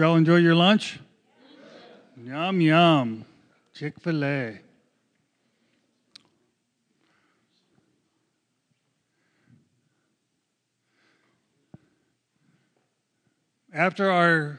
y'all 0.00 0.16
enjoy 0.16 0.36
your 0.36 0.54
lunch? 0.54 0.98
Yum, 2.24 2.60
yum. 2.62 3.24
Chick 3.74 4.00
fil 4.00 4.24
A. 4.24 4.58
After 13.74 14.10
our 14.10 14.58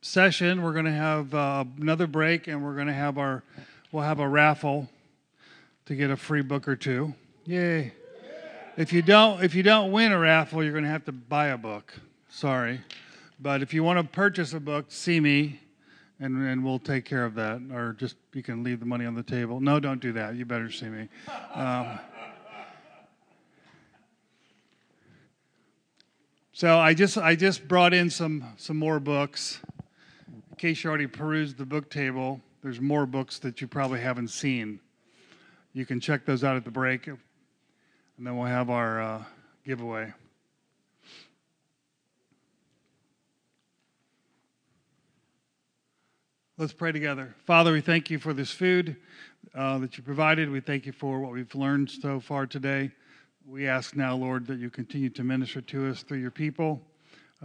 session, 0.00 0.62
we're 0.62 0.72
going 0.72 0.84
to 0.84 0.92
have 0.92 1.34
uh, 1.34 1.64
another 1.80 2.06
break 2.06 2.46
and 2.46 2.64
we're 2.64 2.76
going 2.76 2.86
to 2.86 2.92
have 2.92 3.18
our, 3.18 3.42
we'll 3.90 4.04
have 4.04 4.20
a 4.20 4.28
raffle 4.28 4.88
to 5.86 5.96
get 5.96 6.10
a 6.10 6.16
free 6.16 6.42
book 6.42 6.68
or 6.68 6.76
two. 6.76 7.14
Yay. 7.46 7.92
If 8.76 8.92
you 8.92 9.02
don't, 9.02 9.42
if 9.42 9.56
you 9.56 9.64
don't 9.64 9.90
win 9.90 10.12
a 10.12 10.18
raffle, 10.18 10.62
you're 10.62 10.72
going 10.72 10.84
to 10.84 10.90
have 10.90 11.04
to 11.06 11.12
buy 11.12 11.48
a 11.48 11.58
book. 11.58 11.94
Sorry. 12.30 12.80
But 13.38 13.62
if 13.62 13.74
you 13.74 13.84
want 13.84 13.98
to 13.98 14.04
purchase 14.04 14.52
a 14.54 14.60
book, 14.60 14.86
see 14.88 15.20
me 15.20 15.60
and, 16.18 16.46
and 16.46 16.64
we'll 16.64 16.78
take 16.78 17.04
care 17.04 17.24
of 17.24 17.34
that. 17.34 17.60
Or 17.72 17.92
just 17.92 18.16
you 18.32 18.42
can 18.42 18.62
leave 18.62 18.80
the 18.80 18.86
money 18.86 19.04
on 19.04 19.14
the 19.14 19.22
table. 19.22 19.60
No, 19.60 19.80
don't 19.80 20.00
do 20.00 20.12
that. 20.12 20.34
You 20.34 20.44
better 20.44 20.70
see 20.70 20.86
me. 20.86 21.08
Um, 21.54 21.98
so 26.52 26.78
I 26.78 26.94
just 26.94 27.18
I 27.18 27.34
just 27.34 27.68
brought 27.68 27.92
in 27.92 28.10
some 28.10 28.44
some 28.56 28.76
more 28.76 29.00
books. 29.00 29.60
In 30.50 30.56
case 30.56 30.82
you 30.84 30.88
already 30.88 31.06
perused 31.06 31.58
the 31.58 31.66
book 31.66 31.90
table, 31.90 32.40
there's 32.62 32.80
more 32.80 33.04
books 33.04 33.38
that 33.40 33.60
you 33.60 33.66
probably 33.66 34.00
haven't 34.00 34.28
seen. 34.28 34.80
You 35.74 35.84
can 35.84 36.00
check 36.00 36.24
those 36.24 36.42
out 36.42 36.56
at 36.56 36.64
the 36.64 36.70
break, 36.70 37.06
and 37.06 37.18
then 38.18 38.38
we'll 38.38 38.46
have 38.46 38.70
our 38.70 39.02
uh, 39.02 39.24
giveaway. 39.66 40.14
Let's 46.58 46.72
pray 46.72 46.90
together. 46.90 47.34
Father, 47.44 47.70
we 47.70 47.82
thank 47.82 48.08
you 48.08 48.18
for 48.18 48.32
this 48.32 48.50
food 48.50 48.96
uh, 49.54 49.76
that 49.76 49.98
you 49.98 50.02
provided. 50.02 50.50
We 50.50 50.60
thank 50.60 50.86
you 50.86 50.92
for 50.92 51.20
what 51.20 51.32
we've 51.32 51.54
learned 51.54 51.90
so 51.90 52.18
far 52.18 52.46
today. 52.46 52.92
We 53.46 53.68
ask 53.68 53.94
now, 53.94 54.16
Lord, 54.16 54.46
that 54.46 54.58
you 54.58 54.70
continue 54.70 55.10
to 55.10 55.22
minister 55.22 55.60
to 55.60 55.90
us 55.90 56.02
through 56.02 56.20
your 56.20 56.30
people. 56.30 56.80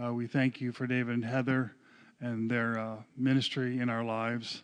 Uh, 0.02 0.14
we 0.14 0.26
thank 0.26 0.62
you 0.62 0.72
for 0.72 0.86
David 0.86 1.12
and 1.12 1.24
Heather 1.26 1.74
and 2.22 2.50
their 2.50 2.78
uh, 2.78 2.96
ministry 3.14 3.80
in 3.80 3.90
our 3.90 4.02
lives. 4.02 4.62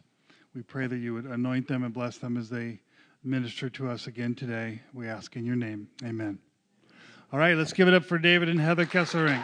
We 0.54 0.62
pray 0.62 0.86
that 0.86 0.96
you 0.96 1.12
would 1.12 1.26
anoint 1.26 1.68
them 1.68 1.84
and 1.84 1.92
bless 1.92 2.16
them 2.16 2.38
as 2.38 2.48
they 2.48 2.80
minister 3.22 3.68
to 3.68 3.90
us 3.90 4.06
again 4.06 4.34
today. 4.34 4.80
We 4.94 5.08
ask 5.08 5.36
in 5.36 5.44
your 5.44 5.56
name. 5.56 5.88
Amen. 6.02 6.38
All 7.34 7.38
right, 7.38 7.54
let's 7.54 7.74
give 7.74 7.86
it 7.86 7.92
up 7.92 8.06
for 8.06 8.16
David 8.16 8.48
and 8.48 8.58
Heather 8.58 8.86
Kesselring. 8.86 9.42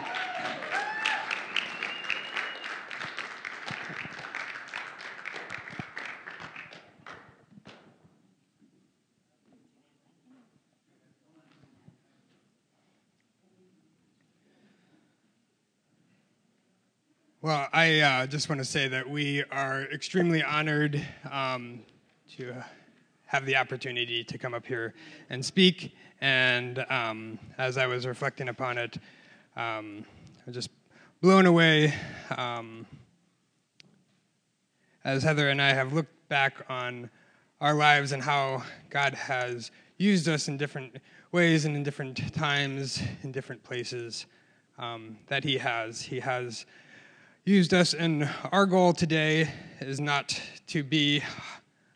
Well, 17.45 17.67
I 17.71 17.99
uh, 17.99 18.25
just 18.25 18.49
want 18.49 18.57
to 18.57 18.65
say 18.65 18.87
that 18.87 19.07
we 19.07 19.43
are 19.51 19.83
extremely 19.93 20.41
honored 20.41 20.99
um, 21.29 21.83
to 22.37 22.55
have 23.27 23.45
the 23.45 23.55
opportunity 23.55 24.23
to 24.23 24.39
come 24.39 24.55
up 24.55 24.65
here 24.65 24.95
and 25.29 25.45
speak. 25.45 25.95
And 26.21 26.83
um, 26.89 27.37
as 27.59 27.77
I 27.77 27.85
was 27.85 28.07
reflecting 28.07 28.49
upon 28.49 28.79
it, 28.79 28.97
um, 29.55 30.05
I 30.39 30.41
was 30.47 30.55
just 30.55 30.71
blown 31.21 31.45
away 31.45 31.93
um, 32.35 32.87
as 35.03 35.21
Heather 35.21 35.49
and 35.49 35.61
I 35.61 35.71
have 35.71 35.93
looked 35.93 36.27
back 36.29 36.65
on 36.67 37.11
our 37.61 37.75
lives 37.75 38.11
and 38.11 38.23
how 38.23 38.63
God 38.89 39.13
has 39.13 39.69
used 39.99 40.27
us 40.27 40.47
in 40.47 40.57
different 40.57 40.97
ways 41.31 41.65
and 41.65 41.75
in 41.75 41.83
different 41.83 42.33
times, 42.33 43.03
in 43.21 43.31
different 43.31 43.61
places 43.61 44.25
um, 44.79 45.19
that 45.27 45.43
He 45.43 45.59
has. 45.59 46.01
He 46.01 46.19
has 46.19 46.65
used 47.47 47.75
us, 47.75 47.93
and 47.93 48.27
our 48.51 48.65
goal 48.65 48.91
today 48.91 49.47
is 49.79 49.99
not 49.99 50.41
to 50.65 50.83
be 50.83 51.21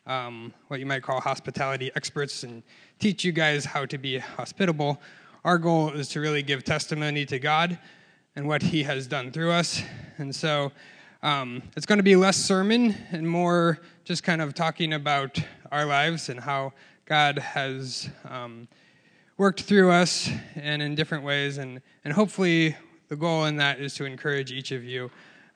um, 0.06 0.54
what 0.68 0.80
you 0.80 0.86
might 0.86 1.02
call 1.02 1.20
hospitality 1.20 1.90
experts 1.96 2.44
and 2.44 2.62
teach 3.00 3.24
you 3.24 3.32
guys 3.32 3.66
how 3.66 3.84
to 3.84 3.98
be 3.98 4.20
hospitable. 4.20 5.02
Our 5.44 5.58
goal 5.58 5.90
is 5.90 6.08
to 6.09 6.20
really 6.20 6.44
give 6.44 6.64
testimony 6.64 7.26
to 7.26 7.40
God 7.40 7.80
and 8.36 8.48
what 8.48 8.62
He 8.62 8.84
has 8.84 9.08
done 9.08 9.32
through 9.32 9.50
us. 9.50 9.82
And 10.20 10.36
so 10.36 10.72
um, 11.24 11.64
it's 11.76 11.88
going 11.88 11.98
to 11.98 12.04
be 12.04 12.16
less 12.16 12.38
sermon 12.38 12.96
and 13.09 13.28
more 13.28 13.80
just 14.04 14.22
kind 14.22 14.44
of 14.44 14.54
talking 14.54 14.94
about 14.94 15.40
our 15.72 15.86
lives 15.86 16.30
and 16.30 16.40
how 16.40 16.74
God 17.06 17.40
has 17.40 18.08
um, 18.26 18.68
worked 19.40 19.62
through 19.62 19.90
us 19.90 20.30
and 20.54 20.80
in 20.84 20.94
different 20.94 21.24
ways. 21.24 21.58
And, 21.58 21.82
and 22.06 22.14
hopefully, 22.14 22.76
the 23.08 23.16
goal 23.16 23.46
in 23.46 23.56
that 23.56 23.80
is 23.80 23.96
to 23.96 24.06
encourage 24.06 24.52
each 24.52 24.72
of 24.72 24.84
you 24.84 25.09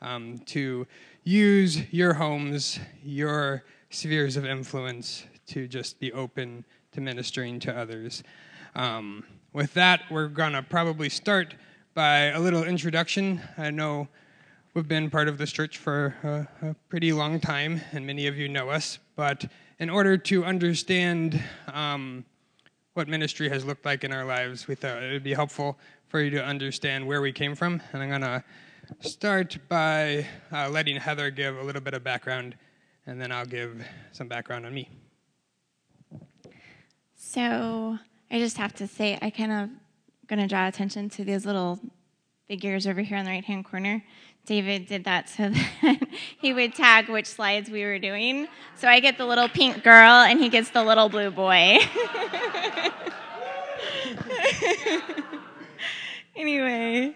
um, 0.03 0.39
to 0.45 0.85
use 1.23 1.91
your 1.91 2.13
homes, 2.13 2.79
your 3.03 3.63
spheres 3.89 4.37
of 4.37 4.45
influence 4.45 5.25
to 5.47 5.67
just 5.67 5.99
be 5.99 6.11
open 6.11 6.65
to 6.91 7.01
ministering 7.01 7.59
to 7.61 7.75
others. 7.75 8.23
Um, 8.75 9.23
with 9.53 9.73
that, 9.75 10.01
we're 10.11 10.27
going 10.27 10.53
to 10.53 10.63
probably 10.63 11.09
start 11.09 11.55
by 11.93 12.25
a 12.25 12.39
little 12.39 12.63
introduction. 12.63 13.41
I 13.57 13.69
know 13.69 14.07
we've 14.73 14.87
been 14.87 15.09
part 15.09 15.27
of 15.27 15.37
this 15.37 15.51
church 15.51 15.77
for 15.77 16.15
a, 16.61 16.69
a 16.69 16.75
pretty 16.89 17.13
long 17.13 17.39
time, 17.39 17.81
and 17.91 18.05
many 18.05 18.27
of 18.27 18.37
you 18.37 18.49
know 18.49 18.69
us, 18.69 18.99
but 19.15 19.45
in 19.79 19.89
order 19.89 20.17
to 20.17 20.43
understand 20.43 21.41
um, 21.71 22.25
what 22.93 23.07
ministry 23.07 23.49
has 23.49 23.65
looked 23.65 23.85
like 23.85 24.03
in 24.03 24.11
our 24.11 24.25
lives, 24.25 24.67
we 24.67 24.75
thought 24.75 25.01
it 25.03 25.11
would 25.11 25.23
be 25.23 25.33
helpful 25.33 25.77
for 26.07 26.21
you 26.21 26.29
to 26.31 26.43
understand 26.43 27.05
where 27.05 27.21
we 27.21 27.31
came 27.31 27.55
from. 27.55 27.81
And 27.91 28.03
I'm 28.03 28.09
going 28.09 28.21
to 28.21 28.43
start 29.01 29.57
by 29.69 30.25
uh, 30.51 30.69
letting 30.69 30.97
Heather 30.97 31.31
give 31.31 31.57
a 31.57 31.63
little 31.63 31.81
bit 31.81 31.93
of 31.93 32.03
background, 32.03 32.55
and 33.05 33.19
then 33.19 33.31
I'll 33.31 33.45
give 33.45 33.83
some 34.11 34.27
background 34.27 34.65
on 34.65 34.73
me. 34.73 34.89
So 37.15 37.97
I 38.31 38.39
just 38.39 38.57
have 38.57 38.73
to 38.75 38.87
say, 38.87 39.17
I 39.21 39.29
kind 39.29 39.51
of 39.51 39.69
going 40.27 40.39
to 40.39 40.47
draw 40.47 40.67
attention 40.67 41.09
to 41.09 41.23
these 41.23 41.45
little 41.45 41.79
figures 42.47 42.87
over 42.87 43.01
here 43.01 43.17
on 43.17 43.25
the 43.25 43.31
right 43.31 43.43
hand 43.43 43.65
corner. 43.65 44.03
David 44.45 44.87
did 44.87 45.05
that 45.05 45.29
so 45.29 45.49
that 45.81 45.99
he 46.39 46.53
would 46.53 46.75
tag 46.75 47.09
which 47.09 47.27
slides 47.27 47.69
we 47.69 47.83
were 47.83 47.99
doing. 47.99 48.47
So 48.75 48.87
I 48.87 48.99
get 48.99 49.17
the 49.17 49.25
little 49.25 49.47
pink 49.47 49.83
girl, 49.83 50.11
and 50.11 50.39
he 50.39 50.49
gets 50.49 50.69
the 50.69 50.83
little 50.83 51.09
blue 51.09 51.31
boy. 51.31 51.77
anyway. 56.35 57.15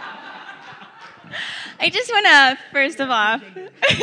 I 1.79 1.89
just 1.89 2.11
want 2.11 2.25
to, 2.25 2.57
first 2.71 2.99
of 2.99 3.09
all, 3.09 3.39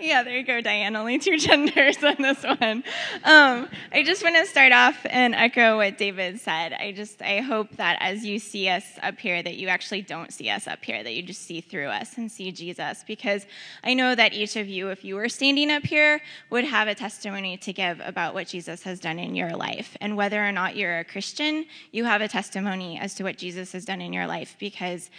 yeah, 0.00 0.22
there 0.22 0.38
you 0.38 0.44
go, 0.44 0.60
Diane. 0.60 0.96
Only 0.96 1.18
two 1.18 1.38
genders 1.38 1.96
on 2.02 2.16
this 2.18 2.42
one. 2.42 2.84
Um, 3.24 3.68
I 3.92 4.02
just 4.04 4.22
want 4.22 4.36
to 4.36 4.46
start 4.46 4.72
off 4.72 4.96
and 5.10 5.34
echo 5.34 5.78
what 5.78 5.98
David 5.98 6.40
said. 6.40 6.72
I 6.72 6.92
just, 6.92 7.20
I 7.22 7.40
hope 7.40 7.76
that 7.76 7.98
as 8.00 8.24
you 8.24 8.38
see 8.38 8.68
us 8.68 8.84
up 9.02 9.18
here, 9.18 9.42
that 9.42 9.56
you 9.56 9.68
actually 9.68 10.02
don't 10.02 10.32
see 10.32 10.50
us 10.50 10.66
up 10.66 10.84
here, 10.84 11.02
that 11.02 11.14
you 11.14 11.22
just 11.22 11.42
see 11.42 11.60
through 11.60 11.88
us 11.88 12.16
and 12.16 12.30
see 12.30 12.52
Jesus. 12.52 13.04
Because 13.06 13.46
I 13.82 13.94
know 13.94 14.14
that 14.14 14.32
each 14.32 14.56
of 14.56 14.68
you, 14.68 14.90
if 14.90 15.04
you 15.04 15.16
were 15.16 15.28
standing 15.28 15.70
up 15.70 15.82
here, 15.82 16.20
would 16.50 16.64
have 16.64 16.88
a 16.88 16.94
testimony 16.94 17.56
to 17.58 17.72
give 17.72 18.00
about 18.04 18.34
what 18.34 18.46
Jesus 18.46 18.82
has 18.84 19.00
done 19.00 19.18
in 19.18 19.34
your 19.34 19.56
life. 19.56 19.96
And 20.00 20.16
whether 20.16 20.44
or 20.44 20.52
not 20.52 20.76
you're 20.76 20.98
a 20.98 21.04
Christian, 21.04 21.66
you 21.90 22.04
have 22.04 22.20
a 22.20 22.28
testimony 22.28 22.98
as 22.98 23.14
to 23.16 23.24
what 23.24 23.38
Jesus 23.38 23.72
has 23.72 23.84
done 23.84 24.00
in 24.00 24.12
your 24.12 24.26
life. 24.26 24.56
Because 24.58 25.10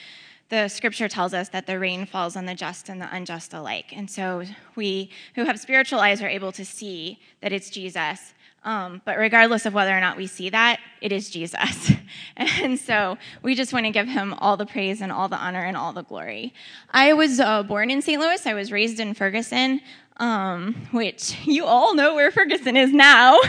the 0.50 0.68
scripture 0.68 1.08
tells 1.08 1.34
us 1.34 1.50
that 1.50 1.66
the 1.66 1.80
rain 1.80 2.06
falls 2.06 2.36
on 2.36 2.46
the 2.46 2.54
just 2.54 2.90
and 2.90 3.02
the 3.02 3.14
unjust 3.14 3.54
alike. 3.54 3.92
And 3.96 4.10
so 4.10 4.44
we 4.76 5.10
who 5.36 5.46
have 5.46 5.60
spiritual 5.60 6.00
eyes 6.00 6.22
are 6.22 6.30
able 6.30 6.52
to 6.54 6.64
see 6.64 7.20
that 7.42 7.52
it's 7.52 7.70
Jesus. 7.70 8.34
Um, 8.64 9.02
but 9.06 9.18
regardless 9.18 9.66
of 9.68 9.74
whether 9.76 9.96
or 9.96 10.00
not 10.00 10.18
we 10.18 10.26
see 10.26 10.50
that, 10.50 10.80
it 11.00 11.12
is 11.12 11.30
Jesus. 11.30 11.92
and 12.38 12.80
so 12.80 13.18
we 13.44 13.54
just 13.54 13.74
want 13.74 13.86
to 13.86 13.92
give 13.92 14.08
him 14.08 14.34
all 14.36 14.58
the 14.58 14.66
praise 14.66 15.02
and 15.02 15.12
all 15.12 15.28
the 15.30 15.38
honor 15.38 15.62
and 15.62 15.78
all 15.78 15.94
the 15.94 16.04
glory. 16.04 16.52
I 16.90 17.14
was 17.14 17.40
uh, 17.40 17.62
born 17.62 17.92
in 17.92 18.02
St. 18.02 18.20
Louis. 18.20 18.46
I 18.46 18.56
was 18.56 18.72
raised 18.72 19.00
in 19.00 19.14
Ferguson, 19.14 19.82
um, 20.18 20.88
which 20.92 21.38
you 21.46 21.66
all 21.66 21.94
know 21.94 22.16
where 22.16 22.32
Ferguson 22.32 22.76
is 22.76 22.92
now. 22.92 23.38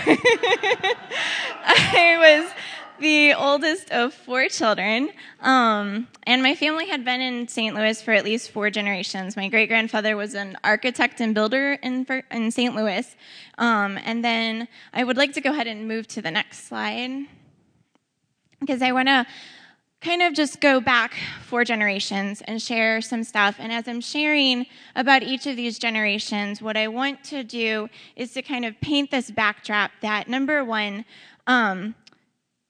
I 1.65 2.17
was 2.43 2.53
the 2.99 3.35
oldest 3.35 3.91
of 3.91 4.15
four 4.15 4.49
children. 4.49 5.11
Um, 5.41 6.09
and 6.25 6.43
my 6.43 6.55
family 6.55 6.87
had 6.87 7.05
been 7.05 7.21
in 7.21 7.49
St. 7.49 7.75
Louis 7.75 8.01
for 8.01 8.13
at 8.13 8.25
least 8.25 8.51
four 8.51 8.71
generations. 8.71 9.37
My 9.37 9.49
great 9.49 9.69
grandfather 9.69 10.17
was 10.17 10.35
an 10.35 10.57
architect 10.65 11.21
and 11.21 11.35
builder 11.35 11.79
in, 11.83 12.07
in 12.31 12.51
St. 12.51 12.75
Louis. 12.75 13.17
Um, 13.59 13.99
and 14.05 14.25
then 14.25 14.69
I 14.93 15.05
would 15.05 15.17
like 15.17 15.33
to 15.35 15.41
go 15.41 15.51
ahead 15.51 15.67
and 15.67 15.89
move 15.89 16.07
to 16.09 16.23
the 16.23 16.31
next 16.31 16.69
slide 16.69 17.27
because 18.61 18.83
I 18.83 18.93
want 18.93 19.09
to 19.09 19.27
kind 20.01 20.23
of 20.23 20.35
just 20.35 20.61
go 20.61 20.81
back 20.81 21.15
four 21.43 21.65
generations 21.65 22.43
and 22.43 22.61
share 22.61 23.01
some 23.01 23.25
stuff. 23.25 23.57
And 23.59 23.73
as 23.73 23.89
I'm 23.89 24.01
sharing 24.01 24.67
about 24.95 25.23
each 25.23 25.47
of 25.47 25.57
these 25.57 25.79
generations, 25.79 26.63
what 26.63 26.77
I 26.77 26.89
want 26.89 27.25
to 27.25 27.43
do 27.43 27.89
is 28.15 28.33
to 28.35 28.43
kind 28.43 28.65
of 28.65 28.81
paint 28.81 29.11
this 29.11 29.31
backdrop 29.31 29.91
that 30.03 30.29
number 30.29 30.65
one, 30.65 31.05
um, 31.47 31.95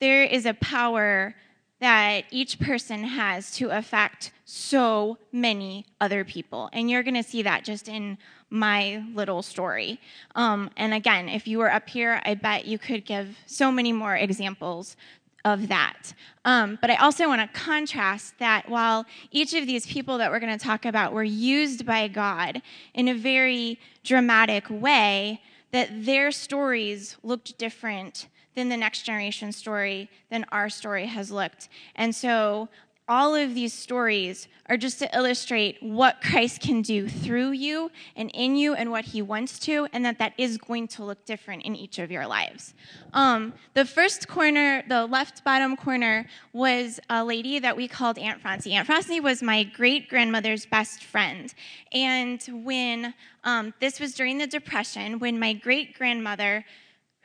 there 0.01 0.23
is 0.25 0.47
a 0.47 0.55
power 0.55 1.35
that 1.81 2.25
each 2.31 2.59
person 2.59 3.05
has 3.05 3.51
to 3.53 3.69
affect 3.69 4.33
so 4.45 5.19
many 5.33 5.85
other 6.01 6.25
people. 6.25 6.71
And 6.73 6.91
you're 6.91 7.03
going 7.03 7.15
to 7.15 7.23
see 7.23 7.43
that 7.43 7.65
just 7.65 7.89
in 7.89 8.17
my 8.49 9.05
little 9.15 9.43
story. 9.43 10.01
Um, 10.35 10.71
and 10.77 10.95
again, 10.95 11.29
if 11.29 11.47
you 11.47 11.59
were 11.59 11.71
up 11.71 11.89
here, 11.89 12.23
I 12.25 12.35
bet 12.35 12.65
you 12.65 12.79
could 12.79 13.05
give 13.05 13.37
so 13.47 13.71
many 13.71 13.93
more 13.93 14.17
examples 14.17 14.97
of 15.45 15.69
that. 15.69 16.15
Um, 16.45 16.79
but 16.81 16.91
I 16.91 16.97
also 16.97 17.29
want 17.29 17.41
to 17.41 17.59
contrast 17.59 18.39
that 18.39 18.69
while 18.69 19.05
each 19.31 19.55
of 19.55 19.67
these 19.67 19.87
people 19.87 20.19
that 20.19 20.31
we're 20.31 20.41
going 20.41 20.57
to 20.57 20.65
talk 20.65 20.85
about 20.85 21.13
were 21.13 21.23
used 21.23 21.85
by 21.85 22.09
God 22.09 22.63
in 22.95 23.09
a 23.09 23.15
very 23.15 23.79
dramatic 24.03 24.65
way, 24.71 25.41
that 25.73 25.89
their 26.05 26.31
stories 26.31 27.17
looked 27.23 27.59
different 27.59 28.29
than 28.57 28.69
the 28.69 28.77
next 28.77 29.03
generation 29.03 29.53
story, 29.53 30.11
than 30.31 30.45
our 30.51 30.69
story 30.69 31.07
has 31.07 31.31
looked. 31.31 31.69
And 31.95 32.15
so 32.15 32.69
all 33.09 33.37
of 33.37 33.55
these 33.55 33.73
stories 33.73 34.49
are 34.69 34.77
just 34.77 34.99
to 34.99 35.17
illustrate 35.17 35.81
what 35.81 36.21
Christ 36.21 36.61
can 36.61 36.83
do 36.83 37.09
through 37.09 37.53
you 37.53 37.93
and 38.17 38.33
in 38.35 38.57
you 38.57 38.75
and 38.75 38.91
what 38.91 39.05
he 39.05 39.23
wants 39.23 39.61
to, 39.61 39.87
and 39.93 40.05
that 40.05 40.19
that 40.19 40.33
is 40.37 40.59
going 40.59 40.89
to 40.89 41.05
look 41.05 41.25
different 41.25 41.63
in 41.63 41.77
each 41.77 42.01
of 42.01 42.11
your 42.11 42.27
lives. 42.27 42.75
Um, 43.13 43.53
the 43.75 43.85
first 43.85 44.27
corner, 44.27 44.83
the 44.89 45.07
left 45.07 45.45
bottom 45.45 45.77
corner, 45.77 46.27
was 46.53 46.99
a 47.09 47.25
lady 47.25 47.61
that 47.61 47.77
we 47.77 47.87
called 47.87 48.19
Aunt 48.19 48.41
Francie. 48.41 48.75
Aunt 48.75 48.87
Francie 48.87 49.21
was 49.21 49.41
my 49.41 49.63
great 49.63 50.09
grandmother's 50.09 50.67
best 50.67 51.05
friend. 51.05 51.55
And 51.93 52.43
when 52.65 53.15
um, 53.45 53.73
this 53.79 54.01
was 54.01 54.15
during 54.15 54.39
the 54.39 54.49
Depression, 54.49 55.21
when 55.21 55.39
my 55.39 55.53
great 55.53 55.97
grandmother 55.97 56.65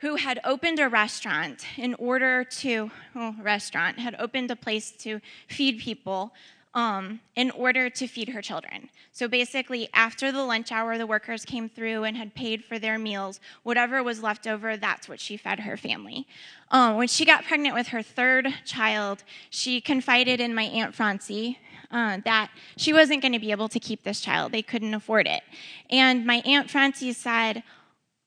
who 0.02 0.16
had 0.16 0.40
opened 0.44 0.80
a 0.80 0.88
restaurant 0.88 1.64
in 1.76 1.94
order 1.94 2.42
to, 2.42 2.90
oh, 3.14 3.34
restaurant, 3.40 4.00
had 4.00 4.16
opened 4.18 4.50
a 4.50 4.56
place 4.56 4.90
to 4.90 5.20
feed 5.46 5.78
people 5.78 6.34
um, 6.74 7.20
in 7.36 7.52
order 7.52 7.88
to 7.88 8.08
feed 8.08 8.30
her 8.30 8.42
children. 8.42 8.88
So 9.12 9.28
basically, 9.28 9.88
after 9.94 10.32
the 10.32 10.42
lunch 10.42 10.72
hour, 10.72 10.98
the 10.98 11.06
workers 11.06 11.44
came 11.44 11.68
through 11.68 12.02
and 12.02 12.16
had 12.16 12.34
paid 12.34 12.64
for 12.64 12.80
their 12.80 12.98
meals. 12.98 13.38
Whatever 13.62 14.02
was 14.02 14.22
left 14.22 14.48
over, 14.48 14.76
that's 14.76 15.08
what 15.08 15.20
she 15.20 15.36
fed 15.36 15.60
her 15.60 15.76
family. 15.76 16.26
Um, 16.72 16.96
when 16.96 17.06
she 17.06 17.24
got 17.24 17.44
pregnant 17.44 17.74
with 17.76 17.88
her 17.88 18.02
third 18.02 18.52
child, 18.64 19.22
she 19.50 19.80
confided 19.80 20.40
in 20.40 20.52
my 20.52 20.64
Aunt 20.64 20.96
Francie, 20.96 21.60
uh, 21.92 22.18
that 22.24 22.50
she 22.76 22.92
wasn't 22.92 23.22
going 23.22 23.34
to 23.34 23.38
be 23.38 23.52
able 23.52 23.68
to 23.68 23.78
keep 23.78 24.02
this 24.02 24.20
child. 24.20 24.50
They 24.50 24.62
couldn't 24.62 24.94
afford 24.94 25.28
it. 25.28 25.42
And 25.90 26.26
my 26.26 26.42
Aunt 26.44 26.70
Francie 26.70 27.12
said, 27.12 27.62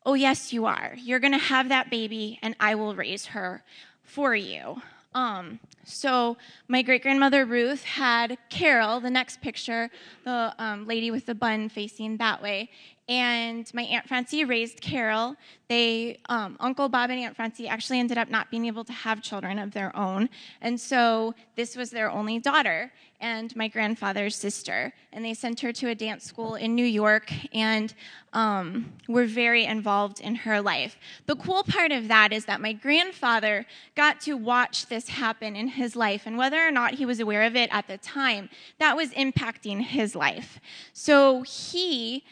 Oh, 0.06 0.14
yes, 0.14 0.54
you 0.54 0.66
are. 0.66 0.96
You're 1.00 1.20
going 1.20 1.34
to 1.34 1.40
have 1.40 1.70
that 1.70 1.90
baby, 1.90 2.38
and 2.44 2.56
I 2.60 2.76
will 2.76 2.96
raise 2.96 3.26
her 3.28 3.64
for 4.04 4.36
you. 4.36 4.82
Um, 5.16 5.60
so 5.84 6.38
my 6.68 6.82
great 6.84 7.02
grandmother 7.02 7.46
Ruth 7.46 7.84
had 7.84 8.38
Carol, 8.50 9.00
the 9.00 9.10
next 9.10 9.42
picture, 9.42 9.90
the 10.26 10.54
um, 10.60 10.86
lady 10.86 11.10
with 11.10 11.26
the 11.26 11.34
bun 11.34 11.70
facing 11.70 12.18
that 12.18 12.42
way, 12.42 12.70
and 13.08 13.72
my 13.74 13.84
aunt 13.84 14.08
Francie 14.08 14.46
raised 14.46 14.82
Carol. 14.82 15.36
They, 15.68 16.20
um, 16.30 16.58
Uncle 16.60 16.90
Bob 16.90 17.10
and 17.10 17.20
Aunt 17.20 17.36
Francie, 17.36 17.68
actually 17.68 18.00
ended 18.00 18.18
up 18.18 18.30
not 18.30 18.52
being 18.52 18.66
able 18.66 18.84
to 18.86 18.94
have 18.94 19.22
children 19.22 19.60
of 19.60 19.72
their 19.72 19.96
own, 19.96 20.30
and 20.62 20.80
so 20.80 21.36
this 21.56 21.76
was 21.76 21.92
their 21.92 22.10
only 22.10 22.40
daughter 22.40 22.92
and 23.22 23.56
my 23.56 23.68
grandfather's 23.68 24.36
sister. 24.36 24.94
And 25.12 25.24
they 25.24 25.34
sent 25.34 25.60
her 25.62 25.72
to 25.74 25.90
a 25.90 25.96
dance 25.96 26.26
school 26.26 26.56
in 26.56 26.76
New 26.76 26.86
York 26.86 27.32
and 27.54 27.94
um, 28.34 28.94
were 29.08 29.26
very 29.26 29.66
involved 29.66 30.20
in 30.20 30.36
her 30.36 30.62
life. 30.62 30.98
The 31.26 31.36
cool 31.36 31.64
part 31.64 31.92
of 31.92 32.08
that 32.10 32.34
is 32.34 32.46
that 32.46 32.60
my 32.62 32.74
grandfather 32.74 33.66
got 33.96 34.20
to 34.22 34.36
watch 34.36 34.88
this 34.88 35.08
happen 35.10 35.56
in 35.56 35.70
his 35.70 35.96
life, 35.96 36.24
and 36.26 36.38
whether 36.38 36.66
or 36.66 36.72
not 36.72 36.96
he 36.96 37.06
was 37.06 37.20
aware 37.20 37.44
of 37.44 37.56
it 37.56 37.70
at 37.72 37.88
the 37.88 37.98
time, 37.98 38.50
that 38.80 38.96
was 38.96 39.12
impacting 39.12 39.82
his 39.82 40.16
life. 40.16 40.60
So 40.94 41.42
he 41.44 42.24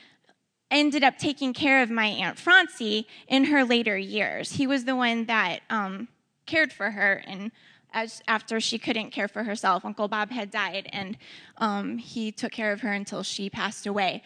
ended 0.79 1.03
up 1.03 1.17
taking 1.17 1.53
care 1.53 1.81
of 1.81 1.89
my 1.89 2.05
Aunt 2.05 2.37
Francie 2.37 3.07
in 3.27 3.45
her 3.45 3.63
later 3.63 3.97
years. 3.97 4.53
He 4.53 4.67
was 4.67 4.85
the 4.85 4.95
one 4.95 5.25
that 5.25 5.61
um, 5.69 6.07
cared 6.45 6.73
for 6.73 6.91
her 6.91 7.23
and 7.25 7.51
as 7.93 8.21
after 8.27 8.59
she 8.59 8.79
couldn't 8.79 9.11
care 9.11 9.27
for 9.27 9.43
herself. 9.43 9.85
Uncle 9.85 10.07
Bob 10.07 10.31
had 10.31 10.49
died, 10.49 10.89
and 10.91 11.17
um, 11.57 11.97
he 11.97 12.31
took 12.31 12.51
care 12.51 12.71
of 12.71 12.81
her 12.81 12.91
until 12.91 13.23
she 13.23 13.49
passed 13.49 13.85
away. 13.85 14.23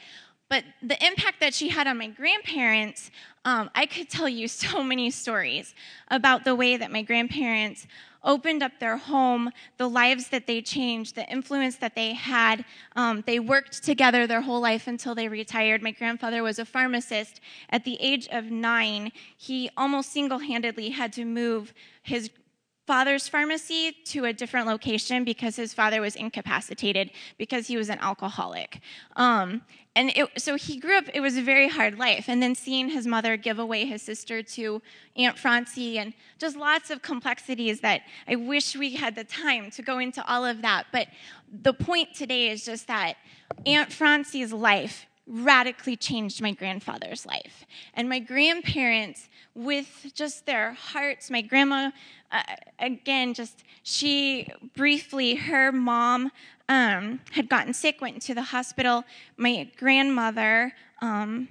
But 0.50 0.64
the 0.82 1.06
impact 1.06 1.42
that 1.42 1.54
she 1.54 1.68
had 1.68 1.88
on 1.88 1.98
my 1.98 2.08
grandparents, 2.08 3.12
um, 3.44 3.70
I 3.76 3.86
could 3.86 4.10
tell 4.10 4.30
you 4.30 4.48
so 4.48 4.82
many 4.82 5.12
stories 5.12 5.76
about 6.10 6.46
the 6.46 6.56
way 6.56 6.78
that 6.78 6.92
my 6.92 7.02
grandparents 7.02 7.88
opened 8.28 8.62
up 8.62 8.74
their 8.80 8.98
home, 8.98 9.50
the 9.78 9.90
lives 9.90 10.28
that 10.28 10.46
they 10.46 10.62
changed, 10.62 11.16
the 11.16 11.28
influence 11.32 11.78
that 11.78 11.96
they 11.96 12.14
had. 12.14 12.64
Um, 12.96 13.24
they 13.26 13.40
worked 13.40 13.84
together 13.84 14.28
their 14.28 14.42
whole 14.42 14.60
life 14.60 14.86
until 14.86 15.16
they 15.16 15.28
retired. 15.28 15.82
My 15.82 15.92
grandfather 15.92 16.44
was 16.44 16.60
a 16.60 16.66
pharmacist. 16.66 17.40
At 17.72 17.86
the 17.86 17.98
age 18.00 18.28
of 18.32 18.52
nine, 18.52 19.12
he 19.36 19.70
almost 19.76 20.12
single 20.12 20.40
handedly 20.40 20.90
had 20.90 21.14
to 21.14 21.26
move 21.26 21.74
his 22.04 22.30
father's 22.88 23.28
pharmacy 23.28 23.92
to 24.06 24.26
a 24.26 24.34
different 24.34 24.66
location 24.66 25.26
because 25.26 25.58
his 25.58 25.74
father 25.74 26.00
was 26.00 26.16
incapacitated 26.16 27.12
because 27.38 27.68
he 27.68 27.76
was 27.76 27.90
an 27.90 28.00
alcoholic. 28.00 28.80
Um, 29.18 29.62
and 29.94 30.12
it, 30.16 30.30
so 30.38 30.56
he 30.56 30.80
grew 30.80 30.98
up, 30.98 31.06
it 31.14 31.20
was 31.20 31.36
a 31.36 31.42
very 31.42 31.68
hard 31.68 32.00
life. 32.00 32.30
And 32.30 32.42
then 32.42 32.56
seeing 32.56 32.90
his 32.90 33.06
mother 33.06 33.36
give 33.36 33.60
away 33.60 33.86
his 33.86 34.02
sister 34.02 34.42
to 34.42 34.82
Aunt 35.18 35.38
Francie 35.38 36.00
and 36.00 36.14
just 36.40 36.56
lots 36.56 36.90
of 36.90 37.02
complexities 37.02 37.82
that 37.82 38.02
I 38.28 38.36
wish 38.36 38.76
we 38.76 38.96
had 38.96 39.16
the 39.16 39.26
time 39.26 39.70
to 39.72 39.82
go 39.82 40.00
into 40.00 40.26
all 40.26 40.46
of 40.46 40.62
that. 40.62 40.86
But 40.94 41.08
the 41.52 41.74
point 41.74 42.14
today 42.16 42.50
is 42.50 42.64
just 42.64 42.88
that 42.88 43.16
Aunt 43.66 43.92
Francie's 43.92 44.54
life 44.54 45.08
radically 45.28 45.96
changed 45.96 46.42
my 46.42 46.52
grandfather's 46.52 47.26
life. 47.26 47.66
And 47.94 48.08
my 48.08 48.20
grandparents, 48.20 49.30
with 49.54 50.12
just 50.14 50.46
their 50.46 50.74
hearts, 50.74 51.30
my 51.30 51.42
grandma, 51.42 51.92
uh, 52.32 52.44
again, 52.80 53.34
just 53.34 53.64
she 53.84 54.48
briefly, 54.76 55.36
her 55.36 55.72
mom 55.72 56.32
um, 56.70 57.20
had 57.32 57.50
gotten 57.50 57.74
sick, 57.74 58.02
went 58.02 58.16
into 58.16 58.34
the 58.34 58.42
hospital. 58.42 59.04
My 59.38 59.70
grandmother 59.78 60.74
um, 61.02 61.50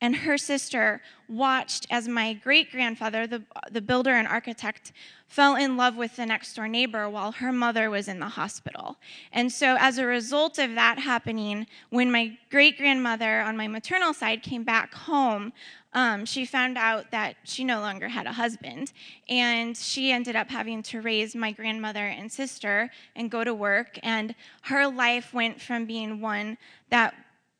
and 0.00 0.14
her 0.14 0.36
sister 0.36 1.00
watched 1.28 1.86
as 1.90 2.06
my 2.06 2.34
great 2.34 2.70
grandfather, 2.70 3.26
the, 3.26 3.42
the 3.70 3.80
builder 3.80 4.12
and 4.12 4.28
architect, 4.28 4.92
fell 5.26 5.56
in 5.56 5.76
love 5.76 5.96
with 5.96 6.16
the 6.16 6.26
next 6.26 6.54
door 6.54 6.68
neighbor 6.68 7.08
while 7.08 7.32
her 7.32 7.50
mother 7.50 7.90
was 7.90 8.06
in 8.06 8.20
the 8.20 8.28
hospital. 8.28 8.96
And 9.32 9.50
so, 9.50 9.76
as 9.80 9.98
a 9.98 10.06
result 10.06 10.58
of 10.58 10.74
that 10.74 10.98
happening, 10.98 11.66
when 11.90 12.12
my 12.12 12.38
great 12.50 12.76
grandmother 12.76 13.40
on 13.40 13.56
my 13.56 13.66
maternal 13.68 14.12
side 14.12 14.42
came 14.42 14.64
back 14.64 14.94
home, 14.94 15.52
um, 15.94 16.26
she 16.26 16.44
found 16.44 16.76
out 16.76 17.10
that 17.10 17.36
she 17.44 17.64
no 17.64 17.80
longer 17.80 18.08
had 18.08 18.26
a 18.26 18.32
husband. 18.32 18.92
And 19.30 19.74
she 19.74 20.12
ended 20.12 20.36
up 20.36 20.50
having 20.50 20.82
to 20.84 21.00
raise 21.00 21.34
my 21.34 21.52
grandmother 21.52 22.06
and 22.06 22.30
sister 22.30 22.90
and 23.16 23.30
go 23.30 23.42
to 23.44 23.54
work. 23.54 23.98
And 24.02 24.34
her 24.62 24.86
life 24.86 25.32
went 25.32 25.60
from 25.60 25.86
being 25.86 26.20
one 26.20 26.58
that 26.90 27.14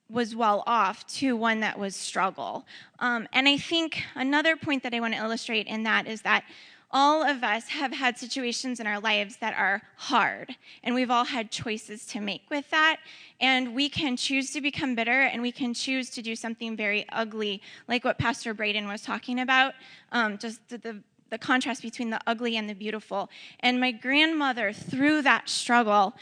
was 0.08 0.36
well 0.36 0.62
off 0.66 1.06
to 1.06 1.36
one 1.36 1.60
that 1.60 1.78
was 1.78 1.96
struggle. 1.96 2.64
Um, 3.00 3.28
and 3.32 3.48
I 3.48 3.56
think 3.56 4.02
another 4.14 4.56
point 4.56 4.82
that 4.82 4.94
I 4.94 5.00
want 5.00 5.14
to 5.14 5.20
illustrate 5.20 5.66
in 5.66 5.82
that 5.82 6.06
is 6.06 6.22
that 6.22 6.44
all 6.92 7.24
of 7.24 7.42
us 7.42 7.68
have 7.68 7.92
had 7.92 8.16
situations 8.16 8.78
in 8.78 8.86
our 8.86 9.00
lives 9.00 9.36
that 9.38 9.54
are 9.54 9.82
hard, 9.96 10.54
and 10.84 10.94
we've 10.94 11.10
all 11.10 11.24
had 11.24 11.50
choices 11.50 12.06
to 12.06 12.20
make 12.20 12.42
with 12.48 12.70
that. 12.70 12.98
And 13.40 13.74
we 13.74 13.88
can 13.88 14.16
choose 14.16 14.52
to 14.52 14.60
become 14.60 14.94
bitter, 14.94 15.22
and 15.22 15.42
we 15.42 15.50
can 15.50 15.74
choose 15.74 16.10
to 16.10 16.22
do 16.22 16.36
something 16.36 16.76
very 16.76 17.04
ugly, 17.10 17.60
like 17.88 18.04
what 18.04 18.18
Pastor 18.18 18.54
Braden 18.54 18.86
was 18.86 19.02
talking 19.02 19.40
about, 19.40 19.74
um, 20.12 20.38
just 20.38 20.66
the, 20.68 20.78
the, 20.78 21.02
the 21.30 21.38
contrast 21.38 21.82
between 21.82 22.10
the 22.10 22.20
ugly 22.26 22.56
and 22.56 22.70
the 22.70 22.74
beautiful. 22.74 23.28
And 23.60 23.80
my 23.80 23.90
grandmother, 23.90 24.72
through 24.72 25.22
that 25.22 25.48
struggle, 25.48 26.14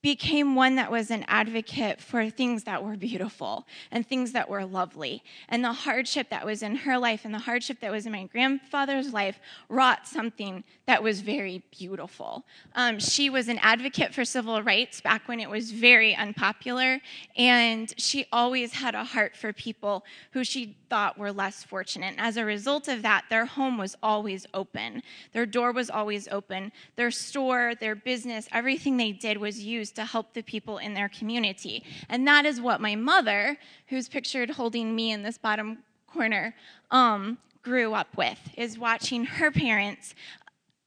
became 0.00 0.54
one 0.54 0.76
that 0.76 0.92
was 0.92 1.10
an 1.10 1.24
advocate 1.26 2.00
for 2.00 2.30
things 2.30 2.62
that 2.64 2.84
were 2.84 2.96
beautiful 2.96 3.66
and 3.90 4.06
things 4.06 4.30
that 4.32 4.48
were 4.48 4.64
lovely. 4.64 5.24
And 5.48 5.64
the 5.64 5.72
hardship 5.72 6.30
that 6.30 6.46
was 6.46 6.62
in 6.62 6.76
her 6.76 6.96
life 6.98 7.24
and 7.24 7.34
the 7.34 7.40
hardship 7.40 7.80
that 7.80 7.90
was 7.90 8.06
in 8.06 8.12
my 8.12 8.24
grandfather's 8.24 9.12
life 9.12 9.40
wrought 9.68 10.06
something 10.06 10.62
that 10.86 11.02
was 11.02 11.20
very 11.20 11.64
beautiful. 11.76 12.44
Um, 12.76 13.00
she 13.00 13.28
was 13.28 13.48
an 13.48 13.58
advocate 13.60 14.14
for 14.14 14.24
civil 14.24 14.62
rights 14.62 15.00
back 15.00 15.26
when 15.26 15.40
it 15.40 15.50
was 15.50 15.72
very 15.72 16.14
unpopular, 16.14 17.00
and 17.36 17.92
she 17.98 18.26
always 18.32 18.74
had 18.74 18.94
a 18.94 19.04
heart 19.04 19.36
for 19.36 19.52
people 19.52 20.04
who 20.30 20.44
she 20.44 20.76
thought 20.88 21.18
were 21.18 21.32
less 21.32 21.64
fortunate. 21.64 22.14
And 22.16 22.20
as 22.20 22.36
a 22.36 22.44
result 22.44 22.88
of 22.88 23.02
that, 23.02 23.24
their 23.28 23.44
home 23.46 23.76
was 23.76 23.96
always 24.02 24.46
open, 24.54 25.02
their 25.32 25.44
door 25.44 25.72
was 25.72 25.90
always 25.90 26.28
open, 26.28 26.72
their 26.96 27.10
store, 27.10 27.74
their 27.74 27.94
business, 27.94 28.48
everything 28.52 28.96
they 28.96 29.12
did 29.12 29.38
was 29.38 29.60
used 29.60 29.87
to 29.92 30.04
help 30.04 30.34
the 30.34 30.42
people 30.42 30.78
in 30.78 30.94
their 30.94 31.08
community. 31.08 31.84
And 32.08 32.26
that 32.26 32.44
is 32.46 32.60
what 32.60 32.80
my 32.80 32.94
mother, 32.94 33.56
who's 33.88 34.08
pictured 34.08 34.50
holding 34.50 34.94
me 34.94 35.12
in 35.12 35.22
this 35.22 35.38
bottom 35.38 35.78
corner, 36.06 36.54
um, 36.90 37.38
grew 37.62 37.94
up 37.94 38.16
with, 38.16 38.38
is 38.56 38.78
watching 38.78 39.24
her 39.24 39.50
parents 39.50 40.14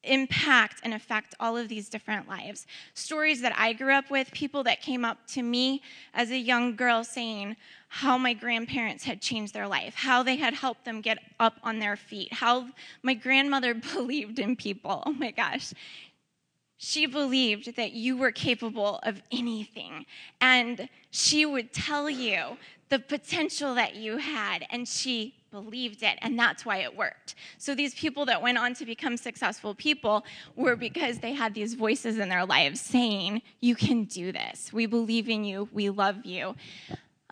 impact 0.04 0.82
and 0.84 0.94
affect 0.94 1.36
all 1.40 1.56
of 1.56 1.70
these 1.70 1.90
different 1.90 2.28
lives. 2.28 2.66
Stories 2.94 3.42
that 3.42 3.54
I 3.58 3.74
grew 3.74 3.94
up 3.94 4.10
with, 4.10 4.32
people 4.32 4.64
that 4.64 4.82
came 4.82 5.06
up 5.06 5.28
to 5.28 5.44
me 5.44 5.82
as 6.14 6.32
a 6.32 6.38
young 6.38 6.76
girl 6.76 7.04
saying 7.04 7.56
how 7.88 8.18
my 8.18 8.34
grandparents 8.34 9.04
had 9.04 9.22
changed 9.22 9.54
their 9.54 9.68
life, 9.68 9.94
how 9.96 10.24
they 10.24 10.38
had 10.38 10.54
helped 10.54 10.86
them 10.86 11.02
get 11.02 11.20
up 11.40 11.60
on 11.64 11.80
their 11.80 11.96
feet, 11.96 12.34
how 12.34 12.68
my 13.04 13.14
grandmother 13.14 13.74
believed 13.94 14.40
in 14.40 14.56
people. 14.56 15.04
Oh 15.06 15.14
my 15.14 15.32
gosh. 15.32 15.74
She 16.84 17.06
believed 17.06 17.76
that 17.76 17.92
you 17.92 18.18
were 18.18 18.32
capable 18.32 19.00
of 19.04 19.22
anything. 19.32 20.08
And 20.42 20.90
she 21.12 21.46
would 21.46 21.72
tell 21.72 22.10
you 22.10 22.58
the 22.90 22.98
potential 22.98 23.76
that 23.76 23.96
you 23.98 24.18
had, 24.18 24.66
and 24.72 24.88
she 24.88 25.36
believed 25.52 26.02
it, 26.02 26.18
and 26.24 26.40
that's 26.40 26.66
why 26.66 26.78
it 26.78 26.98
worked. 26.98 27.36
So, 27.60 27.76
these 27.76 27.94
people 27.94 28.26
that 28.26 28.42
went 28.42 28.58
on 28.58 28.74
to 28.74 28.86
become 28.86 29.16
successful 29.16 29.76
people 29.76 30.26
were 30.56 30.76
because 30.76 31.20
they 31.20 31.34
had 31.34 31.54
these 31.54 31.76
voices 31.76 32.18
in 32.18 32.30
their 32.30 32.48
lives 32.48 32.82
saying, 32.82 33.44
You 33.60 33.76
can 33.76 34.06
do 34.06 34.32
this. 34.32 34.74
We 34.74 34.88
believe 34.88 35.30
in 35.30 35.44
you. 35.44 35.70
We 35.72 35.92
love 35.92 36.26
you. 36.26 36.56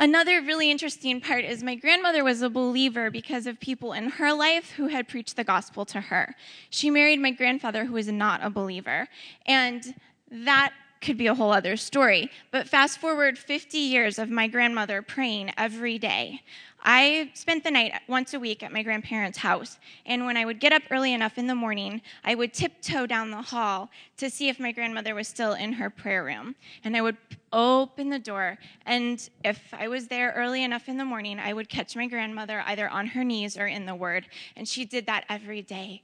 Another 0.01 0.41
really 0.41 0.72
interesting 0.72 1.20
part 1.20 1.44
is 1.44 1.62
my 1.62 1.75
grandmother 1.75 2.24
was 2.24 2.41
a 2.41 2.50
believer 2.50 3.12
because 3.12 3.46
of 3.46 3.60
people 3.60 3.91
in 3.91 4.12
her 4.12 4.32
life 4.32 4.72
who 4.72 4.88
had 4.88 5.10
preached 5.10 5.36
the 5.36 5.44
gospel 5.44 5.84
to 5.88 6.00
her. 6.00 6.36
She 6.70 6.89
married 6.89 7.20
my 7.20 7.32
grandfather, 7.32 7.84
who 7.84 7.94
was 7.94 8.08
not 8.08 8.39
a 8.41 8.50
believer. 8.50 9.10
And 9.46 9.94
that 10.32 10.72
could 11.01 11.18
be 11.18 11.27
a 11.27 11.36
whole 11.36 11.51
other 11.51 11.75
story. 11.75 12.32
But 12.50 12.70
fast 12.70 13.00
forward 13.00 13.38
50 13.38 13.77
years 13.77 14.18
of 14.18 14.29
my 14.29 14.48
grandmother 14.48 15.01
praying 15.01 15.51
every 15.58 16.00
day. 16.00 16.44
I 16.81 17.31
spent 17.33 17.63
the 17.63 17.71
night 17.71 17.93
once 18.07 18.33
a 18.33 18.39
week 18.39 18.63
at 18.63 18.71
my 18.71 18.83
grandparents' 18.83 19.39
house, 19.39 19.77
and 20.05 20.25
when 20.25 20.38
I 20.38 20.45
would 20.45 20.59
get 20.59 20.71
up 20.71 20.83
early 20.89 21.13
enough 21.13 21.38
in 21.38 21.48
the 21.48 21.55
morning, 21.55 22.01
I 22.24 22.36
would 22.36 22.53
tiptoe 22.53 23.05
down 23.05 23.31
the 23.31 23.41
hall 23.41 23.89
to 24.17 24.29
see 24.29 24.48
if 24.48 24.59
my 24.59 24.71
grandmother 24.71 25.13
was 25.13 25.27
still 25.27 25.53
in 25.53 25.74
her 25.74 25.89
prayer 25.89 26.24
room. 26.24 26.55
And 26.83 26.95
I 26.95 27.01
would 27.01 27.17
open 27.51 28.09
the 28.09 28.19
door, 28.19 28.57
and 28.86 29.29
if 29.43 29.74
I 29.74 29.88
was 29.88 30.07
there 30.07 30.33
early 30.36 30.63
enough 30.63 30.88
in 30.88 30.98
the 30.98 31.05
morning, 31.05 31.39
I 31.39 31.53
would 31.53 31.67
catch 31.67 31.95
my 31.95 32.07
grandmother 32.07 32.63
either 32.65 32.88
on 32.88 33.07
her 33.07 33.24
knees 33.24 33.57
or 33.57 33.67
in 33.67 33.86
the 33.86 33.95
Word. 33.95 34.27
And 34.55 34.67
she 34.67 34.86
did 34.86 35.05
that 35.07 35.25
every 35.29 35.62
day 35.62 36.01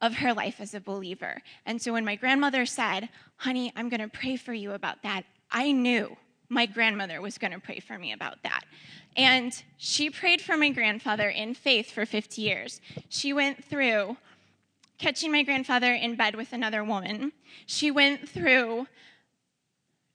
of 0.00 0.14
her 0.16 0.32
life 0.32 0.60
as 0.60 0.72
a 0.72 0.80
believer. 0.80 1.42
And 1.66 1.82
so 1.82 1.92
when 1.92 2.04
my 2.04 2.14
grandmother 2.14 2.64
said, 2.64 3.08
Honey, 3.36 3.72
I'm 3.76 3.88
going 3.88 4.00
to 4.00 4.08
pray 4.08 4.36
for 4.36 4.52
you 4.52 4.72
about 4.72 5.02
that, 5.02 5.24
I 5.50 5.72
knew 5.72 6.16
my 6.48 6.66
grandmother 6.66 7.20
was 7.20 7.38
going 7.38 7.52
to 7.52 7.60
pray 7.60 7.80
for 7.80 7.96
me 7.96 8.12
about 8.12 8.42
that. 8.42 8.62
And 9.16 9.62
she 9.76 10.10
prayed 10.10 10.40
for 10.40 10.56
my 10.56 10.70
grandfather 10.70 11.28
in 11.28 11.54
faith 11.54 11.90
for 11.90 12.06
50 12.06 12.42
years. 12.42 12.80
She 13.08 13.32
went 13.32 13.64
through 13.64 14.16
catching 14.98 15.32
my 15.32 15.42
grandfather 15.42 15.92
in 15.92 16.14
bed 16.14 16.36
with 16.36 16.52
another 16.52 16.84
woman. 16.84 17.32
She 17.66 17.90
went 17.90 18.28
through 18.28 18.86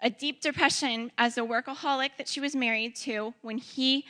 a 0.01 0.09
deep 0.09 0.41
depression 0.41 1.11
as 1.17 1.37
a 1.37 1.41
workaholic 1.41 2.11
that 2.17 2.27
she 2.27 2.39
was 2.39 2.55
married 2.55 2.95
to. 2.97 3.33
When 3.41 3.57
he 3.57 4.05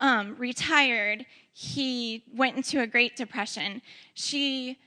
um, 0.00 0.36
retired, 0.38 1.26
he 1.52 2.24
went 2.32 2.56
into 2.56 2.80
a 2.80 2.86
Great 2.86 3.16
Depression. 3.16 3.82
She 4.14 4.78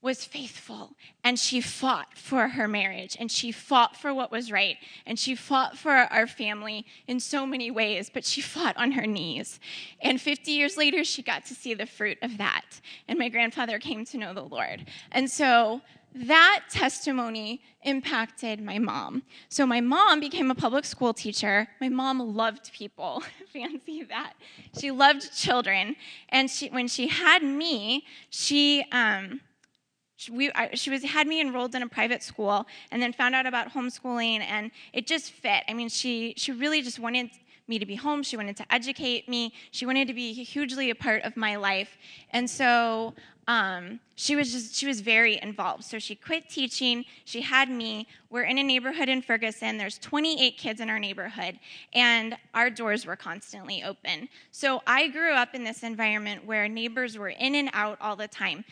was 0.00 0.24
faithful 0.24 0.92
and 1.24 1.38
she 1.38 1.60
fought 1.60 2.16
for 2.16 2.48
her 2.48 2.68
marriage 2.68 3.16
and 3.18 3.30
she 3.32 3.50
fought 3.50 3.96
for 3.96 4.14
what 4.14 4.30
was 4.30 4.52
right 4.52 4.76
and 5.06 5.18
she 5.18 5.34
fought 5.34 5.76
for 5.76 5.90
our 5.90 6.26
family 6.26 6.86
in 7.08 7.18
so 7.18 7.44
many 7.44 7.70
ways, 7.70 8.08
but 8.12 8.24
she 8.24 8.40
fought 8.40 8.76
on 8.76 8.92
her 8.92 9.06
knees. 9.06 9.58
And 10.00 10.20
50 10.20 10.52
years 10.52 10.76
later, 10.76 11.02
she 11.02 11.22
got 11.22 11.44
to 11.46 11.54
see 11.54 11.74
the 11.74 11.86
fruit 11.86 12.18
of 12.22 12.38
that. 12.38 12.80
And 13.08 13.18
my 13.18 13.28
grandfather 13.28 13.80
came 13.80 14.04
to 14.06 14.18
know 14.18 14.32
the 14.32 14.44
Lord. 14.44 14.86
And 15.10 15.28
so 15.28 15.80
that 16.14 16.64
testimony 16.70 17.60
impacted 17.82 18.62
my 18.62 18.78
mom. 18.78 19.24
So 19.48 19.66
my 19.66 19.80
mom 19.80 20.20
became 20.20 20.50
a 20.50 20.54
public 20.54 20.84
school 20.84 21.12
teacher. 21.12 21.68
My 21.80 21.88
mom 21.88 22.34
loved 22.34 22.72
people. 22.72 23.22
Fancy 23.52 24.04
that. 24.04 24.34
She 24.78 24.90
loved 24.90 25.36
children. 25.36 25.96
And 26.30 26.50
she, 26.50 26.68
when 26.68 26.88
she 26.88 27.08
had 27.08 27.42
me, 27.42 28.04
she, 28.30 28.84
um, 28.90 29.40
she, 30.18 30.32
we, 30.32 30.50
I, 30.52 30.74
she 30.74 30.90
was 30.90 31.04
had 31.04 31.28
me 31.28 31.40
enrolled 31.40 31.76
in 31.76 31.82
a 31.82 31.88
private 31.88 32.24
school 32.24 32.66
and 32.90 33.00
then 33.00 33.12
found 33.12 33.36
out 33.36 33.46
about 33.46 33.72
homeschooling 33.72 34.40
and 34.40 34.72
it 34.92 35.06
just 35.06 35.30
fit. 35.30 35.62
I 35.68 35.74
mean 35.74 35.88
she 35.88 36.34
she 36.36 36.50
really 36.50 36.82
just 36.82 36.98
wanted 36.98 37.30
me 37.68 37.78
to 37.78 37.86
be 37.86 37.94
home. 37.94 38.24
She 38.24 38.36
wanted 38.36 38.56
to 38.56 38.66
educate 38.68 39.28
me. 39.28 39.52
She 39.70 39.86
wanted 39.86 40.08
to 40.08 40.14
be 40.14 40.32
hugely 40.32 40.90
a 40.90 40.94
part 40.96 41.22
of 41.22 41.36
my 41.36 41.54
life. 41.54 41.98
And 42.30 42.50
so 42.50 43.14
um, 43.46 44.00
she 44.16 44.34
was 44.34 44.50
just 44.50 44.74
she 44.74 44.88
was 44.88 45.00
very 45.00 45.40
involved. 45.40 45.84
So 45.84 46.00
she 46.00 46.16
quit 46.16 46.50
teaching. 46.50 47.04
She 47.24 47.40
had 47.40 47.70
me. 47.70 48.08
We're 48.28 48.42
in 48.42 48.58
a 48.58 48.64
neighborhood 48.64 49.08
in 49.08 49.22
ferguson. 49.22 49.78
There's 49.78 49.98
28 50.00 50.58
kids 50.58 50.80
in 50.80 50.90
our 50.90 50.98
neighborhood 50.98 51.60
and 51.92 52.36
our 52.54 52.70
doors 52.70 53.06
were 53.06 53.14
constantly 53.14 53.84
open. 53.84 54.28
So 54.50 54.82
i 54.84 55.06
grew 55.06 55.32
up 55.32 55.54
in 55.54 55.62
this 55.62 55.84
environment 55.84 56.44
where 56.44 56.66
neighbors 56.66 57.16
were 57.16 57.28
in 57.28 57.54
and 57.54 57.70
out 57.72 57.98
all 58.00 58.16
the 58.16 58.26
time 58.26 58.64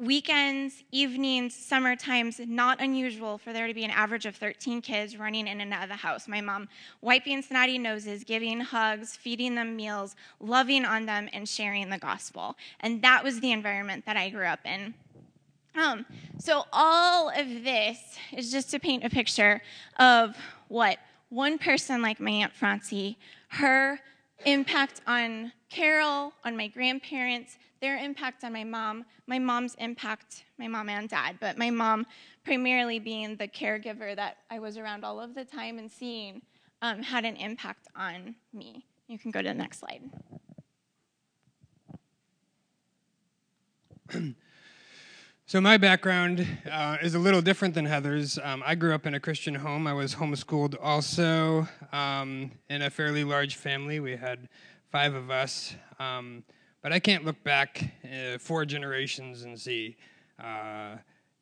weekends, 0.00 0.82
evenings, 0.92 1.54
summer 1.54 1.96
times, 1.96 2.40
not 2.46 2.80
unusual 2.80 3.38
for 3.38 3.52
there 3.52 3.66
to 3.66 3.74
be 3.74 3.84
an 3.84 3.90
average 3.90 4.26
of 4.26 4.36
13 4.36 4.80
kids 4.80 5.16
running 5.16 5.46
in 5.46 5.60
and 5.60 5.72
out 5.72 5.82
of 5.82 5.88
the 5.88 5.96
house. 5.96 6.28
My 6.28 6.40
mom 6.40 6.68
wiping 7.00 7.42
snotty 7.42 7.78
noses, 7.78 8.24
giving 8.24 8.60
hugs, 8.60 9.16
feeding 9.16 9.54
them 9.54 9.76
meals, 9.76 10.14
loving 10.40 10.84
on 10.84 11.06
them, 11.06 11.28
and 11.32 11.48
sharing 11.48 11.90
the 11.90 11.98
gospel. 11.98 12.56
And 12.80 13.02
that 13.02 13.24
was 13.24 13.40
the 13.40 13.52
environment 13.52 14.06
that 14.06 14.16
I 14.16 14.30
grew 14.30 14.46
up 14.46 14.60
in. 14.64 14.94
Um, 15.74 16.06
so, 16.38 16.64
all 16.72 17.28
of 17.28 17.46
this 17.62 17.98
is 18.36 18.50
just 18.50 18.70
to 18.72 18.80
paint 18.80 19.04
a 19.04 19.10
picture 19.10 19.62
of 19.98 20.36
what 20.68 20.98
one 21.28 21.58
person 21.58 22.02
like 22.02 22.18
my 22.18 22.30
Aunt 22.30 22.52
Francie, 22.52 23.16
her 23.48 24.00
impact 24.44 25.00
on 25.06 25.52
Carol, 25.70 26.32
on 26.44 26.56
my 26.56 26.68
grandparents, 26.68 27.58
their 27.80 27.96
impact 27.96 28.44
on 28.44 28.52
my 28.52 28.64
mom, 28.64 29.04
my 29.26 29.38
mom's 29.38 29.74
impact, 29.76 30.44
my 30.58 30.68
mom 30.68 30.88
and 30.88 31.08
dad, 31.08 31.36
but 31.40 31.56
my 31.58 31.70
mom 31.70 32.06
primarily 32.44 32.98
being 32.98 33.36
the 33.36 33.48
caregiver 33.48 34.14
that 34.16 34.38
I 34.50 34.58
was 34.58 34.76
around 34.76 35.04
all 35.04 35.20
of 35.20 35.34
the 35.34 35.44
time 35.44 35.78
and 35.78 35.90
seeing 35.90 36.42
um, 36.82 37.02
had 37.02 37.24
an 37.24 37.36
impact 37.36 37.88
on 37.94 38.34
me. 38.52 38.84
You 39.06 39.18
can 39.18 39.30
go 39.30 39.42
to 39.42 39.48
the 39.48 39.54
next 39.54 39.80
slide. 39.80 40.02
So, 45.50 45.62
my 45.62 45.78
background 45.78 46.46
uh, 46.70 46.98
is 47.00 47.14
a 47.14 47.18
little 47.18 47.40
different 47.40 47.72
than 47.72 47.86
Heather's. 47.86 48.38
Um, 48.42 48.62
I 48.66 48.74
grew 48.74 48.94
up 48.94 49.06
in 49.06 49.14
a 49.14 49.18
Christian 49.18 49.54
home. 49.54 49.86
I 49.86 49.94
was 49.94 50.16
homeschooled 50.16 50.76
also 50.78 51.66
um, 51.90 52.50
in 52.68 52.82
a 52.82 52.90
fairly 52.90 53.24
large 53.24 53.56
family. 53.56 53.98
We 53.98 54.14
had 54.14 54.50
five 54.92 55.14
of 55.14 55.30
us. 55.30 55.74
Um, 55.98 56.44
but 56.88 56.94
I 56.94 57.00
can't 57.00 57.22
look 57.22 57.44
back 57.44 57.84
uh, 58.02 58.38
four 58.38 58.64
generations 58.64 59.42
and 59.42 59.60
see 59.60 59.94
uh, 60.42 60.96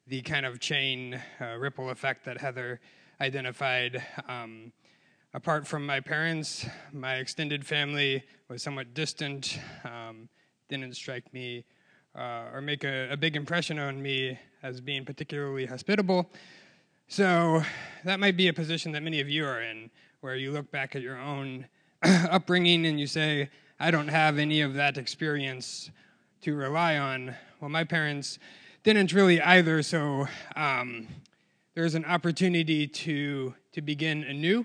the 0.09 0.21
kind 0.23 0.45
of 0.45 0.59
chain 0.59 1.23
uh, 1.41 1.55
ripple 1.57 1.91
effect 1.91 2.25
that 2.25 2.41
Heather 2.41 2.81
identified. 3.21 4.03
Um, 4.29 4.73
apart 5.35 5.65
from 5.65 5.87
my 5.87 6.01
parents, 6.01 6.67
my 6.93 7.19
extended 7.19 7.65
family 7.65 8.25
was 8.49 8.61
somewhat 8.61 8.93
distant, 8.93 9.61
um, 9.85 10.29
didn't 10.69 10.97
strike 10.97 11.33
me 11.33 11.65
uh, 12.19 12.47
or 12.53 12.61
make 12.61 12.83
a, 12.83 13.13
a 13.13 13.17
big 13.17 13.37
impression 13.37 13.79
on 13.79 14.03
me 14.03 14.37
as 14.65 14.81
being 14.81 15.05
particularly 15.05 15.67
hospitable. 15.67 16.29
So 17.07 17.63
that 18.03 18.19
might 18.19 18.37
be 18.37 18.49
a 18.49 18.53
position 18.53 18.91
that 18.91 19.05
many 19.05 19.21
of 19.21 19.29
you 19.29 19.47
are 19.47 19.63
in, 19.63 19.93
where 20.23 20.35
you 20.35 20.51
look 20.51 20.73
back 20.73 20.97
at 20.97 21.03
your 21.03 21.21
own 21.21 21.69
upbringing 22.03 22.85
and 22.85 22.99
you 22.99 23.07
say, 23.07 23.49
I 23.79 23.91
don't 23.91 24.09
have 24.09 24.39
any 24.39 24.63
of 24.63 24.73
that 24.75 24.97
experience 24.97 25.91
to 26.41 26.57
rely 26.57 26.97
on. 26.97 27.35
Well, 27.61 27.69
my 27.69 27.85
parents 27.85 28.39
didn't 28.83 29.13
really 29.13 29.39
either, 29.39 29.83
so 29.83 30.29
um, 30.57 31.07
there's 31.75 31.95
an 31.95 32.07
opportunity 32.07 32.87
to, 32.87 33.55
to 33.73 33.83
begin 33.83 34.25
anew. 34.25 34.65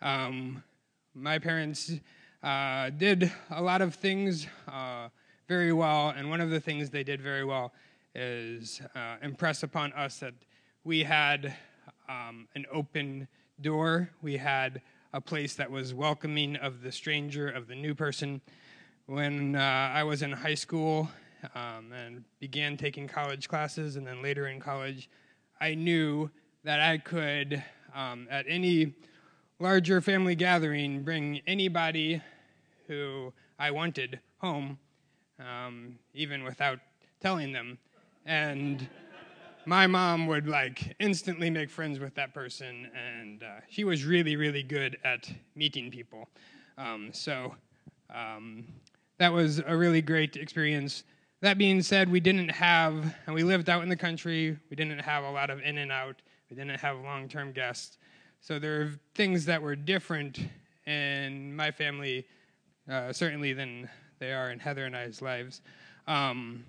Um, 0.00 0.62
my 1.14 1.38
parents 1.38 1.92
uh, 2.42 2.88
did 2.96 3.30
a 3.50 3.60
lot 3.60 3.82
of 3.82 3.94
things 3.94 4.46
uh, 4.66 5.08
very 5.48 5.74
well, 5.74 6.14
and 6.16 6.30
one 6.30 6.40
of 6.40 6.48
the 6.48 6.60
things 6.60 6.88
they 6.88 7.04
did 7.04 7.20
very 7.20 7.44
well 7.44 7.74
is 8.14 8.80
uh, 8.94 9.16
impress 9.22 9.64
upon 9.64 9.92
us 9.92 10.18
that 10.20 10.32
we 10.82 11.02
had 11.02 11.54
um, 12.08 12.48
an 12.54 12.64
open 12.72 13.28
door. 13.60 14.08
We 14.22 14.38
had 14.38 14.80
a 15.12 15.20
place 15.20 15.54
that 15.54 15.70
was 15.70 15.94
welcoming 15.94 16.56
of 16.56 16.82
the 16.82 16.92
stranger, 16.92 17.48
of 17.48 17.68
the 17.68 17.74
new 17.74 17.94
person. 17.94 18.40
When 19.06 19.54
uh, 19.54 19.60
I 19.60 20.02
was 20.04 20.22
in 20.22 20.32
high 20.32 20.54
school 20.54 21.08
um, 21.54 21.92
and 21.92 22.24
began 22.40 22.76
taking 22.76 23.06
college 23.06 23.48
classes, 23.48 23.96
and 23.96 24.06
then 24.06 24.22
later 24.22 24.48
in 24.48 24.60
college, 24.60 25.08
I 25.60 25.74
knew 25.74 26.30
that 26.64 26.80
I 26.80 26.98
could, 26.98 27.62
um, 27.94 28.26
at 28.30 28.46
any 28.48 28.94
larger 29.58 30.00
family 30.00 30.34
gathering, 30.34 31.02
bring 31.02 31.40
anybody 31.46 32.20
who 32.88 33.32
I 33.58 33.70
wanted 33.70 34.20
home, 34.38 34.78
um, 35.38 35.98
even 36.14 36.44
without 36.44 36.78
telling 37.20 37.52
them. 37.52 37.78
And 38.24 38.88
my 39.66 39.88
mom 39.88 40.28
would 40.28 40.46
like 40.46 40.94
instantly 41.00 41.50
make 41.50 41.68
friends 41.68 41.98
with 41.98 42.14
that 42.14 42.32
person, 42.32 42.88
and 42.94 43.42
uh, 43.42 43.46
she 43.68 43.82
was 43.82 44.04
really, 44.04 44.36
really 44.36 44.62
good 44.62 44.96
at 45.04 45.28
meeting 45.56 45.90
people. 45.90 46.28
Um, 46.78 47.10
so 47.12 47.52
um, 48.14 48.64
that 49.18 49.32
was 49.32 49.60
a 49.66 49.76
really 49.76 50.00
great 50.00 50.36
experience. 50.36 51.02
That 51.40 51.58
being 51.58 51.82
said, 51.82 52.08
we 52.08 52.20
didn't 52.20 52.50
have, 52.50 53.12
and 53.26 53.34
we 53.34 53.42
lived 53.42 53.68
out 53.68 53.82
in 53.82 53.88
the 53.88 53.96
country, 53.96 54.56
we 54.70 54.76
didn't 54.76 55.00
have 55.00 55.24
a 55.24 55.30
lot 55.30 55.50
of 55.50 55.60
in 55.60 55.78
and 55.78 55.90
out, 55.90 56.22
we 56.48 56.56
didn't 56.56 56.78
have 56.80 57.00
long 57.00 57.28
term 57.28 57.50
guests. 57.50 57.98
So 58.40 58.60
there 58.60 58.82
are 58.82 58.92
things 59.16 59.44
that 59.46 59.60
were 59.60 59.74
different 59.74 60.38
in 60.86 61.54
my 61.56 61.72
family, 61.72 62.24
uh, 62.88 63.12
certainly 63.12 63.52
than 63.52 63.90
they 64.20 64.32
are 64.32 64.52
in 64.52 64.60
Heather 64.60 64.84
and 64.84 64.96
I's 64.96 65.20
lives. 65.20 65.60
Um, 66.06 66.64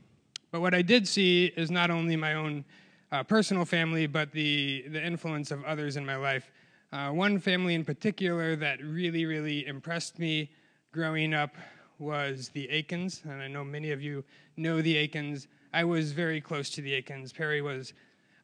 but 0.51 0.61
what 0.61 0.73
I 0.73 0.81
did 0.81 1.07
see 1.07 1.53
is 1.55 1.69
not 1.69 1.91
only 1.91 2.15
my 2.15 2.33
own 2.33 2.65
uh, 3.11 3.23
personal 3.23 3.65
family, 3.65 4.07
but 4.07 4.31
the, 4.31 4.85
the 4.89 5.03
influence 5.03 5.51
of 5.51 5.63
others 5.63 5.97
in 5.97 6.05
my 6.05 6.15
life. 6.15 6.51
Uh, 6.91 7.09
one 7.09 7.39
family 7.39 7.75
in 7.75 7.83
particular 7.83 8.55
that 8.55 8.81
really, 8.81 9.25
really 9.25 9.65
impressed 9.65 10.19
me 10.19 10.49
growing 10.91 11.33
up 11.33 11.55
was 11.99 12.49
the 12.49 12.69
Aikens, 12.69 13.21
and 13.23 13.41
I 13.41 13.47
know 13.47 13.63
many 13.63 13.91
of 13.91 14.01
you 14.01 14.23
know 14.55 14.81
the 14.81 14.97
Aikens. 14.97 15.47
I 15.73 15.83
was 15.83 16.11
very 16.11 16.39
close 16.39 16.69
to 16.71 16.81
the 16.81 16.93
Aikens. 16.93 17.33
Perry 17.33 17.61
was 17.61 17.93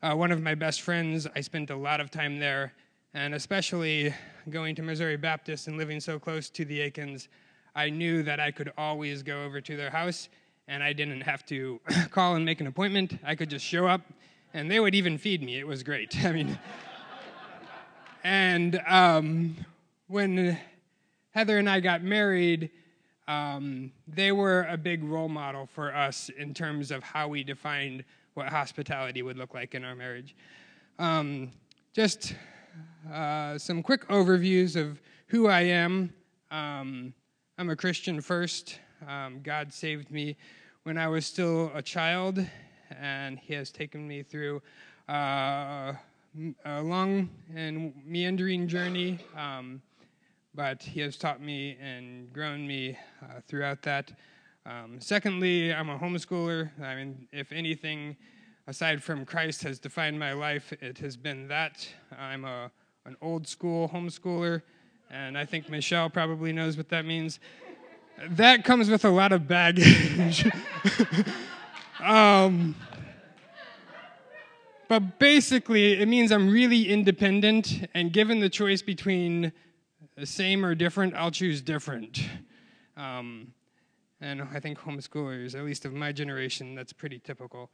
uh, 0.02 0.14
one 0.14 0.32
of 0.32 0.42
my 0.42 0.56
best 0.56 0.82
friends. 0.82 1.28
I 1.36 1.42
spent 1.42 1.70
a 1.70 1.76
lot 1.76 2.02
of 2.02 2.12
time 2.12 2.40
there, 2.40 2.74
and 3.14 3.34
especially 3.34 4.14
going 4.50 4.76
to 4.76 4.82
Missouri 4.82 5.18
Baptist 5.18 5.68
and 5.68 5.78
living 5.78 6.00
so 6.00 6.20
close 6.20 6.50
to 6.50 6.66
the 6.66 6.82
Aikens, 6.82 7.30
I 7.76 7.90
knew 7.90 8.24
that 8.24 8.40
I 8.40 8.52
could 8.52 8.72
always 8.78 9.24
go 9.24 9.44
over 9.44 9.62
to 9.62 9.78
their 9.78 9.90
house, 9.90 10.30
and 10.68 10.84
I 10.84 10.94
didn't 10.94 11.22
have 11.22 11.46
to 11.48 11.80
call 12.10 12.36
and 12.36 12.44
make 12.44 12.60
an 12.60 12.68
appointment. 12.68 13.18
I 13.24 13.36
could 13.36 13.50
just 13.50 13.66
show 13.66 13.88
up, 13.88 14.02
and 14.54 14.70
they 14.70 14.80
would 14.80 14.96
even 14.96 15.18
feed 15.18 15.42
me. 15.42 15.58
It 15.58 15.68
was 15.68 15.84
great. 15.84 16.16
I 16.26 16.32
mean, 16.32 16.60
and 18.24 18.82
um, 18.88 19.56
when 20.08 20.58
Heather 21.32 21.58
and 21.58 21.70
I 21.70 21.80
got 21.80 22.04
married, 22.04 22.70
um, 23.28 23.92
they 24.08 24.32
were 24.32 24.68
a 24.70 24.78
big 24.78 25.04
role 25.04 25.30
model 25.30 25.66
for 25.66 25.94
us 25.94 26.30
in 26.30 26.54
terms 26.54 26.92
of 26.92 27.04
how 27.04 27.28
we 27.28 27.44
defined 27.44 28.04
what 28.34 28.48
hospitality 28.48 29.22
would 29.22 29.38
look 29.38 29.54
like 29.54 29.76
in 29.76 29.84
our 29.84 29.96
marriage. 29.96 30.36
Um, 31.00 31.52
just 31.94 32.36
uh, 33.12 33.58
some 33.58 33.84
quick 33.84 34.08
overviews 34.08 34.76
of 34.76 35.02
who 35.28 35.48
I 35.48 35.62
am. 35.62 36.14
Um, 36.52 37.14
I'm 37.58 37.70
a 37.70 37.76
Christian 37.76 38.22
first. 38.22 38.80
Um, 39.08 39.42
God 39.44 39.74
saved 39.74 40.12
me 40.12 40.38
when 40.84 40.98
I 40.98 41.08
was 41.08 41.26
still 41.26 41.72
a 41.74 41.82
child, 41.82 42.46
and 43.00 43.40
He 43.40 43.54
has 43.54 43.72
taken 43.72 44.08
me 44.08 44.24
through 44.24 44.62
uh, 45.10 45.94
a 46.66 46.82
long 46.82 47.30
and 47.56 47.94
meandering 48.06 48.68
journey. 48.68 49.20
Um, 49.38 49.82
but 50.56 50.84
he 50.84 51.00
has 51.00 51.18
taught 51.18 51.42
me 51.42 51.78
and 51.82 52.32
grown 52.32 52.68
me 52.68 52.98
uh, 53.22 53.40
throughout 53.48 53.82
that. 53.84 54.12
Um, 54.66 54.98
secondly, 55.00 55.74
I'm 55.74 55.90
a 55.90 55.98
homeschooler. 55.98 56.70
I 56.82 56.96
mean, 56.96 57.28
if 57.32 57.52
anything, 57.52 58.16
aside 58.68 59.02
from 59.04 59.26
Christ, 59.26 59.64
has 59.64 59.80
defined 59.80 60.18
my 60.20 60.34
life, 60.34 60.72
it 60.80 60.98
has 61.00 61.18
been 61.18 61.48
that. 61.48 61.88
I'm 62.18 62.46
a, 62.46 62.72
an 63.06 63.18
old 63.22 63.48
school 63.48 63.90
homeschooler, 63.90 64.62
and 65.10 65.38
I 65.38 65.46
think 65.46 65.70
Michelle 65.70 66.10
probably 66.10 66.54
knows 66.54 66.78
what 66.78 66.90
that 66.90 67.06
means. 67.06 67.40
That 68.30 68.64
comes 68.64 68.90
with 68.90 69.06
a 69.06 69.10
lot 69.10 69.32
of 69.32 69.48
baggage. 69.48 70.50
um, 72.00 72.76
but 74.94 75.18
basically, 75.18 76.00
it 76.00 76.08
means 76.08 76.32
I'm 76.32 76.52
really 76.52 76.88
independent, 76.88 77.88
and 77.96 78.14
given 78.14 78.42
the 78.42 78.50
choice 78.50 78.84
between 78.84 79.52
the 80.16 80.28
same 80.28 80.64
or 80.64 80.76
different, 80.76 81.16
I'll 81.16 81.32
choose 81.32 81.64
different. 81.64 82.22
Um, 82.96 83.56
and 84.22 84.44
I 84.54 84.60
think 84.60 84.78
homeschoolers, 84.78 85.56
at 85.56 85.66
least 85.66 85.86
of 85.86 85.94
my 85.94 86.12
generation, 86.12 86.76
that's 86.76 86.94
pretty 86.94 87.18
typical. 87.18 87.72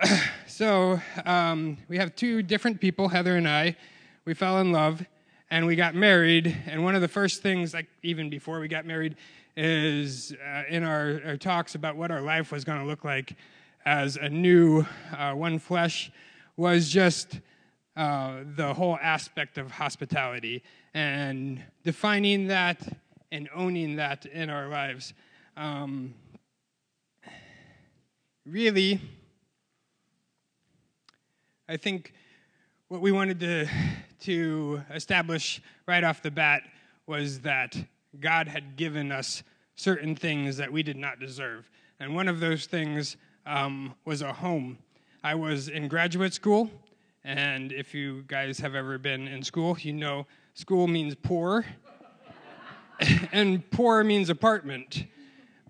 so 0.46 0.98
um, 1.26 1.76
we 1.88 1.98
have 1.98 2.16
two 2.16 2.40
different 2.40 2.80
people, 2.80 3.08
Heather 3.08 3.36
and 3.36 3.46
I. 3.46 3.76
We 4.24 4.32
fell 4.32 4.60
in 4.60 4.72
love 4.72 5.04
and 5.50 5.66
we 5.66 5.76
got 5.76 5.94
married. 5.94 6.56
And 6.64 6.84
one 6.84 6.94
of 6.94 7.02
the 7.02 7.08
first 7.08 7.42
things, 7.42 7.74
like 7.74 7.88
even 8.02 8.30
before 8.30 8.60
we 8.60 8.68
got 8.68 8.86
married, 8.86 9.16
is 9.58 10.34
uh, 10.42 10.62
in 10.70 10.84
our, 10.84 11.20
our, 11.26 11.36
talks 11.36 11.74
about 11.74 11.96
what 11.96 12.10
our 12.10 12.22
life 12.22 12.50
was 12.50 12.64
going 12.64 12.80
to 12.80 12.86
look 12.86 13.04
like 13.04 13.36
as 13.84 14.16
a 14.16 14.28
new 14.28 14.84
uh, 15.16 15.32
one 15.32 15.58
flesh 15.58 16.10
was 16.56 16.88
just 16.88 17.40
uh, 17.96 18.40
the 18.56 18.74
whole 18.74 18.98
aspect 19.02 19.58
of 19.58 19.70
hospitality 19.70 20.62
and 20.94 21.62
defining 21.84 22.46
that 22.46 22.80
and 23.32 23.48
owning 23.54 23.96
that 23.96 24.26
in 24.26 24.50
our 24.50 24.68
lives. 24.68 25.14
Um, 25.56 26.14
really, 28.46 29.00
I 31.68 31.76
think 31.76 32.12
what 32.88 33.00
we 33.00 33.12
wanted 33.12 33.40
to, 33.40 33.68
to 34.20 34.82
establish 34.94 35.60
right 35.86 36.02
off 36.02 36.22
the 36.22 36.30
bat 36.30 36.62
was 37.06 37.40
that 37.40 37.76
God 38.18 38.48
had 38.48 38.76
given 38.76 39.12
us 39.12 39.42
certain 39.74 40.16
things 40.16 40.56
that 40.56 40.72
we 40.72 40.82
did 40.82 40.96
not 40.96 41.20
deserve. 41.20 41.68
And 42.00 42.14
one 42.14 42.28
of 42.28 42.40
those 42.40 42.66
things 42.66 43.16
um, 43.48 43.94
was 44.04 44.22
a 44.22 44.32
home. 44.32 44.78
I 45.24 45.34
was 45.34 45.68
in 45.68 45.88
graduate 45.88 46.34
school 46.34 46.70
and 47.24 47.72
if 47.72 47.94
you 47.94 48.24
guys 48.26 48.58
have 48.60 48.74
ever 48.74 48.96
been 48.96 49.28
in 49.28 49.42
school, 49.42 49.76
you 49.80 49.92
know 49.92 50.26
school 50.54 50.86
means 50.86 51.14
poor, 51.14 51.66
and 53.32 53.68
poor 53.70 54.02
means 54.04 54.30
apartment. 54.30 55.04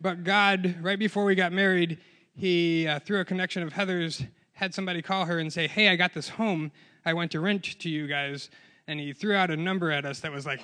But 0.00 0.24
God, 0.24 0.76
right 0.80 0.98
before 0.98 1.24
we 1.24 1.34
got 1.34 1.52
married, 1.52 1.98
He, 2.36 2.86
uh, 2.86 3.00
through 3.00 3.20
a 3.20 3.24
connection 3.24 3.62
of 3.62 3.72
Heather's, 3.72 4.22
had 4.52 4.74
somebody 4.74 5.02
call 5.02 5.24
her 5.24 5.38
and 5.38 5.52
say, 5.52 5.66
Hey, 5.66 5.88
I 5.88 5.96
got 5.96 6.14
this 6.14 6.28
home 6.28 6.70
I 7.04 7.14
went 7.14 7.30
to 7.32 7.40
rent 7.40 7.78
to 7.80 7.88
you 7.88 8.06
guys. 8.06 8.50
And 8.86 9.00
He 9.00 9.12
threw 9.12 9.34
out 9.34 9.50
a 9.50 9.56
number 9.56 9.90
at 9.90 10.04
us 10.04 10.20
that 10.20 10.30
was 10.30 10.46
like 10.46 10.60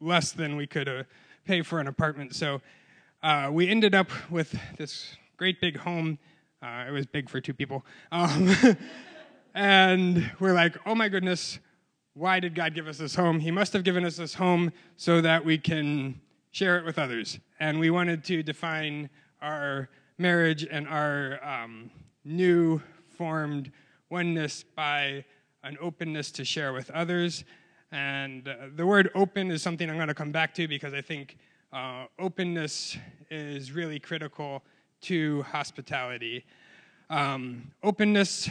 less 0.00 0.32
than 0.32 0.56
we 0.56 0.66
could 0.66 0.88
uh, 0.88 1.04
pay 1.44 1.62
for 1.62 1.80
an 1.80 1.86
apartment. 1.86 2.34
So 2.34 2.60
uh, 3.22 3.48
we 3.52 3.68
ended 3.68 3.94
up 3.94 4.10
with 4.30 4.58
this 4.76 5.16
great 5.36 5.60
big 5.60 5.78
home. 5.78 6.18
Uh, 6.64 6.86
it 6.88 6.92
was 6.92 7.04
big 7.04 7.28
for 7.28 7.42
two 7.42 7.52
people. 7.52 7.84
Um, 8.10 8.50
and 9.54 10.30
we're 10.40 10.54
like, 10.54 10.76
oh 10.86 10.94
my 10.94 11.10
goodness, 11.10 11.58
why 12.14 12.40
did 12.40 12.54
God 12.54 12.74
give 12.74 12.88
us 12.88 12.96
this 12.96 13.14
home? 13.14 13.38
He 13.38 13.50
must 13.50 13.74
have 13.74 13.84
given 13.84 14.02
us 14.02 14.16
this 14.16 14.32
home 14.32 14.72
so 14.96 15.20
that 15.20 15.44
we 15.44 15.58
can 15.58 16.18
share 16.52 16.78
it 16.78 16.84
with 16.86 16.98
others. 16.98 17.38
And 17.60 17.78
we 17.78 17.90
wanted 17.90 18.24
to 18.24 18.42
define 18.42 19.10
our 19.42 19.90
marriage 20.16 20.66
and 20.70 20.88
our 20.88 21.38
um, 21.44 21.90
new 22.24 22.80
formed 23.08 23.70
oneness 24.08 24.64
by 24.74 25.26
an 25.64 25.76
openness 25.82 26.30
to 26.30 26.46
share 26.46 26.72
with 26.72 26.90
others. 26.92 27.44
And 27.92 28.48
uh, 28.48 28.54
the 28.74 28.86
word 28.86 29.10
open 29.14 29.50
is 29.50 29.60
something 29.60 29.90
I'm 29.90 29.96
going 29.96 30.08
to 30.08 30.14
come 30.14 30.32
back 30.32 30.54
to 30.54 30.66
because 30.66 30.94
I 30.94 31.02
think 31.02 31.36
uh, 31.74 32.06
openness 32.18 32.96
is 33.30 33.70
really 33.70 33.98
critical 33.98 34.62
to 35.04 35.42
hospitality. 35.42 36.44
Um, 37.10 37.72
openness 37.82 38.48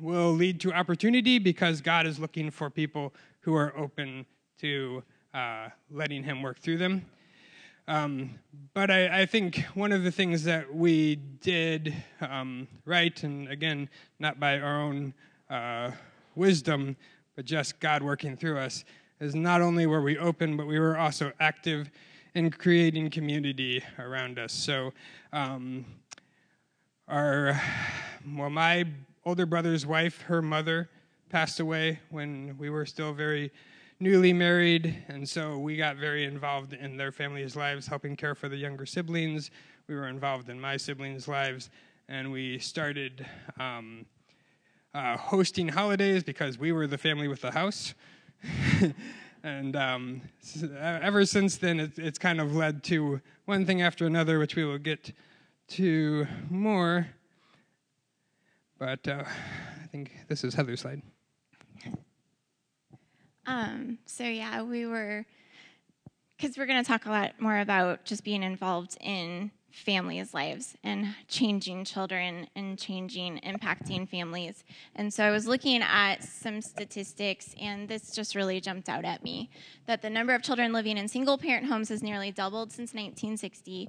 will 0.00 0.32
lead 0.32 0.60
to 0.60 0.72
opportunity 0.72 1.40
because 1.40 1.80
God 1.80 2.06
is 2.06 2.20
looking 2.20 2.50
for 2.52 2.70
people 2.70 3.12
who 3.40 3.56
are 3.56 3.76
open 3.76 4.24
to 4.60 5.02
uh, 5.34 5.68
letting 5.90 6.22
Him 6.22 6.42
work 6.42 6.60
through 6.60 6.78
them. 6.78 7.04
Um, 7.88 8.38
but 8.72 8.90
I, 8.90 9.22
I, 9.22 9.26
think 9.26 9.64
one 9.74 9.92
of 9.92 10.02
the 10.02 10.10
things 10.10 10.44
that 10.44 10.72
we 10.74 11.16
did 11.16 11.94
um, 12.20 12.66
right, 12.84 13.20
and 13.22 13.48
again, 13.48 13.88
not 14.18 14.40
by 14.40 14.58
our 14.58 14.82
own 14.82 15.14
uh, 15.50 15.90
wisdom, 16.34 16.96
but 17.34 17.44
just 17.44 17.78
God 17.80 18.02
working 18.02 18.36
through 18.36 18.58
us. 18.58 18.84
Is 19.18 19.34
not 19.34 19.60
only 19.60 19.86
were 19.86 20.02
we 20.02 20.18
open, 20.18 20.56
but 20.56 20.66
we 20.66 20.78
were 20.78 20.98
also 20.98 21.32
active 21.40 21.90
in 22.36 22.50
creating 22.50 23.08
community 23.08 23.82
around 23.98 24.38
us. 24.38 24.52
So, 24.52 24.92
um, 25.32 25.86
our 27.08 27.58
well, 28.36 28.50
my 28.50 28.84
older 29.24 29.46
brother's 29.46 29.86
wife, 29.86 30.20
her 30.20 30.42
mother, 30.42 30.90
passed 31.30 31.60
away 31.60 31.98
when 32.10 32.54
we 32.58 32.68
were 32.68 32.84
still 32.84 33.14
very 33.14 33.50
newly 34.00 34.34
married, 34.34 35.02
and 35.08 35.26
so 35.26 35.56
we 35.56 35.78
got 35.78 35.96
very 35.96 36.26
involved 36.26 36.74
in 36.74 36.98
their 36.98 37.10
families' 37.10 37.56
lives, 37.56 37.86
helping 37.86 38.14
care 38.14 38.34
for 38.34 38.50
the 38.50 38.56
younger 38.56 38.84
siblings. 38.84 39.50
We 39.88 39.94
were 39.94 40.08
involved 40.08 40.50
in 40.50 40.60
my 40.60 40.76
siblings' 40.76 41.26
lives, 41.26 41.70
and 42.06 42.30
we 42.30 42.58
started 42.58 43.24
um, 43.58 44.04
uh, 44.92 45.16
hosting 45.16 45.68
holidays 45.68 46.22
because 46.22 46.58
we 46.58 46.70
were 46.70 46.86
the 46.86 46.98
family 46.98 47.28
with 47.28 47.40
the 47.40 47.52
house. 47.52 47.94
and 49.42 49.76
um, 49.76 50.22
ever 50.80 51.24
since 51.24 51.56
then, 51.56 51.80
it, 51.80 51.98
it's 51.98 52.18
kind 52.18 52.40
of 52.40 52.54
led 52.54 52.82
to 52.84 53.20
one 53.44 53.64
thing 53.66 53.82
after 53.82 54.06
another, 54.06 54.38
which 54.38 54.56
we 54.56 54.64
will 54.64 54.78
get 54.78 55.12
to 55.68 56.26
more. 56.50 57.08
But 58.78 59.06
uh, 59.08 59.24
I 59.82 59.86
think 59.86 60.12
this 60.28 60.44
is 60.44 60.54
Heather's 60.54 60.80
slide. 60.80 61.02
Um, 63.46 63.98
so 64.06 64.24
yeah, 64.24 64.62
we 64.62 64.86
were 64.86 65.24
because 66.36 66.58
we're 66.58 66.66
going 66.66 66.82
to 66.82 66.86
talk 66.86 67.06
a 67.06 67.10
lot 67.10 67.40
more 67.40 67.58
about 67.58 68.04
just 68.04 68.24
being 68.24 68.42
involved 68.42 68.96
in 69.00 69.50
families' 69.76 70.32
lives 70.32 70.74
and 70.82 71.14
changing 71.28 71.84
children 71.84 72.46
and 72.56 72.78
changing, 72.78 73.38
impacting 73.40 74.08
families. 74.08 74.64
And 74.94 75.12
so 75.12 75.24
I 75.24 75.30
was 75.30 75.46
looking 75.46 75.82
at 75.82 76.24
some 76.24 76.62
statistics, 76.62 77.54
and 77.60 77.86
this 77.88 78.14
just 78.14 78.34
really 78.34 78.60
jumped 78.60 78.88
out 78.88 79.04
at 79.04 79.22
me 79.22 79.50
that 79.86 80.00
the 80.00 80.10
number 80.10 80.34
of 80.34 80.42
children 80.42 80.72
living 80.72 80.96
in 80.96 81.08
single 81.08 81.36
parent 81.36 81.66
homes 81.66 81.90
has 81.90 82.02
nearly 82.02 82.30
doubled 82.30 82.72
since 82.72 82.94
1960. 82.94 83.88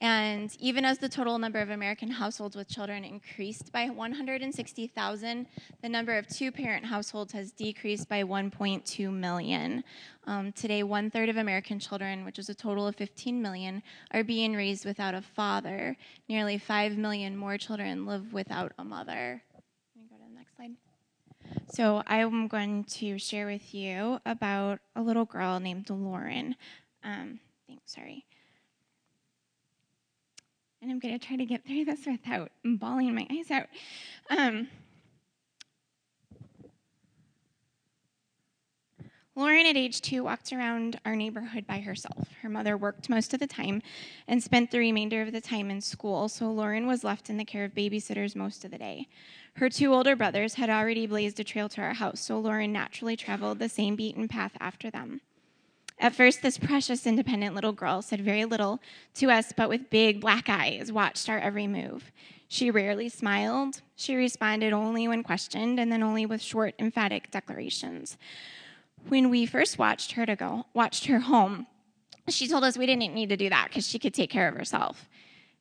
And 0.00 0.54
even 0.60 0.84
as 0.84 0.98
the 0.98 1.08
total 1.08 1.38
number 1.38 1.58
of 1.58 1.70
American 1.70 2.10
households 2.10 2.54
with 2.54 2.68
children 2.68 3.04
increased 3.04 3.72
by 3.72 3.88
160,000, 3.88 5.46
the 5.82 5.88
number 5.88 6.16
of 6.16 6.28
two 6.28 6.52
parent 6.52 6.84
households 6.84 7.32
has 7.32 7.50
decreased 7.50 8.08
by 8.08 8.22
1.2 8.22 9.12
million. 9.12 9.82
Um, 10.24 10.52
today, 10.52 10.84
one 10.84 11.10
third 11.10 11.28
of 11.28 11.36
American 11.36 11.80
children, 11.80 12.24
which 12.24 12.38
is 12.38 12.48
a 12.48 12.54
total 12.54 12.86
of 12.86 12.94
15 12.94 13.42
million, 13.42 13.82
are 14.12 14.22
being 14.22 14.54
raised 14.54 14.84
without 14.84 15.14
a 15.14 15.22
father. 15.22 15.96
Nearly 16.28 16.58
5 16.58 16.96
million 16.96 17.36
more 17.36 17.58
children 17.58 18.06
live 18.06 18.32
without 18.32 18.72
a 18.78 18.84
mother. 18.84 19.42
Can 19.94 20.06
go 20.08 20.16
to 20.16 20.22
the 20.30 20.36
next 20.36 20.54
slide? 20.54 20.76
So, 21.72 22.04
I'm 22.06 22.46
going 22.46 22.84
to 22.84 23.18
share 23.18 23.46
with 23.46 23.74
you 23.74 24.20
about 24.24 24.78
a 24.94 25.02
little 25.02 25.24
girl 25.24 25.58
named 25.58 25.90
Lauren. 25.90 26.54
Um, 27.02 27.40
thanks, 27.66 27.94
sorry. 27.94 28.27
And 30.80 30.90
I'm 30.90 30.98
going 30.98 31.18
to 31.18 31.26
try 31.26 31.36
to 31.36 31.44
get 31.44 31.66
through 31.66 31.84
this 31.84 32.06
without 32.06 32.50
bawling 32.64 33.14
my 33.14 33.26
eyes 33.30 33.50
out. 33.50 33.66
Um, 34.30 34.68
Lauren, 39.38 39.66
at 39.66 39.76
age 39.76 40.00
two, 40.00 40.24
walked 40.24 40.52
around 40.52 40.98
our 41.04 41.14
neighborhood 41.14 41.64
by 41.64 41.78
herself. 41.78 42.28
Her 42.42 42.48
mother 42.48 42.76
worked 42.76 43.08
most 43.08 43.32
of 43.32 43.38
the 43.38 43.46
time 43.46 43.82
and 44.26 44.42
spent 44.42 44.72
the 44.72 44.80
remainder 44.80 45.22
of 45.22 45.30
the 45.30 45.40
time 45.40 45.70
in 45.70 45.80
school, 45.80 46.28
so 46.28 46.50
Lauren 46.50 46.88
was 46.88 47.04
left 47.04 47.30
in 47.30 47.36
the 47.36 47.44
care 47.44 47.64
of 47.64 47.72
babysitters 47.72 48.34
most 48.34 48.64
of 48.64 48.72
the 48.72 48.78
day. 48.78 49.06
Her 49.54 49.68
two 49.68 49.94
older 49.94 50.16
brothers 50.16 50.54
had 50.54 50.70
already 50.70 51.06
blazed 51.06 51.38
a 51.38 51.44
trail 51.44 51.68
to 51.68 51.80
our 51.80 51.94
house, 51.94 52.20
so 52.20 52.40
Lauren 52.40 52.72
naturally 52.72 53.16
traveled 53.16 53.60
the 53.60 53.68
same 53.68 53.94
beaten 53.94 54.26
path 54.26 54.56
after 54.58 54.90
them. 54.90 55.20
At 56.00 56.14
first, 56.14 56.42
this 56.42 56.58
precious, 56.58 57.06
independent 57.06 57.54
little 57.54 57.72
girl 57.72 58.02
said 58.02 58.20
very 58.20 58.44
little 58.44 58.80
to 59.14 59.30
us, 59.30 59.52
but 59.56 59.68
with 59.68 59.90
big 59.90 60.20
black 60.20 60.48
eyes 60.48 60.92
watched 60.92 61.28
our 61.28 61.38
every 61.38 61.66
move. 61.66 62.12
She 62.46 62.70
rarely 62.70 63.08
smiled. 63.08 63.82
She 63.96 64.14
responded 64.14 64.72
only 64.72 65.08
when 65.08 65.22
questioned, 65.24 65.80
and 65.80 65.90
then 65.90 66.02
only 66.02 66.24
with 66.24 66.40
short, 66.40 66.74
emphatic 66.78 67.30
declarations. 67.30 68.16
When 69.08 69.28
we 69.28 69.44
first 69.44 69.78
watched 69.78 70.12
her 70.12 70.24
to 70.24 70.36
go, 70.36 70.66
watched 70.72 71.06
her 71.06 71.20
home, 71.20 71.66
she 72.28 72.46
told 72.46 72.64
us 72.64 72.78
we 72.78 72.86
didn't 72.86 73.14
need 73.14 73.28
to 73.30 73.36
do 73.36 73.48
that 73.48 73.68
because 73.68 73.86
she 73.86 73.98
could 73.98 74.14
take 74.14 74.30
care 74.30 74.48
of 74.48 74.54
herself. 74.54 75.08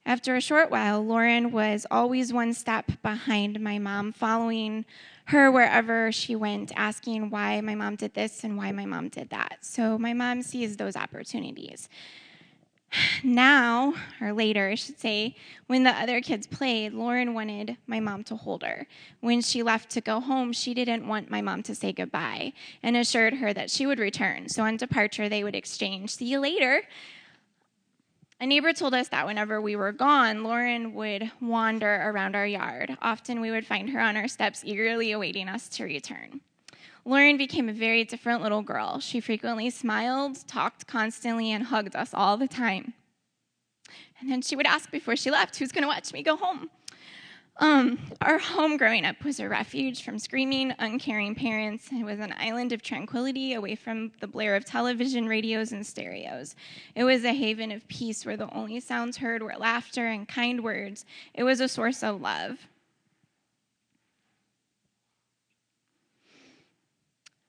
After 0.05 0.35
a 0.35 0.41
short 0.41 0.71
while, 0.71 1.03
Lauren 1.05 1.51
was 1.51 1.85
always 1.91 2.31
one 2.31 2.53
step 2.53 2.91
behind 3.01 3.59
my 3.59 3.79
mom, 3.79 4.13
following 4.13 4.85
her 5.27 5.51
wherever 5.51 6.11
she 6.11 6.35
went, 6.35 6.71
asking 6.75 7.29
why 7.29 7.59
my 7.61 7.75
mom 7.75 7.95
did 7.95 8.13
this 8.13 8.43
and 8.43 8.57
why 8.57 8.71
my 8.71 8.85
mom 8.85 9.09
did 9.09 9.29
that. 9.29 9.57
So 9.61 9.97
my 9.97 10.13
mom 10.13 10.41
sees 10.41 10.77
those 10.77 10.95
opportunities. 10.95 11.89
Now, 13.21 13.93
or 14.21 14.31
later, 14.31 14.69
I 14.69 14.75
should 14.75 14.97
say, 14.97 15.35
when 15.67 15.83
the 15.83 15.91
other 15.91 16.21
kids 16.21 16.47
played, 16.47 16.93
Lauren 16.93 17.33
wanted 17.33 17.75
my 17.85 17.99
mom 17.99 18.23
to 18.25 18.37
hold 18.37 18.63
her. 18.63 18.87
When 19.19 19.41
she 19.41 19.61
left 19.61 19.89
to 19.91 20.01
go 20.01 20.21
home, 20.21 20.53
she 20.53 20.73
didn't 20.73 21.05
want 21.05 21.29
my 21.29 21.41
mom 21.41 21.63
to 21.63 21.75
say 21.75 21.91
goodbye 21.91 22.53
and 22.81 22.95
assured 22.95 23.33
her 23.35 23.53
that 23.53 23.69
she 23.69 23.85
would 23.85 23.99
return. 23.99 24.47
So 24.47 24.63
on 24.63 24.77
departure, 24.77 25.27
they 25.27 25.43
would 25.43 25.55
exchange, 25.55 26.15
see 26.15 26.25
you 26.25 26.39
later. 26.39 26.83
A 28.39 28.45
neighbor 28.45 28.71
told 28.71 28.93
us 28.93 29.07
that 29.07 29.25
whenever 29.25 29.59
we 29.59 29.75
were 29.75 29.91
gone, 29.91 30.43
Lauren 30.43 30.93
would 30.93 31.31
wander 31.41 31.95
around 31.95 32.35
our 32.35 32.45
yard. 32.45 32.95
Often 33.01 33.41
we 33.41 33.49
would 33.49 33.65
find 33.65 33.89
her 33.89 33.99
on 33.99 34.15
our 34.15 34.27
steps, 34.27 34.61
eagerly 34.63 35.11
awaiting 35.11 35.49
us 35.49 35.67
to 35.69 35.83
return. 35.83 36.41
Lauren 37.03 37.37
became 37.37 37.67
a 37.67 37.73
very 37.73 38.03
different 38.03 38.43
little 38.43 38.61
girl. 38.61 38.99
She 38.99 39.19
frequently 39.21 39.71
smiled, 39.71 40.45
talked 40.47 40.85
constantly, 40.85 41.51
and 41.51 41.63
hugged 41.65 41.95
us 41.95 42.13
all 42.13 42.37
the 42.37 42.47
time. 42.47 42.93
And 44.19 44.29
then 44.29 44.43
she 44.43 44.55
would 44.55 44.67
ask 44.67 44.91
before 44.91 45.15
she 45.15 45.31
left, 45.31 45.57
Who's 45.57 45.71
going 45.71 45.83
to 45.83 45.87
watch 45.87 46.13
me 46.13 46.21
go 46.21 46.35
home? 46.35 46.69
Um, 47.59 47.97
our 48.21 48.37
home 48.37 48.77
growing 48.77 49.03
up 49.03 49.23
was 49.23 49.39
a 49.39 49.49
refuge 49.49 50.03
from 50.03 50.19
screaming, 50.19 50.75
uncaring 50.77 51.33
parents. 51.33 51.89
It 51.91 52.03
was 52.03 52.19
an 52.19 52.35
island 52.37 52.71
of 52.71 52.83
tranquility 52.83 53.53
away 53.53 53.75
from 53.75 54.11
the 54.19 54.27
blare 54.27 54.55
of 54.55 54.63
television, 54.63 55.27
radios, 55.27 55.71
and 55.71 55.85
stereos. 55.85 56.55
It 56.93 57.03
was 57.03 57.23
a 57.23 57.33
haven 57.33 57.71
of 57.71 57.87
peace 57.87 58.25
where 58.25 58.37
the 58.37 58.53
only 58.53 58.79
sounds 58.79 59.17
heard 59.17 59.41
were 59.41 59.55
laughter 59.57 60.05
and 60.05 60.27
kind 60.27 60.63
words. 60.63 61.03
It 61.33 61.43
was 61.43 61.59
a 61.59 61.67
source 61.67 62.03
of 62.03 62.21
love. 62.21 62.67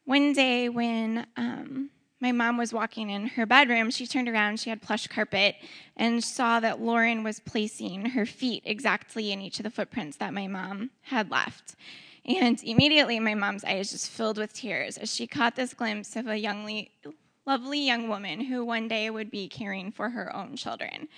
One 0.06 0.32
day, 0.32 0.70
when 0.70 1.26
um, 1.36 1.90
my 2.20 2.32
mom 2.32 2.56
was 2.56 2.72
walking 2.72 3.10
in 3.10 3.28
her 3.28 3.46
bedroom. 3.46 3.90
She 3.90 4.06
turned 4.06 4.28
around, 4.28 4.58
she 4.58 4.70
had 4.70 4.82
plush 4.82 5.06
carpet, 5.06 5.56
and 5.96 6.22
saw 6.22 6.58
that 6.60 6.80
Lauren 6.80 7.22
was 7.22 7.40
placing 7.40 8.06
her 8.06 8.26
feet 8.26 8.62
exactly 8.66 9.30
in 9.32 9.40
each 9.40 9.60
of 9.60 9.64
the 9.64 9.70
footprints 9.70 10.16
that 10.16 10.34
my 10.34 10.46
mom 10.48 10.90
had 11.02 11.30
left. 11.30 11.76
And 12.24 12.62
immediately, 12.62 13.20
my 13.20 13.34
mom's 13.34 13.64
eyes 13.64 13.90
just 13.90 14.10
filled 14.10 14.36
with 14.36 14.52
tears 14.52 14.98
as 14.98 15.14
she 15.14 15.26
caught 15.26 15.56
this 15.56 15.72
glimpse 15.72 16.16
of 16.16 16.26
a 16.26 16.42
youngly, 16.42 16.90
lovely 17.46 17.80
young 17.80 18.08
woman 18.08 18.40
who 18.40 18.64
one 18.64 18.88
day 18.88 19.08
would 19.08 19.30
be 19.30 19.48
caring 19.48 19.92
for 19.92 20.10
her 20.10 20.34
own 20.34 20.56
children, 20.56 21.08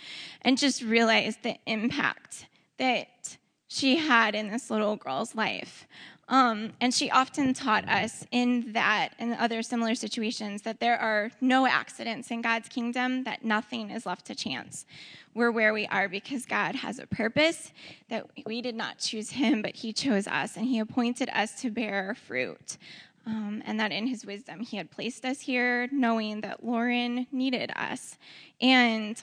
and 0.43 0.59
just 0.59 0.83
realized 0.83 1.43
the 1.43 1.57
impact 1.67 2.47
that 2.79 3.39
she 3.67 3.97
had 3.97 4.35
in 4.35 4.51
this 4.51 4.71
little 4.71 4.97
girl's 4.97 5.35
life. 5.35 5.87
Um, 6.31 6.75
and 6.81 6.95
she 6.95 7.11
often 7.11 7.53
taught 7.55 7.89
us 7.89 8.25
in 8.31 8.73
that 8.73 9.15
and 9.19 9.35
other 9.35 9.63
similar 9.63 9.97
situations 9.97 10.63
that 10.63 10.79
there 10.79 10.97
are 10.97 11.33
no 11.41 11.67
accidents 11.67 12.31
in 12.31 12.41
God's 12.41 12.69
kingdom, 12.69 13.25
that 13.25 13.45
nothing 13.45 13.91
is 13.91 14.07
left 14.07 14.27
to 14.27 14.37
chance. 14.37 14.87
We're 15.35 15.51
where 15.51 15.75
we 15.75 15.87
are 15.89 16.09
because 16.09 16.47
God 16.47 16.77
has 16.77 17.01
a 17.01 17.07
purpose, 17.09 17.73
that 18.09 18.27
we 18.47 18.63
did 18.63 18.77
not 18.77 18.99
choose 18.99 19.31
Him, 19.31 19.61
but 19.61 19.75
He 19.75 19.93
chose 19.93 20.29
us, 20.29 20.57
and 20.57 20.67
He 20.67 20.79
appointed 20.79 21.29
us 21.35 21.61
to 21.63 21.71
bear 21.71 22.15
fruit. 22.15 22.79
Um, 23.27 23.63
and 23.67 23.79
that 23.81 23.91
in 23.91 24.07
His 24.07 24.25
wisdom, 24.25 24.61
He 24.61 24.77
had 24.77 24.89
placed 24.91 25.25
us 25.25 25.41
here, 25.41 25.89
knowing 25.91 26.43
that 26.43 26.65
Lauren 26.65 27.27
needed 27.33 27.73
us. 27.75 28.17
And 28.61 29.21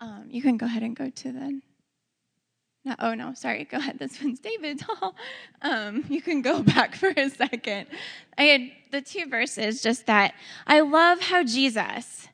um, 0.00 0.26
you 0.28 0.42
can 0.42 0.58
go 0.58 0.66
ahead 0.66 0.82
and 0.82 0.94
go 0.94 1.08
to 1.08 1.32
the 1.32 1.60
oh 2.98 3.14
no, 3.14 3.34
sorry. 3.34 3.64
Go 3.64 3.78
ahead. 3.78 3.98
This 3.98 4.22
one's 4.22 4.40
David's. 4.40 4.84
um, 5.62 6.04
you 6.08 6.20
can 6.20 6.42
go 6.42 6.62
back 6.74 6.94
for 6.94 7.12
a 7.16 7.28
second. 7.28 7.86
I 8.36 8.42
had 8.42 8.70
the 8.90 9.00
two 9.00 9.26
verses. 9.26 9.82
Just 9.82 10.06
that 10.06 10.34
I 10.66 10.80
love 10.80 11.20
how 11.20 11.44
Jesus 11.44 12.28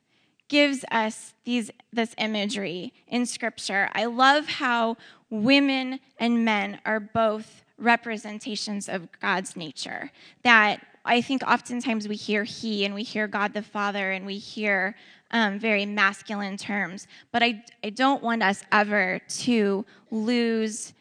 gives 0.48 0.84
us 0.90 1.34
these 1.44 1.70
this 1.92 2.14
imagery 2.18 2.92
in 3.08 3.26
Scripture. 3.26 3.88
I 3.92 4.06
love 4.06 4.46
how 4.46 4.96
women 5.30 6.00
and 6.18 6.44
men 6.44 6.80
are 6.84 7.00
both 7.00 7.64
representations 7.78 8.88
of 8.88 9.08
God's 9.20 9.56
nature. 9.56 10.10
That 10.42 10.80
I 11.04 11.20
think 11.20 11.42
oftentimes 11.42 12.08
we 12.08 12.16
hear 12.16 12.44
He 12.44 12.84
and 12.84 12.94
we 12.94 13.02
hear 13.02 13.26
God 13.26 13.52
the 13.52 13.62
Father 13.62 14.12
and 14.12 14.24
we 14.24 14.38
hear 14.38 14.94
um, 15.34 15.58
very 15.58 15.84
masculine 15.84 16.56
terms. 16.56 17.06
But 17.32 17.42
I, 17.42 17.64
I 17.82 17.90
don't 17.90 18.22
want 18.22 18.42
us 18.42 18.62
ever 18.72 19.20
to 19.40 19.84
lose 20.10 20.94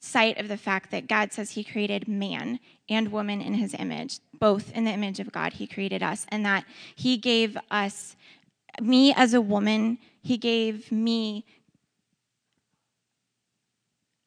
sight 0.00 0.38
of 0.38 0.46
the 0.46 0.56
fact 0.56 0.92
that 0.92 1.08
God 1.08 1.32
says 1.32 1.50
He 1.50 1.64
created 1.64 2.06
man 2.08 2.60
and 2.88 3.12
woman 3.12 3.42
in 3.42 3.54
His 3.54 3.74
image, 3.74 4.20
both 4.32 4.72
in 4.72 4.84
the 4.84 4.92
image 4.92 5.18
of 5.18 5.32
God, 5.32 5.54
He 5.54 5.66
created 5.66 6.02
us, 6.02 6.24
and 6.28 6.46
that 6.46 6.64
He 6.94 7.18
gave 7.18 7.58
us, 7.70 8.16
me 8.80 9.12
as 9.12 9.34
a 9.34 9.40
woman, 9.40 9.98
He 10.22 10.38
gave 10.38 10.90
me 10.92 11.44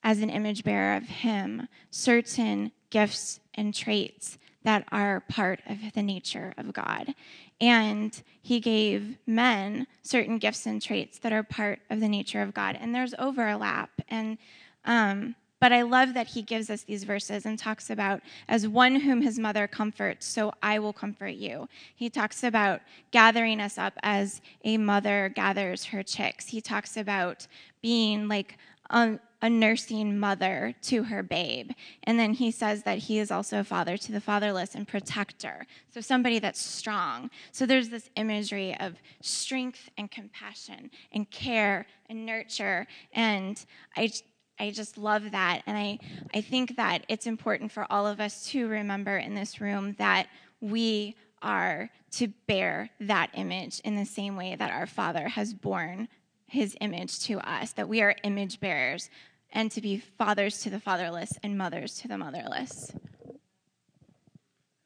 as 0.04 0.20
an 0.20 0.30
image 0.30 0.66
bearer 0.66 0.98
of 0.98 1.04
Him 1.04 1.70
certain 1.90 2.74
gifts 2.90 3.40
and 3.54 3.74
traits 3.74 4.38
that 4.64 4.86
are 4.92 5.22
part 5.22 5.62
of 5.66 5.94
the 5.94 6.04
nature 6.04 6.54
of 6.58 6.74
God. 6.74 7.16
And 7.62 8.22
he 8.42 8.60
gave 8.60 9.18
men 9.26 9.88
certain 10.02 10.40
gifts 10.40 10.66
and 10.66 10.82
traits 10.82 11.20
that 11.20 11.32
are 11.32 11.44
part 11.44 11.80
of 11.90 12.00
the 12.00 12.10
nature 12.10 12.42
of 12.42 12.54
God. 12.54 12.78
And 12.82 12.94
there's 12.94 13.14
overlap. 13.20 13.92
And 14.10 14.38
um, 14.84 15.36
but 15.62 15.72
I 15.72 15.84
love 15.84 16.16
that 16.16 16.26
he 16.26 16.42
gives 16.42 16.72
us 16.72 16.82
these 16.82 17.04
verses 17.04 17.46
and 17.46 17.58
talks 17.58 17.92
about, 17.92 18.22
as 18.48 18.68
one 18.68 18.96
whom 18.96 19.22
his 19.22 19.38
mother 19.38 19.68
comforts, 19.68 20.26
so 20.26 20.52
I 20.64 20.80
will 20.80 20.92
comfort 20.92 21.36
you. 21.36 21.70
He 21.96 22.10
talks 22.10 22.44
about 22.44 22.82
gathering 23.12 23.62
us 23.62 23.78
up 23.78 23.94
as 24.02 24.42
a 24.64 24.80
mother 24.80 25.32
gathers 25.36 25.86
her 25.86 26.02
chicks. 26.02 26.48
He 26.48 26.62
talks 26.62 26.98
about 26.98 27.46
being 27.80 28.28
like 28.28 28.58
a, 28.92 29.20
a 29.42 29.50
nursing 29.50 30.20
mother 30.20 30.76
to 30.84 31.04
her 31.04 31.24
babe. 31.24 31.72
And 32.04 32.20
then 32.20 32.34
he 32.34 32.52
says 32.52 32.84
that 32.84 33.00
he 33.00 33.18
is 33.18 33.32
also 33.32 33.62
a 33.62 33.64
father 33.64 33.98
to 33.98 34.12
the 34.12 34.22
fatherless 34.22 34.76
and 34.76 34.88
protector. 34.88 35.66
So 35.90 36.02
somebody 36.02 36.40
that's 36.40 36.62
strong. 36.62 37.32
So 37.52 37.66
there's 37.66 37.90
this 37.90 38.10
imagery 38.16 38.78
of 38.80 38.96
strength 39.22 39.90
and 39.98 40.12
compassion 40.12 40.92
and 41.12 41.30
care 41.32 41.88
and 42.10 42.26
nurture. 42.26 42.86
And 43.14 43.64
I, 43.96 44.12
I 44.60 44.72
just 44.72 44.98
love 44.98 45.32
that. 45.32 45.64
And 45.66 45.78
I, 45.78 45.98
I 46.36 46.42
think 46.42 46.76
that 46.76 47.06
it's 47.08 47.26
important 47.26 47.72
for 47.72 47.88
all 47.90 48.06
of 48.06 48.20
us 48.20 48.46
to 48.50 48.68
remember 48.68 49.18
in 49.18 49.34
this 49.34 49.60
room 49.60 49.96
that 49.98 50.28
we 50.60 51.16
are 51.42 51.90
to 52.12 52.28
bear 52.46 52.90
that 53.00 53.32
image 53.34 53.80
in 53.80 53.96
the 53.96 54.06
same 54.06 54.36
way 54.36 54.56
that 54.56 54.72
our 54.72 54.86
Father 54.86 55.30
has 55.30 55.54
borne 55.54 56.08
his 56.52 56.76
image 56.82 57.20
to 57.22 57.40
us, 57.50 57.72
that 57.74 57.88
we 57.88 58.02
are 58.02 58.14
image 58.24 58.60
bearers 58.60 59.10
and 59.54 59.72
to 59.72 59.80
be 59.80 59.98
fathers 59.98 60.62
to 60.62 60.70
the 60.70 60.82
fatherless 60.82 61.32
and 61.44 61.58
mothers 61.58 61.98
to 62.00 62.10
the 62.10 62.18
motherless. 62.18 62.92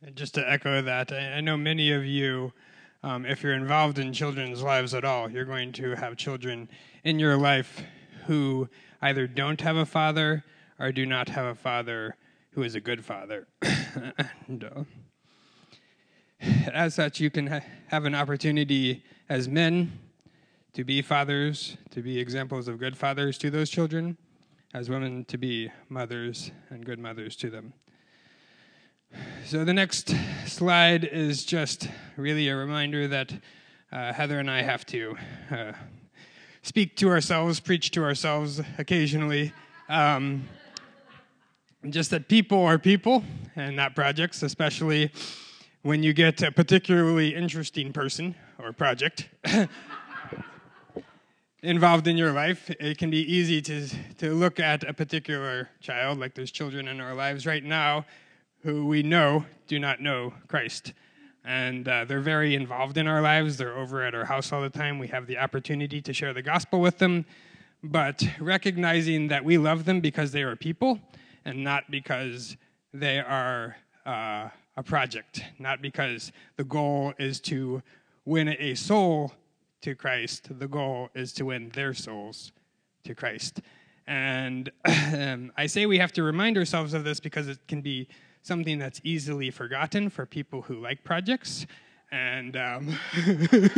And 0.04 0.16
just 0.16 0.36
to 0.36 0.48
echo 0.48 0.84
that, 0.84 1.12
I 1.12 1.42
know 1.42 1.58
many 1.58 1.92
of 1.92 2.06
you, 2.06 2.54
um, 3.02 3.26
if 3.26 3.42
you're 3.42 3.56
involved 3.56 3.98
in 3.98 4.14
children's 4.14 4.62
lives 4.62 4.94
at 4.94 5.04
all, 5.04 5.30
you're 5.30 5.44
going 5.46 5.72
to 5.74 5.96
have 5.96 6.18
children 6.18 6.70
in 7.04 7.18
your 7.18 7.36
life 7.36 7.82
who 8.28 8.70
either 9.02 9.26
don't 9.26 9.60
have 9.62 9.76
a 9.76 9.88
father 9.88 10.44
or 10.80 10.92
do 10.92 11.06
not 11.08 11.30
have 11.30 11.48
a 11.48 11.56
father 11.56 12.16
who 12.52 12.62
is 12.62 12.76
a 12.76 12.80
good 12.80 13.04
father. 13.04 13.48
and, 14.48 14.64
uh, 14.64 14.84
as 16.72 16.94
such, 16.94 17.20
you 17.20 17.32
can 17.32 17.48
ha- 17.48 17.62
have 17.88 18.06
an 18.06 18.14
opportunity 18.14 19.04
as 19.30 19.48
men 19.48 19.92
to 20.76 20.84
be 20.84 21.02
fathers, 21.02 21.78
to 21.90 22.02
be 22.02 22.20
examples 22.20 22.68
of 22.68 22.78
good 22.78 22.98
fathers 22.98 23.38
to 23.38 23.50
those 23.50 23.70
children, 23.70 24.18
as 24.74 24.90
women 24.90 25.24
to 25.24 25.38
be 25.38 25.72
mothers 25.88 26.52
and 26.70 26.86
good 26.86 27.00
mothers 27.00 27.38
to 27.38 27.50
them. 27.50 27.72
So 29.46 29.64
the 29.64 29.74
next 29.74 30.14
slide 30.46 31.06
is 31.06 31.46
just 31.46 31.88
really 32.18 32.50
a 32.50 32.58
reminder 32.58 33.08
that 33.08 33.32
uh, 33.90 34.12
Heather 34.12 34.38
and 34.38 34.52
I 34.52 34.64
have 34.64 34.86
to 34.88 35.16
uh, 35.50 35.72
speak 36.62 36.98
to 36.98 37.08
ourselves, 37.08 37.62
preach 37.62 37.92
to 37.92 38.04
ourselves 38.04 38.62
occasionally. 38.78 39.54
Um, 39.88 40.44
just 41.90 42.10
that 42.10 42.28
people 42.28 42.62
are 42.62 42.78
people 42.78 43.24
and 43.56 43.78
not 43.78 43.96
projects, 43.96 44.44
especially 44.44 45.14
when 45.84 46.04
you 46.04 46.12
get 46.12 46.42
a 46.42 46.52
particularly 46.52 47.34
interesting 47.34 47.94
person 47.94 48.36
or 48.60 48.74
project 48.74 49.30
involved 51.66 52.08
in 52.08 52.16
your 52.16 52.32
life, 52.32 52.70
it 52.80 52.98
can 52.98 53.10
be 53.10 53.20
easy 53.32 53.62
to, 53.64 53.88
to 54.18 54.34
look 54.34 54.60
at 54.60 54.84
a 54.84 54.94
particular 54.94 55.70
child, 55.82 56.20
like 56.20 56.36
there's 56.36 56.52
children 56.52 56.88
in 56.88 57.02
our 57.02 57.16
lives 57.16 57.46
right 57.46 57.64
now 57.64 58.06
who 58.62 58.86
we 58.86 59.04
know 59.04 59.46
do 59.68 59.80
not 59.80 60.00
know 60.00 60.34
Christ. 60.48 60.94
And 61.44 61.88
uh, 61.88 62.06
they're 62.06 62.22
very 62.22 62.56
involved 62.56 62.98
in 62.98 63.08
our 63.08 63.22
lives. 63.22 63.58
They're 63.58 63.78
over 63.78 64.04
at 64.04 64.16
our 64.16 64.26
house 64.26 64.52
all 64.52 64.62
the 64.62 64.70
time. 64.70 64.98
We 64.98 65.08
have 65.08 65.28
the 65.28 65.38
opportunity 65.38 66.02
to 66.02 66.14
share 66.14 66.34
the 66.34 66.42
gospel 66.42 66.82
with 66.82 66.98
them. 66.98 67.26
But 67.84 68.24
recognizing 68.40 69.28
that 69.28 69.44
we 69.44 69.58
love 69.58 69.86
them 69.86 70.02
because 70.02 70.32
they 70.32 70.42
are 70.42 70.56
people 70.56 71.00
and 71.46 71.64
not 71.64 71.92
because 71.92 72.58
they 72.94 73.20
are 73.20 73.76
uh, 74.06 74.50
a 74.78 74.84
project, 74.84 75.44
not 75.60 75.82
because 75.82 76.32
the 76.58 76.64
goal 76.64 77.14
is 77.20 77.40
to 77.42 77.84
win 78.26 78.56
a 78.60 78.74
soul 78.74 79.32
to 79.86 79.94
Christ. 79.94 80.48
The 80.50 80.68
goal 80.68 81.12
is 81.14 81.32
to 81.34 81.46
win 81.46 81.70
their 81.70 81.94
souls 81.94 82.52
to 83.04 83.14
Christ. 83.14 83.62
And 84.08 84.72
um, 84.86 85.52
I 85.56 85.68
say 85.68 85.86
we 85.86 86.00
have 86.00 86.12
to 86.14 86.24
remind 86.24 86.58
ourselves 86.58 86.96
of 86.96 87.04
this 87.04 87.20
because 87.20 87.48
it 87.48 87.60
can 87.68 87.82
be 87.82 88.08
something 88.42 88.80
that's 88.80 89.00
easily 89.04 89.52
forgotten 89.52 90.10
for 90.10 90.26
people 90.26 90.64
who 90.64 90.82
like 90.82 91.04
projects. 91.04 91.68
And 92.12 92.58
um, 92.58 92.98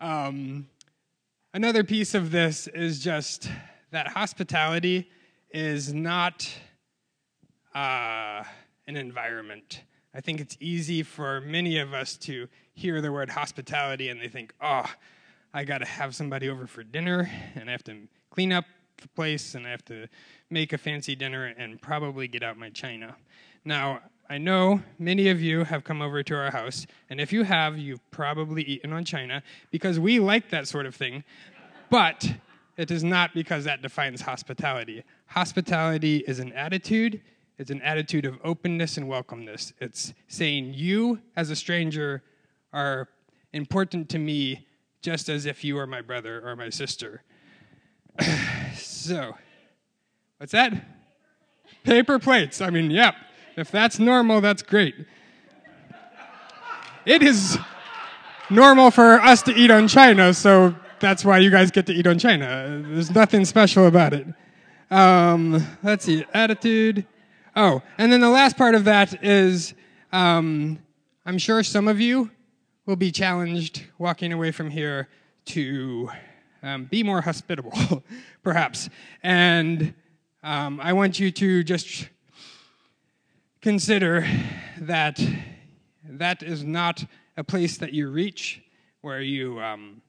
um, 0.00 0.68
another 1.52 1.82
piece 1.82 2.14
of 2.14 2.30
this 2.30 2.68
is 2.68 3.02
just 3.02 3.50
that 3.90 4.06
hospitality 4.06 5.10
is 5.50 5.92
not 5.92 6.48
uh, 7.74 8.44
an 8.86 8.96
environment. 8.96 9.82
I 10.14 10.20
think 10.20 10.40
it's 10.40 10.56
easy 10.60 11.02
for 11.02 11.40
many 11.40 11.78
of 11.78 11.92
us 11.92 12.16
to 12.18 12.46
hear 12.74 13.00
the 13.00 13.12
word 13.12 13.30
hospitality 13.30 14.08
and 14.08 14.20
they 14.20 14.28
think, 14.28 14.52
oh, 14.60 14.84
I 15.52 15.64
got 15.64 15.78
to 15.78 15.86
have 15.86 16.14
somebody 16.14 16.48
over 16.48 16.66
for 16.66 16.82
dinner 16.82 17.30
and 17.54 17.68
I 17.68 17.72
have 17.72 17.84
to 17.84 17.96
clean 18.30 18.52
up 18.52 18.64
the 19.00 19.08
place 19.08 19.54
and 19.54 19.66
I 19.66 19.70
have 19.70 19.84
to 19.86 20.08
make 20.50 20.72
a 20.72 20.78
fancy 20.78 21.14
dinner 21.14 21.46
and 21.56 21.80
probably 21.80 22.28
get 22.28 22.42
out 22.42 22.58
my 22.58 22.70
china. 22.70 23.16
Now, 23.64 24.00
I 24.28 24.38
know 24.38 24.82
many 24.98 25.28
of 25.28 25.40
you 25.40 25.64
have 25.64 25.84
come 25.84 26.00
over 26.00 26.22
to 26.22 26.34
our 26.34 26.50
house, 26.50 26.86
and 27.10 27.20
if 27.20 27.32
you 27.32 27.44
have, 27.44 27.76
you've 27.76 28.10
probably 28.10 28.62
eaten 28.62 28.92
on 28.92 29.04
china 29.04 29.42
because 29.70 30.00
we 30.00 30.18
like 30.18 30.48
that 30.50 30.66
sort 30.66 30.86
of 30.86 30.94
thing, 30.94 31.24
but 31.90 32.26
it 32.76 32.90
is 32.90 33.04
not 33.04 33.34
because 33.34 33.64
that 33.64 33.82
defines 33.82 34.22
hospitality. 34.22 35.04
Hospitality 35.26 36.24
is 36.26 36.38
an 36.38 36.52
attitude, 36.54 37.20
it's 37.58 37.70
an 37.70 37.82
attitude 37.82 38.24
of 38.24 38.38
openness 38.42 38.96
and 38.96 39.06
welcomeness. 39.06 39.72
It's 39.78 40.14
saying, 40.26 40.72
You, 40.74 41.20
as 41.36 41.50
a 41.50 41.56
stranger, 41.56 42.22
are 42.74 43.08
important 43.52 44.10
to 44.10 44.18
me 44.18 44.66
just 45.00 45.28
as 45.28 45.46
if 45.46 45.64
you 45.64 45.78
are 45.78 45.86
my 45.86 46.02
brother 46.02 46.46
or 46.46 46.56
my 46.56 46.68
sister. 46.68 47.22
so, 48.74 49.36
what's 50.38 50.52
that? 50.52 50.72
Paper 51.84 52.18
plates. 52.18 52.60
I 52.60 52.70
mean, 52.70 52.90
yep. 52.90 53.14
If 53.56 53.70
that's 53.70 53.98
normal, 53.98 54.40
that's 54.40 54.62
great. 54.62 54.94
It 57.06 57.22
is 57.22 57.58
normal 58.50 58.90
for 58.90 59.20
us 59.20 59.42
to 59.42 59.54
eat 59.54 59.70
on 59.70 59.86
China, 59.86 60.34
so 60.34 60.74
that's 60.98 61.24
why 61.24 61.38
you 61.38 61.50
guys 61.50 61.70
get 61.70 61.86
to 61.86 61.92
eat 61.92 62.06
on 62.06 62.18
China. 62.18 62.82
There's 62.84 63.14
nothing 63.14 63.44
special 63.44 63.86
about 63.86 64.14
it. 64.14 64.26
Um, 64.90 65.64
let's 65.82 66.04
see, 66.06 66.24
attitude. 66.34 67.06
Oh, 67.54 67.82
and 67.98 68.10
then 68.10 68.20
the 68.20 68.30
last 68.30 68.56
part 68.56 68.74
of 68.74 68.84
that 68.84 69.22
is 69.22 69.74
um, 70.12 70.78
I'm 71.24 71.38
sure 71.38 71.62
some 71.62 71.86
of 71.86 72.00
you 72.00 72.30
will 72.86 72.96
be 72.96 73.10
challenged 73.10 73.82
walking 73.98 74.32
away 74.32 74.50
from 74.50 74.70
here 74.70 75.08
to 75.46 76.10
um, 76.62 76.84
be 76.84 77.02
more 77.02 77.22
hospitable, 77.22 78.02
perhaps. 78.42 78.90
And 79.22 79.94
um, 80.42 80.80
I 80.82 80.92
want 80.92 81.18
you 81.18 81.30
to 81.30 81.64
just 81.64 82.08
consider 83.62 84.26
that 84.80 85.18
that 86.04 86.42
is 86.42 86.62
not 86.62 87.04
a 87.38 87.44
place 87.44 87.78
that 87.78 87.94
you 87.94 88.10
reach 88.10 88.62
where 89.00 89.22
you 89.22 89.58
um, 89.60 90.02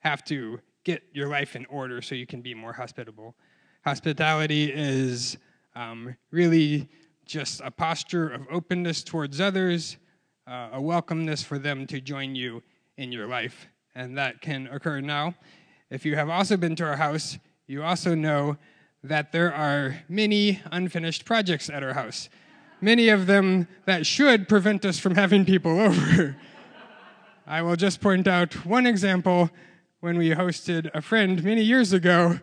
have 0.00 0.24
to 0.24 0.60
get 0.84 1.02
your 1.12 1.28
life 1.28 1.56
in 1.56 1.64
order 1.66 2.02
so 2.02 2.14
you 2.14 2.26
can 2.26 2.42
be 2.42 2.52
more 2.52 2.74
hospitable. 2.74 3.34
Hospitality 3.82 4.70
is 4.70 5.38
um, 5.74 6.14
really 6.30 6.88
just 7.24 7.62
a 7.64 7.70
posture 7.70 8.28
of 8.28 8.46
openness 8.50 9.02
towards 9.02 9.40
others 9.40 9.96
uh, 10.46 10.70
a 10.72 10.78
welcomeness 10.78 11.44
for 11.44 11.58
them 11.58 11.86
to 11.86 12.00
join 12.00 12.34
you 12.34 12.62
in 12.96 13.12
your 13.12 13.26
life. 13.26 13.68
And 13.94 14.16
that 14.18 14.40
can 14.40 14.66
occur 14.66 15.00
now. 15.00 15.34
If 15.90 16.04
you 16.04 16.16
have 16.16 16.28
also 16.28 16.56
been 16.56 16.76
to 16.76 16.84
our 16.84 16.96
house, 16.96 17.38
you 17.66 17.82
also 17.82 18.14
know 18.14 18.56
that 19.02 19.32
there 19.32 19.52
are 19.52 20.02
many 20.08 20.60
unfinished 20.72 21.24
projects 21.24 21.68
at 21.70 21.82
our 21.82 21.94
house. 21.94 22.28
Many 22.80 23.08
of 23.08 23.26
them 23.26 23.68
that 23.84 24.06
should 24.06 24.48
prevent 24.48 24.84
us 24.84 24.98
from 24.98 25.14
having 25.14 25.44
people 25.44 25.78
over. 25.80 26.36
I 27.46 27.62
will 27.62 27.76
just 27.76 28.00
point 28.00 28.26
out 28.26 28.66
one 28.66 28.86
example 28.86 29.50
when 30.00 30.18
we 30.18 30.30
hosted 30.30 30.90
a 30.94 31.00
friend 31.00 31.42
many 31.44 31.62
years 31.62 31.92
ago 31.92 32.40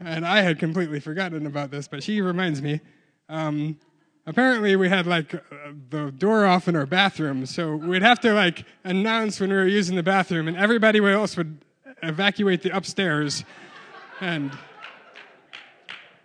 and 0.00 0.26
I 0.26 0.40
had 0.40 0.58
completely 0.58 0.98
forgotten 0.98 1.46
about 1.46 1.70
this, 1.70 1.86
but 1.86 2.02
she 2.02 2.20
reminds 2.20 2.62
me. 2.62 2.80
Um, 3.28 3.78
apparently, 4.26 4.76
we 4.76 4.88
had 4.88 5.06
like 5.06 5.34
uh, 5.34 5.38
the 5.88 6.10
door 6.10 6.46
off 6.46 6.68
in 6.68 6.76
our 6.76 6.86
bathroom, 6.86 7.46
so 7.46 7.76
we'd 7.76 8.02
have 8.02 8.20
to 8.20 8.32
like 8.32 8.64
announce 8.84 9.40
when 9.40 9.50
we 9.50 9.56
were 9.56 9.66
using 9.66 9.96
the 9.96 10.02
bathroom, 10.02 10.48
and 10.48 10.56
everybody 10.56 10.98
else 10.98 11.36
would 11.36 11.58
evacuate 12.02 12.62
the 12.62 12.74
upstairs. 12.76 13.44
And 14.20 14.56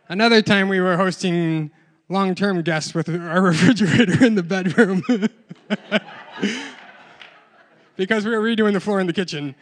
another 0.09 0.41
time, 0.41 0.69
we 0.69 0.79
were 0.79 0.97
hosting 0.97 1.71
long-term 2.09 2.61
guests 2.61 2.93
with 2.93 3.09
our 3.09 3.41
refrigerator 3.51 4.23
in 4.25 4.35
the 4.35 4.43
bedroom 4.43 5.01
because 7.95 8.25
we 8.25 8.31
were 8.31 8.41
redoing 8.41 8.73
the 8.73 8.79
floor 8.79 8.99
in 8.99 9.07
the 9.07 9.13
kitchen. 9.13 9.55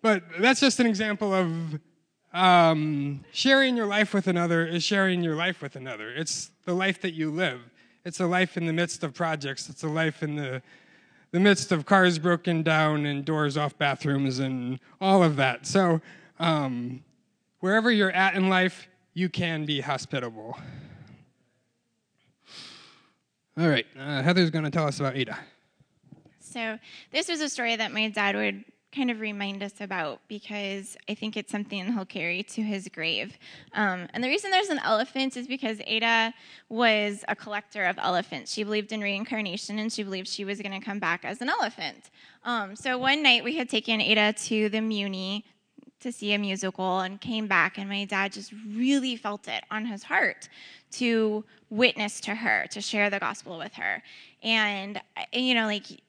But 0.00 0.24
that's 0.40 0.58
just 0.58 0.80
an 0.80 0.86
example 0.86 1.32
of 1.32 1.78
um, 2.32 3.24
sharing 3.32 3.76
your 3.76 3.86
life 3.86 4.14
with 4.14 4.26
another 4.26 4.66
is 4.66 4.82
sharing 4.82 5.22
your 5.22 5.36
life 5.36 5.60
with 5.60 5.76
another. 5.76 6.10
It's 6.10 6.50
the 6.64 6.74
life 6.74 7.00
that 7.02 7.12
you 7.12 7.30
live. 7.30 7.60
It's 8.04 8.20
a 8.20 8.26
life 8.26 8.56
in 8.56 8.66
the 8.66 8.72
midst 8.72 9.04
of 9.04 9.14
projects. 9.14 9.68
It's 9.68 9.84
a 9.84 9.88
life 9.88 10.22
in 10.22 10.36
the, 10.36 10.62
the 11.30 11.40
midst 11.40 11.72
of 11.72 11.84
cars 11.84 12.18
broken 12.18 12.62
down 12.62 13.06
and 13.06 13.24
doors 13.24 13.56
off 13.56 13.76
bathrooms 13.78 14.38
and 14.38 14.80
all 15.00 15.22
of 15.22 15.36
that. 15.36 15.66
So, 15.66 16.00
um, 16.38 17.04
wherever 17.60 17.90
you're 17.90 18.10
at 18.10 18.34
in 18.34 18.48
life, 18.48 18.88
you 19.14 19.28
can 19.28 19.64
be 19.64 19.80
hospitable. 19.80 20.58
All 23.58 23.68
right, 23.68 23.86
uh, 23.98 24.22
Heather's 24.22 24.50
going 24.50 24.64
to 24.64 24.70
tell 24.70 24.86
us 24.86 24.98
about 24.98 25.14
Ada. 25.14 25.38
So, 26.40 26.78
this 27.12 27.28
was 27.28 27.40
a 27.40 27.48
story 27.48 27.76
that 27.76 27.92
my 27.92 28.08
dad 28.08 28.34
would 28.34 28.64
kind 28.94 29.10
of 29.10 29.20
remind 29.20 29.62
us 29.62 29.80
about 29.80 30.20
because 30.28 30.96
I 31.08 31.14
think 31.14 31.36
it's 31.36 31.50
something 31.50 31.92
he'll 31.92 32.04
carry 32.04 32.42
to 32.42 32.62
his 32.62 32.88
grave. 32.88 33.38
Um, 33.74 34.06
and 34.12 34.22
the 34.22 34.28
reason 34.28 34.50
there's 34.50 34.68
an 34.68 34.80
elephant 34.80 35.36
is 35.36 35.46
because 35.46 35.80
Ada 35.86 36.34
was 36.68 37.24
a 37.28 37.34
collector 37.34 37.84
of 37.84 37.98
elephants. 37.98 38.52
She 38.52 38.62
believed 38.62 38.92
in 38.92 39.00
reincarnation 39.00 39.78
and 39.78 39.92
she 39.92 40.02
believed 40.02 40.28
she 40.28 40.44
was 40.44 40.60
going 40.60 40.78
to 40.78 40.84
come 40.84 40.98
back 40.98 41.24
as 41.24 41.40
an 41.40 41.48
elephant. 41.48 42.10
Um, 42.44 42.76
so 42.76 42.98
one 42.98 43.22
night 43.22 43.44
we 43.44 43.56
had 43.56 43.68
taken 43.68 44.00
Ada 44.00 44.34
to 44.34 44.68
the 44.68 44.78
Muny 44.78 45.44
to 46.00 46.12
see 46.12 46.34
a 46.34 46.38
musical 46.38 47.00
and 47.00 47.20
came 47.20 47.46
back, 47.46 47.78
and 47.78 47.88
my 47.88 48.04
dad 48.04 48.32
just 48.32 48.52
really 48.68 49.16
felt 49.16 49.46
it 49.48 49.64
on 49.70 49.86
his 49.86 50.02
heart 50.02 50.48
to 50.90 51.44
witness 51.70 52.20
to 52.20 52.34
her, 52.34 52.66
to 52.72 52.80
share 52.80 53.08
the 53.08 53.20
gospel 53.20 53.56
with 53.56 53.72
her. 53.74 54.02
And, 54.42 55.00
you 55.32 55.54
know, 55.54 55.66
like, 55.66 56.01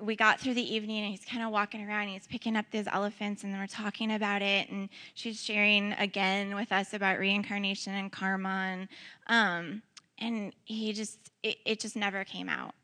we 0.00 0.16
got 0.16 0.40
through 0.40 0.54
the 0.54 0.74
evening 0.74 0.98
and 0.98 1.10
he's 1.10 1.24
kind 1.24 1.42
of 1.42 1.50
walking 1.50 1.86
around. 1.86 2.08
He's 2.08 2.26
picking 2.26 2.56
up 2.56 2.66
these 2.70 2.86
elephants 2.86 3.44
and 3.44 3.52
we're 3.54 3.66
talking 3.66 4.12
about 4.12 4.42
it. 4.42 4.68
And 4.70 4.88
she's 5.14 5.42
sharing 5.42 5.92
again 5.94 6.54
with 6.54 6.72
us 6.72 6.92
about 6.92 7.18
reincarnation 7.18 7.94
and 7.94 8.12
karma. 8.12 8.48
And 8.48 8.88
um, 9.28 9.82
and 10.18 10.52
he 10.64 10.92
just 10.92 11.18
it, 11.42 11.58
it, 11.64 11.80
just 11.80 11.96
never 11.96 12.24
came 12.24 12.48
out. 12.48 12.74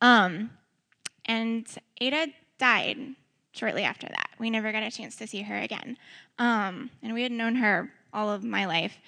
Um, 0.00 0.50
and 1.26 1.66
ada 2.00 2.28
died 2.58 2.98
shortly 3.52 3.82
after 3.82 4.06
that. 4.08 4.30
We 4.38 4.50
never 4.50 4.72
got 4.72 4.82
a 4.82 4.90
chance 4.90 5.16
to 5.16 5.26
see 5.26 5.42
her 5.42 5.58
again. 5.58 5.96
Um, 6.38 6.90
and 7.02 7.14
we 7.14 7.22
had 7.22 7.32
known 7.32 7.56
her 7.56 7.90
all 8.12 8.30
of 8.30 8.44
my 8.44 8.66
life. 8.66 8.98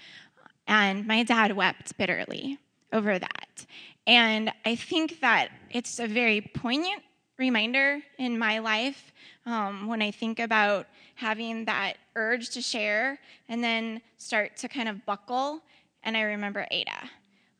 And 0.67 1.07
my 1.07 1.23
dad 1.23 1.55
wept 1.57 1.97
bitterly 1.97 2.59
over 2.93 3.19
that. 3.19 3.67
And 4.07 4.53
i 4.65 4.77
think 4.77 5.21
that 5.21 5.49
it's 5.71 5.99
a 5.99 6.07
very 6.07 6.41
poignant 6.41 7.03
reminder 7.39 8.01
in 8.19 8.39
my 8.39 8.59
life 8.59 9.13
um, 9.45 9.87
when 9.87 10.03
I 10.03 10.11
think 10.11 10.39
about 10.41 10.87
having 11.15 11.65
that 11.67 11.95
urge 12.15 12.51
to 12.51 12.63
share 12.63 13.19
and 13.49 13.63
then 13.63 14.01
start 14.17 14.57
to 14.59 14.69
kind 14.69 14.89
of 14.89 15.05
buckle. 15.07 15.61
And 16.03 16.17
I 16.17 16.23
remember 16.23 16.67
Ada. 16.71 17.11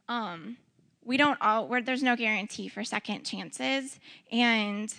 Um, 0.09 0.57
we 1.05 1.17
don't 1.17 1.41
all, 1.41 1.69
there's 1.83 2.03
no 2.03 2.17
guarantee 2.17 2.69
for 2.69 2.85
second 2.85 3.25
chances. 3.25 3.99
And 4.31 4.93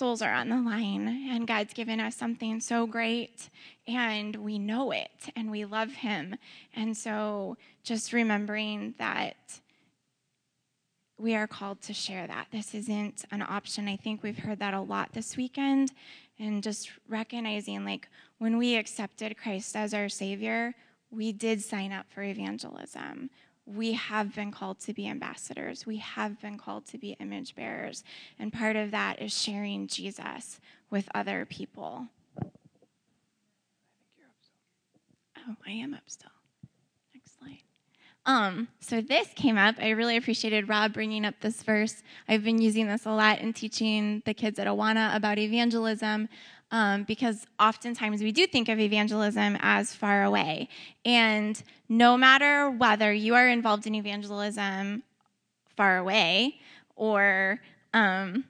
souls 0.00 0.22
are 0.22 0.32
on 0.32 0.48
the 0.48 0.56
line, 0.56 1.28
and 1.30 1.46
God's 1.46 1.74
given 1.74 2.00
us 2.00 2.16
something 2.16 2.58
so 2.60 2.86
great, 2.86 3.50
and 3.86 4.34
we 4.36 4.58
know 4.58 4.92
it, 4.92 5.10
and 5.36 5.50
we 5.50 5.66
love 5.66 5.90
Him. 5.92 6.36
And 6.74 6.96
so 6.96 7.58
just 7.82 8.14
remembering 8.14 8.94
that 8.98 9.36
we 11.20 11.34
are 11.34 11.46
called 11.46 11.82
to 11.82 11.92
share 11.92 12.26
that. 12.26 12.46
This 12.50 12.74
isn't 12.74 13.24
an 13.30 13.42
option. 13.42 13.88
I 13.88 13.96
think 13.96 14.22
we've 14.22 14.38
heard 14.38 14.58
that 14.60 14.74
a 14.74 14.80
lot 14.80 15.12
this 15.12 15.36
weekend. 15.36 15.92
And 16.38 16.62
just 16.62 16.90
recognizing, 17.08 17.84
like, 17.84 18.08
when 18.38 18.56
we 18.56 18.76
accepted 18.76 19.36
Christ 19.36 19.76
as 19.76 19.92
our 19.92 20.08
Savior, 20.08 20.74
we 21.10 21.32
did 21.32 21.62
sign 21.62 21.92
up 21.92 22.06
for 22.08 22.22
evangelism. 22.22 23.28
We 23.66 23.92
have 23.92 24.34
been 24.34 24.50
called 24.50 24.80
to 24.80 24.94
be 24.94 25.06
ambassadors. 25.06 25.84
We 25.84 25.98
have 25.98 26.40
been 26.40 26.56
called 26.56 26.86
to 26.86 26.98
be 26.98 27.10
image 27.20 27.54
bearers. 27.54 28.02
And 28.38 28.52
part 28.52 28.76
of 28.76 28.90
that 28.92 29.20
is 29.20 29.38
sharing 29.38 29.86
Jesus 29.86 30.58
with 30.88 31.08
other 31.14 31.44
people. 31.44 32.06
Oh, 35.36 35.56
I 35.66 35.72
am 35.72 35.92
up 35.92 36.04
still. 36.06 36.30
Um, 38.30 38.68
so 38.78 39.00
this 39.00 39.26
came 39.34 39.58
up. 39.58 39.74
I 39.80 39.90
really 39.90 40.16
appreciated 40.16 40.68
Rob 40.68 40.92
bringing 40.92 41.24
up 41.24 41.34
this 41.40 41.64
verse. 41.64 42.04
I've 42.28 42.44
been 42.44 42.62
using 42.62 42.86
this 42.86 43.04
a 43.04 43.10
lot 43.10 43.40
in 43.40 43.52
teaching 43.52 44.22
the 44.24 44.34
kids 44.34 44.60
at 44.60 44.68
Awana 44.68 45.16
about 45.16 45.36
evangelism 45.40 46.28
um, 46.70 47.02
because 47.02 47.44
oftentimes 47.58 48.22
we 48.22 48.30
do 48.30 48.46
think 48.46 48.68
of 48.68 48.78
evangelism 48.78 49.56
as 49.58 49.96
far 49.96 50.22
away. 50.22 50.68
And 51.04 51.60
no 51.88 52.16
matter 52.16 52.70
whether 52.70 53.12
you 53.12 53.34
are 53.34 53.48
involved 53.48 53.88
in 53.88 53.96
evangelism 53.96 55.02
far 55.76 55.98
away 55.98 56.60
or 56.94 57.58
um, 57.92 58.44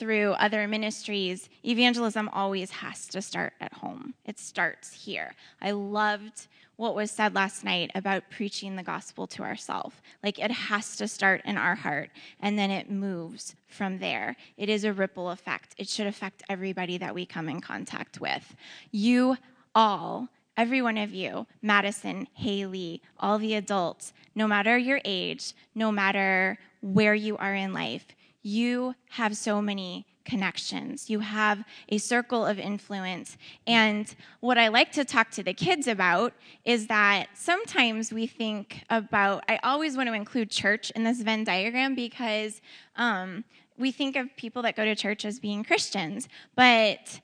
through 0.00 0.32
other 0.32 0.66
ministries, 0.66 1.48
evangelism 1.64 2.28
always 2.32 2.72
has 2.72 3.06
to 3.08 3.22
start 3.22 3.52
at 3.60 3.74
home. 3.74 4.14
It 4.24 4.40
starts 4.40 5.04
here. 5.04 5.36
I 5.62 5.70
loved 5.70 6.48
what 6.80 6.94
was 6.94 7.10
said 7.10 7.34
last 7.34 7.62
night 7.62 7.90
about 7.94 8.30
preaching 8.30 8.74
the 8.74 8.82
gospel 8.82 9.26
to 9.26 9.42
ourselves. 9.42 9.94
Like 10.24 10.38
it 10.38 10.50
has 10.50 10.96
to 10.96 11.06
start 11.06 11.42
in 11.44 11.58
our 11.58 11.74
heart 11.74 12.08
and 12.40 12.58
then 12.58 12.70
it 12.70 12.90
moves 12.90 13.54
from 13.68 13.98
there. 13.98 14.34
It 14.56 14.70
is 14.70 14.84
a 14.84 14.92
ripple 14.94 15.28
effect. 15.28 15.74
It 15.76 15.90
should 15.90 16.06
affect 16.06 16.42
everybody 16.48 16.96
that 16.96 17.14
we 17.14 17.26
come 17.26 17.50
in 17.50 17.60
contact 17.60 18.18
with. 18.18 18.56
You 18.90 19.36
all, 19.74 20.30
every 20.56 20.80
one 20.80 20.96
of 20.96 21.12
you, 21.12 21.46
Madison, 21.60 22.26
Haley, 22.32 23.02
all 23.18 23.38
the 23.38 23.56
adults, 23.56 24.14
no 24.34 24.48
matter 24.48 24.78
your 24.78 25.02
age, 25.04 25.52
no 25.74 25.92
matter 25.92 26.58
where 26.80 27.14
you 27.14 27.36
are 27.36 27.54
in 27.54 27.74
life, 27.74 28.06
you 28.42 28.94
have 29.10 29.36
so 29.36 29.60
many 29.60 30.06
connections. 30.24 31.08
You 31.10 31.20
have 31.20 31.64
a 31.88 31.98
circle 31.98 32.44
of 32.44 32.58
influence. 32.58 33.36
And 33.66 34.14
what 34.40 34.58
I 34.58 34.68
like 34.68 34.92
to 34.92 35.04
talk 35.04 35.30
to 35.32 35.42
the 35.42 35.54
kids 35.54 35.88
about 35.88 36.32
is 36.64 36.86
that 36.88 37.28
sometimes 37.34 38.12
we 38.12 38.26
think 38.26 38.84
about, 38.90 39.44
I 39.48 39.58
always 39.62 39.96
want 39.96 40.08
to 40.08 40.14
include 40.14 40.50
church 40.50 40.90
in 40.90 41.04
this 41.04 41.20
Venn 41.22 41.44
diagram 41.44 41.94
because 41.94 42.60
um, 42.96 43.44
we 43.78 43.90
think 43.90 44.16
of 44.16 44.34
people 44.36 44.62
that 44.62 44.76
go 44.76 44.84
to 44.84 44.94
church 44.94 45.24
as 45.24 45.40
being 45.40 45.64
Christians. 45.64 46.28
But 46.54 47.20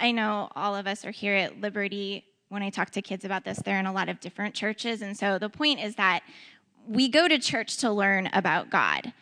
I 0.00 0.10
know 0.12 0.50
all 0.56 0.74
of 0.74 0.86
us 0.86 1.04
are 1.04 1.10
here 1.10 1.34
at 1.34 1.60
Liberty. 1.60 2.24
When 2.48 2.62
I 2.62 2.70
talk 2.70 2.90
to 2.90 3.02
kids 3.02 3.24
about 3.24 3.44
this, 3.44 3.58
they're 3.58 3.78
in 3.78 3.86
a 3.86 3.92
lot 3.92 4.08
of 4.08 4.20
different 4.20 4.54
churches. 4.54 5.02
And 5.02 5.16
so 5.16 5.38
the 5.38 5.50
point 5.50 5.80
is 5.80 5.96
that 5.96 6.22
we 6.86 7.08
go 7.08 7.28
to 7.28 7.38
church 7.38 7.76
to 7.78 7.92
learn 7.92 8.30
about 8.32 8.70
God 8.70 9.12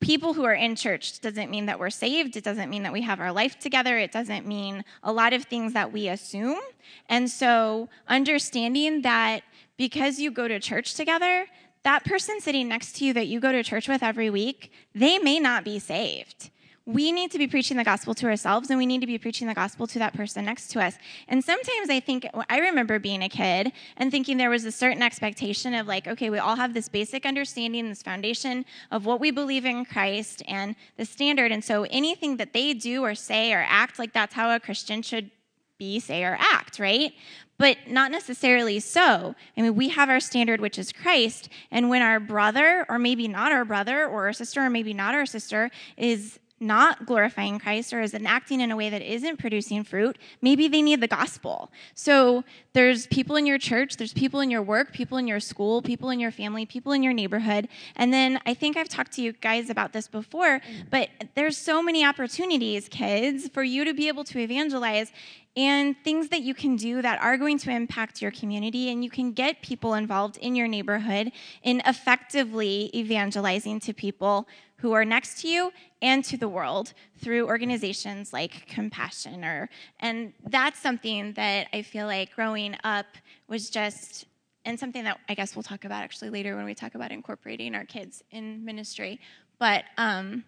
people 0.00 0.34
who 0.34 0.44
are 0.44 0.54
in 0.54 0.76
church 0.76 1.20
doesn't 1.20 1.50
mean 1.50 1.66
that 1.66 1.78
we're 1.78 1.90
saved. 1.90 2.36
It 2.36 2.44
doesn't 2.44 2.70
mean 2.70 2.82
that 2.82 2.92
we 2.92 3.02
have 3.02 3.20
our 3.20 3.32
life 3.32 3.58
together. 3.58 3.98
It 3.98 4.12
doesn't 4.12 4.46
mean 4.46 4.84
a 5.02 5.12
lot 5.12 5.32
of 5.32 5.44
things 5.44 5.72
that 5.72 5.92
we 5.92 6.08
assume. 6.08 6.60
And 7.08 7.30
so, 7.30 7.88
understanding 8.08 9.02
that 9.02 9.42
because 9.76 10.18
you 10.18 10.30
go 10.30 10.48
to 10.48 10.60
church 10.60 10.94
together, 10.94 11.46
that 11.82 12.04
person 12.04 12.40
sitting 12.40 12.68
next 12.68 12.96
to 12.96 13.04
you 13.04 13.12
that 13.14 13.26
you 13.28 13.40
go 13.40 13.52
to 13.52 13.62
church 13.62 13.88
with 13.88 14.02
every 14.02 14.30
week, 14.30 14.72
they 14.94 15.18
may 15.18 15.38
not 15.38 15.64
be 15.64 15.78
saved 15.78 16.50
we 16.86 17.10
need 17.10 17.32
to 17.32 17.38
be 17.38 17.48
preaching 17.48 17.76
the 17.76 17.84
gospel 17.84 18.14
to 18.14 18.26
ourselves 18.26 18.70
and 18.70 18.78
we 18.78 18.86
need 18.86 19.00
to 19.00 19.08
be 19.08 19.18
preaching 19.18 19.48
the 19.48 19.54
gospel 19.54 19.88
to 19.88 19.98
that 19.98 20.14
person 20.14 20.44
next 20.44 20.68
to 20.68 20.80
us. 20.80 20.96
And 21.26 21.44
sometimes 21.44 21.90
I 21.90 21.98
think, 21.98 22.28
I 22.48 22.60
remember 22.60 23.00
being 23.00 23.22
a 23.22 23.28
kid 23.28 23.72
and 23.96 24.12
thinking 24.12 24.36
there 24.36 24.50
was 24.50 24.64
a 24.64 24.70
certain 24.70 25.02
expectation 25.02 25.74
of 25.74 25.88
like, 25.88 26.06
okay, 26.06 26.30
we 26.30 26.38
all 26.38 26.54
have 26.54 26.74
this 26.74 26.88
basic 26.88 27.26
understanding, 27.26 27.88
this 27.88 28.02
foundation 28.02 28.64
of 28.92 29.04
what 29.04 29.18
we 29.18 29.32
believe 29.32 29.64
in 29.64 29.84
Christ 29.84 30.44
and 30.46 30.76
the 30.96 31.04
standard. 31.04 31.50
And 31.50 31.64
so 31.64 31.88
anything 31.90 32.36
that 32.36 32.52
they 32.52 32.72
do 32.72 33.02
or 33.02 33.16
say 33.16 33.52
or 33.52 33.66
act, 33.68 33.98
like 33.98 34.12
that's 34.12 34.34
how 34.34 34.54
a 34.54 34.60
Christian 34.60 35.02
should 35.02 35.32
be, 35.78 35.98
say, 35.98 36.22
or 36.22 36.36
act, 36.38 36.78
right? 36.78 37.12
But 37.58 37.78
not 37.88 38.12
necessarily 38.12 38.78
so. 38.78 39.34
I 39.56 39.62
mean, 39.62 39.74
we 39.74 39.88
have 39.88 40.08
our 40.08 40.20
standard, 40.20 40.60
which 40.60 40.78
is 40.78 40.92
Christ. 40.92 41.48
And 41.70 41.90
when 41.90 42.02
our 42.02 42.20
brother, 42.20 42.86
or 42.88 42.98
maybe 42.98 43.26
not 43.26 43.50
our 43.50 43.64
brother, 43.64 44.06
or 44.06 44.26
our 44.26 44.32
sister, 44.32 44.62
or 44.62 44.70
maybe 44.70 44.94
not 44.94 45.14
our 45.14 45.26
sister, 45.26 45.70
is 45.96 46.38
not 46.58 47.04
glorifying 47.04 47.58
Christ 47.58 47.92
or 47.92 48.00
is 48.00 48.14
acting 48.14 48.60
in 48.60 48.70
a 48.70 48.76
way 48.76 48.88
that 48.88 49.02
isn't 49.02 49.38
producing 49.38 49.84
fruit, 49.84 50.16
maybe 50.40 50.68
they 50.68 50.80
need 50.80 51.00
the 51.00 51.08
gospel. 51.08 51.70
So 51.94 52.44
there's 52.72 53.06
people 53.08 53.36
in 53.36 53.46
your 53.46 53.58
church, 53.58 53.96
there's 53.96 54.14
people 54.14 54.40
in 54.40 54.50
your 54.50 54.62
work, 54.62 54.92
people 54.92 55.18
in 55.18 55.26
your 55.26 55.40
school, 55.40 55.82
people 55.82 56.10
in 56.10 56.18
your 56.18 56.30
family, 56.30 56.64
people 56.64 56.92
in 56.92 57.02
your 57.02 57.12
neighborhood. 57.12 57.68
And 57.94 58.12
then 58.12 58.40
I 58.46 58.54
think 58.54 58.76
I've 58.76 58.88
talked 58.88 59.12
to 59.12 59.22
you 59.22 59.32
guys 59.32 59.68
about 59.68 59.92
this 59.92 60.08
before, 60.08 60.60
but 60.90 61.10
there's 61.34 61.58
so 61.58 61.82
many 61.82 62.04
opportunities, 62.04 62.88
kids, 62.88 63.48
for 63.48 63.62
you 63.62 63.84
to 63.84 63.92
be 63.92 64.08
able 64.08 64.24
to 64.24 64.38
evangelize 64.38 65.12
and 65.56 65.96
things 66.04 66.28
that 66.28 66.42
you 66.42 66.54
can 66.54 66.76
do 66.76 67.00
that 67.00 67.20
are 67.22 67.38
going 67.38 67.58
to 67.58 67.70
impact 67.70 68.20
your 68.20 68.30
community 68.30 68.90
and 68.90 69.02
you 69.02 69.08
can 69.08 69.32
get 69.32 69.62
people 69.62 69.94
involved 69.94 70.36
in 70.36 70.54
your 70.54 70.68
neighborhood 70.68 71.32
in 71.62 71.80
effectively 71.86 72.90
evangelizing 72.94 73.80
to 73.80 73.94
people 73.94 74.46
who 74.78 74.92
are 74.92 75.04
next 75.04 75.40
to 75.40 75.48
you 75.48 75.72
and 76.02 76.24
to 76.24 76.36
the 76.36 76.48
world 76.48 76.92
through 77.18 77.46
organizations 77.46 78.32
like 78.32 78.66
compassion 78.66 79.44
or 79.44 79.68
and 80.00 80.32
that's 80.48 80.80
something 80.80 81.32
that 81.32 81.66
i 81.72 81.82
feel 81.82 82.06
like 82.06 82.34
growing 82.34 82.76
up 82.84 83.06
was 83.48 83.70
just 83.70 84.26
and 84.64 84.78
something 84.78 85.04
that 85.04 85.18
i 85.28 85.34
guess 85.34 85.56
we'll 85.56 85.62
talk 85.62 85.84
about 85.84 86.02
actually 86.02 86.28
later 86.28 86.56
when 86.56 86.64
we 86.64 86.74
talk 86.74 86.94
about 86.94 87.10
incorporating 87.10 87.74
our 87.74 87.84
kids 87.84 88.22
in 88.30 88.64
ministry. 88.64 89.20
But 89.58 89.84
um 89.96 90.44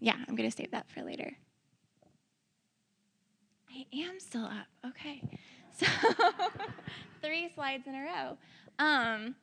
yeah 0.00 0.16
i'm 0.28 0.34
going 0.34 0.50
to 0.50 0.56
save 0.56 0.72
that 0.72 0.90
for 0.90 1.02
later. 1.02 1.36
I 3.70 3.84
am 3.94 4.18
still 4.18 4.44
up. 4.44 4.66
Okay. 4.88 5.22
So 5.78 5.86
three 7.22 7.50
slides 7.54 7.86
in 7.86 7.94
a 7.94 8.00
row. 8.00 8.38
Um 8.78 9.34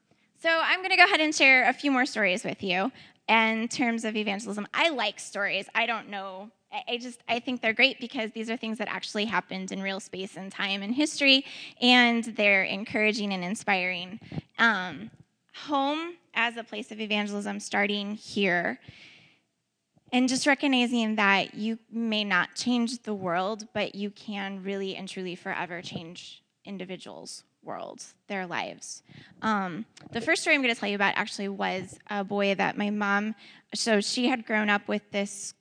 so 0.41 0.49
i'm 0.49 0.80
going 0.80 0.89
to 0.89 0.97
go 0.97 1.05
ahead 1.05 1.21
and 1.21 1.34
share 1.34 1.69
a 1.69 1.74
few 1.74 1.91
more 1.91 2.07
stories 2.07 2.43
with 2.43 2.63
you 2.63 2.91
in 3.28 3.67
terms 3.67 4.05
of 4.05 4.15
evangelism. 4.15 4.67
I 4.74 4.89
like 4.89 5.19
stories. 5.19 5.67
I 5.74 5.86
don't 5.86 6.09
know. 6.09 6.51
I 6.88 6.97
just 6.97 7.19
I 7.28 7.39
think 7.39 7.61
they're 7.61 7.74
great 7.74 7.99
because 7.99 8.32
these 8.32 8.49
are 8.49 8.57
things 8.57 8.80
that 8.80 8.88
actually 8.88 9.26
happened 9.26 9.71
in 9.71 9.82
real 9.82 9.99
space 9.99 10.38
and 10.38 10.51
time 10.51 10.82
and 10.82 10.93
history, 10.93 11.45
and 11.80 12.24
they're 12.24 12.63
encouraging 12.63 13.32
and 13.32 13.43
inspiring. 13.43 14.19
Um, 14.57 15.11
home 15.55 16.15
as 16.34 16.57
a 16.57 16.63
place 16.63 16.91
of 16.91 16.99
evangelism, 16.99 17.59
starting 17.59 18.15
here, 18.15 18.80
and 20.11 20.28
just 20.28 20.47
recognizing 20.47 21.15
that 21.15 21.53
you 21.53 21.78
may 21.91 22.24
not 22.24 22.55
change 22.55 23.03
the 23.03 23.13
world, 23.13 23.67
but 23.74 23.93
you 23.93 24.09
can 24.09 24.63
really 24.63 24.95
and 24.95 25.07
truly 25.07 25.36
forever 25.36 25.80
change 25.82 26.41
individuals 26.65 27.43
worlds, 27.64 28.16
their 28.28 28.45
lives. 28.45 29.03
Um, 29.41 29.86
the 30.11 30.22
first 30.22 30.41
story 30.41 30.55
I'm 30.55 30.61
going 30.61 30.74
to 30.74 30.80
tell 30.80 30.89
you 30.89 30.95
about 30.95 31.14
actually 31.18 31.49
was 31.49 31.97
a 32.09 32.24
boy 32.24 32.55
that 32.55 32.78
my 32.78 32.89
mom, 32.89 33.36
so 33.74 34.01
she 34.01 34.28
had 34.28 34.45
grown 34.45 34.70
up 34.70 34.88
with 34.88 35.09
this 35.11 35.53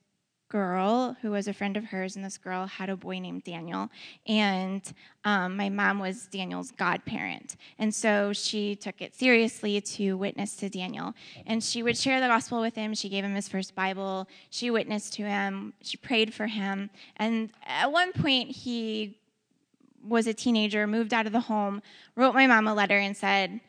girl 0.53 1.17
who 1.23 1.31
was 1.31 1.47
a 1.47 1.53
friend 1.53 1.75
of 1.75 1.85
hers, 1.85 2.15
and 2.15 2.23
this 2.23 2.37
girl 2.37 2.67
had 2.67 2.87
a 2.87 2.95
boy 2.95 3.17
named 3.17 3.43
Daniel. 3.43 3.89
And 4.27 4.81
um, 5.25 5.57
my 5.57 5.67
mom 5.67 5.97
was 5.97 6.27
Daniel's 6.27 6.69
godparent. 6.69 7.55
And 7.79 7.93
so 7.93 8.33
she 8.33 8.75
took 8.75 9.01
it 9.01 9.15
seriously 9.15 9.81
to 9.81 10.13
witness 10.13 10.55
to 10.57 10.69
Daniel. 10.69 11.15
And 11.47 11.63
she 11.63 11.81
would 11.81 11.97
share 11.97 12.21
the 12.21 12.27
gospel 12.27 12.61
with 12.61 12.75
him. 12.75 12.93
She 12.93 13.09
gave 13.09 13.23
him 13.23 13.33
his 13.33 13.49
first 13.49 13.73
Bible. 13.73 14.27
She 14.51 14.69
witnessed 14.69 15.13
to 15.13 15.23
him. 15.23 15.73
She 15.81 15.97
prayed 15.97 16.35
for 16.35 16.45
him. 16.45 16.91
And 17.17 17.49
at 17.65 17.91
one 17.91 18.13
point, 18.13 18.51
he 18.51 19.17
was 20.07 20.27
a 20.27 20.33
teenager, 20.33 20.85
moved 20.87 21.13
out 21.13 21.25
of 21.25 21.31
the 21.31 21.39
home, 21.39 21.81
wrote 22.15 22.33
my 22.33 22.47
mom 22.47 22.67
a 22.67 22.73
letter 22.73 22.97
and 22.97 23.15
said, 23.15 23.59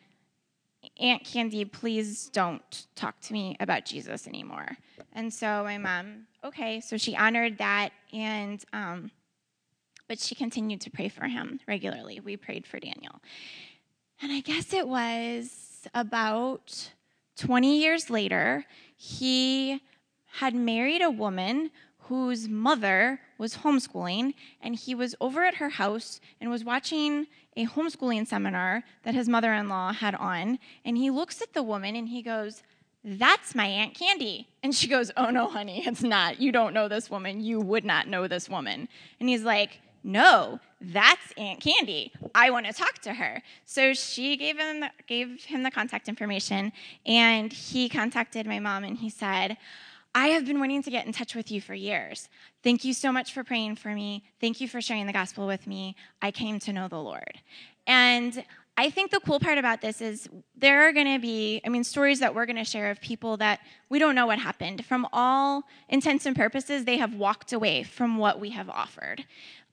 Aunt 1.00 1.24
Candy, 1.24 1.64
please 1.64 2.28
don't 2.28 2.86
talk 2.94 3.18
to 3.20 3.32
me 3.32 3.56
about 3.60 3.84
Jesus 3.84 4.26
anymore. 4.26 4.76
And 5.12 5.32
so 5.32 5.64
my 5.64 5.78
mom, 5.78 6.26
okay, 6.44 6.80
so 6.80 6.96
she 6.96 7.16
honored 7.16 7.58
that, 7.58 7.90
and 8.12 8.62
um, 8.72 9.10
but 10.08 10.18
she 10.18 10.34
continued 10.34 10.80
to 10.82 10.90
pray 10.90 11.08
for 11.08 11.26
him 11.26 11.60
regularly. 11.66 12.20
We 12.20 12.36
prayed 12.36 12.66
for 12.66 12.78
Daniel, 12.78 13.20
and 14.20 14.30
I 14.30 14.40
guess 14.40 14.72
it 14.72 14.86
was 14.86 15.88
about 15.94 16.90
20 17.36 17.80
years 17.80 18.10
later, 18.10 18.64
he 18.96 19.80
had 20.26 20.54
married 20.54 21.02
a 21.02 21.10
woman 21.10 21.70
whose 21.98 22.48
mother 22.48 23.20
was 23.44 23.58
homeschooling, 23.58 24.32
and 24.62 24.74
he 24.74 24.94
was 24.94 25.14
over 25.20 25.44
at 25.44 25.56
her 25.56 25.68
house 25.68 26.18
and 26.40 26.48
was 26.48 26.64
watching 26.64 27.26
a 27.58 27.66
homeschooling 27.66 28.26
seminar 28.26 28.82
that 29.02 29.12
his 29.12 29.28
mother 29.28 29.52
in 29.52 29.68
law 29.68 29.92
had 29.92 30.14
on. 30.14 30.58
And 30.82 30.96
he 30.96 31.10
looks 31.10 31.42
at 31.42 31.52
the 31.52 31.62
woman 31.62 31.94
and 31.94 32.08
he 32.08 32.22
goes, 32.22 32.62
That's 33.04 33.54
my 33.54 33.66
Aunt 33.66 33.92
Candy. 33.92 34.48
And 34.62 34.74
she 34.74 34.88
goes, 34.88 35.10
Oh, 35.14 35.28
no, 35.28 35.46
honey, 35.46 35.86
it's 35.86 36.02
not. 36.02 36.40
You 36.40 36.52
don't 36.52 36.72
know 36.72 36.88
this 36.88 37.10
woman. 37.10 37.42
You 37.42 37.60
would 37.60 37.84
not 37.84 38.08
know 38.08 38.26
this 38.26 38.48
woman. 38.48 38.88
And 39.20 39.28
he's 39.28 39.42
like, 39.42 39.82
no, 40.06 40.60
that's 40.80 41.32
Aunt 41.38 41.60
Candy. 41.60 42.12
I 42.34 42.50
want 42.50 42.66
to 42.66 42.74
talk 42.74 42.98
to 43.00 43.14
her. 43.14 43.42
So 43.64 43.94
she 43.94 44.36
gave 44.36 44.58
him 44.58 44.80
the, 44.80 44.90
gave 45.06 45.44
him 45.44 45.62
the 45.62 45.70
contact 45.70 46.08
information, 46.10 46.72
and 47.06 47.50
he 47.50 47.88
contacted 47.88 48.46
my 48.46 48.58
mom, 48.58 48.84
and 48.84 48.98
he 48.98 49.08
said, 49.08 49.56
I 50.14 50.28
have 50.28 50.46
been 50.46 50.60
wanting 50.60 50.82
to 50.84 50.90
get 50.90 51.06
in 51.06 51.12
touch 51.12 51.34
with 51.34 51.50
you 51.50 51.60
for 51.60 51.74
years. 51.74 52.28
Thank 52.62 52.84
you 52.84 52.94
so 52.94 53.10
much 53.10 53.32
for 53.32 53.42
praying 53.42 53.76
for 53.76 53.94
me. 53.94 54.24
Thank 54.40 54.60
you 54.60 54.68
for 54.68 54.80
sharing 54.80 55.06
the 55.06 55.12
gospel 55.12 55.46
with 55.46 55.66
me. 55.66 55.96
I 56.22 56.30
came 56.30 56.60
to 56.60 56.72
know 56.72 56.86
the 56.86 57.00
Lord. 57.00 57.40
And 57.86 58.44
I 58.76 58.90
think 58.90 59.10
the 59.10 59.20
cool 59.20 59.40
part 59.40 59.58
about 59.58 59.80
this 59.80 60.00
is 60.00 60.28
there 60.56 60.88
are 60.88 60.92
going 60.92 61.12
to 61.12 61.18
be, 61.20 61.60
I 61.64 61.68
mean, 61.68 61.84
stories 61.84 62.20
that 62.20 62.34
we're 62.34 62.46
going 62.46 62.56
to 62.56 62.64
share 62.64 62.90
of 62.90 63.00
people 63.00 63.36
that 63.38 63.60
we 63.88 63.98
don't 63.98 64.14
know 64.14 64.26
what 64.26 64.38
happened. 64.38 64.84
From 64.84 65.06
all 65.12 65.64
intents 65.88 66.26
and 66.26 66.34
purposes, 66.34 66.84
they 66.84 66.96
have 66.98 67.14
walked 67.14 67.52
away 67.52 67.82
from 67.82 68.16
what 68.16 68.40
we 68.40 68.50
have 68.50 68.70
offered. 68.70 69.24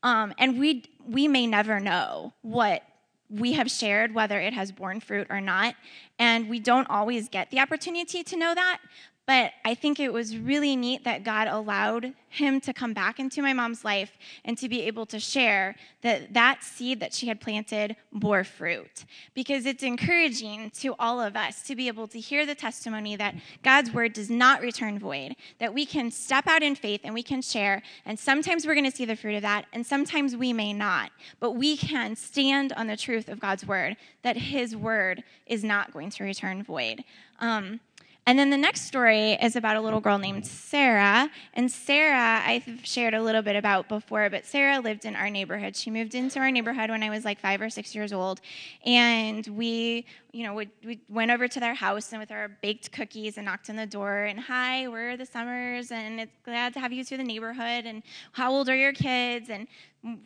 Um, 0.03 0.33
and 0.37 0.59
we, 0.59 0.85
we 1.05 1.27
may 1.27 1.45
never 1.45 1.79
know 1.79 2.33
what 2.41 2.83
we 3.29 3.53
have 3.53 3.71
shared, 3.71 4.13
whether 4.13 4.39
it 4.39 4.53
has 4.53 4.71
borne 4.71 4.99
fruit 4.99 5.27
or 5.29 5.39
not. 5.39 5.75
And 6.19 6.49
we 6.49 6.59
don't 6.59 6.89
always 6.89 7.29
get 7.29 7.49
the 7.49 7.59
opportunity 7.59 8.23
to 8.23 8.37
know 8.37 8.53
that. 8.53 8.79
But 9.27 9.51
I 9.63 9.75
think 9.75 9.99
it 9.99 10.11
was 10.11 10.35
really 10.35 10.75
neat 10.75 11.03
that 11.03 11.23
God 11.23 11.47
allowed 11.47 12.13
him 12.27 12.59
to 12.61 12.73
come 12.73 12.93
back 12.93 13.19
into 13.19 13.41
my 13.41 13.53
mom's 13.53 13.85
life 13.85 14.17
and 14.43 14.57
to 14.57 14.67
be 14.67 14.81
able 14.83 15.05
to 15.05 15.19
share 15.19 15.75
that 16.01 16.33
that 16.33 16.63
seed 16.63 16.99
that 17.01 17.13
she 17.13 17.27
had 17.27 17.39
planted 17.39 17.95
bore 18.11 18.43
fruit. 18.43 19.05
Because 19.33 19.65
it's 19.65 19.83
encouraging 19.83 20.71
to 20.79 20.95
all 20.97 21.21
of 21.21 21.35
us 21.35 21.61
to 21.63 21.75
be 21.75 21.87
able 21.87 22.07
to 22.07 22.19
hear 22.19 22.45
the 22.45 22.55
testimony 22.55 23.15
that 23.15 23.35
God's 23.63 23.91
word 23.91 24.13
does 24.13 24.29
not 24.29 24.61
return 24.61 24.97
void, 24.97 25.35
that 25.59 25.73
we 25.73 25.85
can 25.85 26.09
step 26.09 26.47
out 26.47 26.63
in 26.63 26.73
faith 26.73 27.01
and 27.03 27.13
we 27.13 27.23
can 27.23 27.41
share. 27.41 27.83
And 28.05 28.17
sometimes 28.17 28.65
we're 28.65 28.75
going 28.75 28.89
to 28.89 28.95
see 28.95 29.05
the 29.05 29.15
fruit 29.15 29.35
of 29.35 29.43
that, 29.43 29.65
and 29.71 29.85
sometimes 29.85 30.35
we 30.35 30.51
may 30.51 30.73
not. 30.73 31.11
But 31.39 31.51
we 31.51 31.77
can 31.77 32.15
stand 32.15 32.73
on 32.73 32.87
the 32.87 32.97
truth 32.97 33.29
of 33.29 33.39
God's 33.39 33.65
word, 33.67 33.97
that 34.23 34.37
his 34.37 34.75
word 34.75 35.23
is 35.45 35.63
not 35.63 35.93
going 35.93 36.09
to 36.11 36.23
return 36.23 36.63
void. 36.63 37.03
Um, 37.39 37.81
and 38.27 38.37
then 38.37 38.51
the 38.51 38.57
next 38.57 38.81
story 38.81 39.33
is 39.33 39.55
about 39.55 39.77
a 39.77 39.81
little 39.81 39.99
girl 39.99 40.19
named 40.19 40.45
Sarah. 40.45 41.29
And 41.55 41.71
Sarah, 41.71 42.41
I've 42.45 42.79
shared 42.83 43.15
a 43.15 43.21
little 43.21 43.41
bit 43.41 43.55
about 43.55 43.89
before, 43.89 44.29
but 44.29 44.45
Sarah 44.45 44.79
lived 44.79 45.05
in 45.05 45.15
our 45.15 45.29
neighborhood. 45.29 45.75
She 45.75 45.89
moved 45.89 46.13
into 46.13 46.39
our 46.39 46.51
neighborhood 46.51 46.91
when 46.91 47.01
I 47.01 47.09
was 47.09 47.25
like 47.25 47.39
five 47.39 47.61
or 47.61 47.69
six 47.71 47.95
years 47.95 48.13
old. 48.13 48.39
And 48.85 49.45
we, 49.47 50.05
you 50.31 50.43
know, 50.43 50.53
we, 50.53 50.69
we 50.85 50.99
went 51.09 51.31
over 51.31 51.47
to 51.47 51.59
their 51.59 51.73
house 51.73 52.11
and 52.11 52.19
with 52.19 52.31
our 52.31 52.47
baked 52.61 52.91
cookies 52.91 53.37
and 53.37 53.45
knocked 53.45 53.71
on 53.71 53.75
the 53.75 53.87
door 53.87 54.25
and, 54.25 54.39
hi, 54.39 54.87
we're 54.87 55.17
the 55.17 55.25
Summers 55.25 55.91
and 55.91 56.19
it's 56.19 56.37
glad 56.45 56.73
to 56.73 56.79
have 56.79 56.93
you 56.93 57.03
through 57.03 57.17
the 57.17 57.23
neighborhood. 57.23 57.85
And 57.85 58.03
how 58.33 58.51
old 58.51 58.69
are 58.69 58.75
your 58.75 58.93
kids? 58.93 59.49
And 59.49 59.67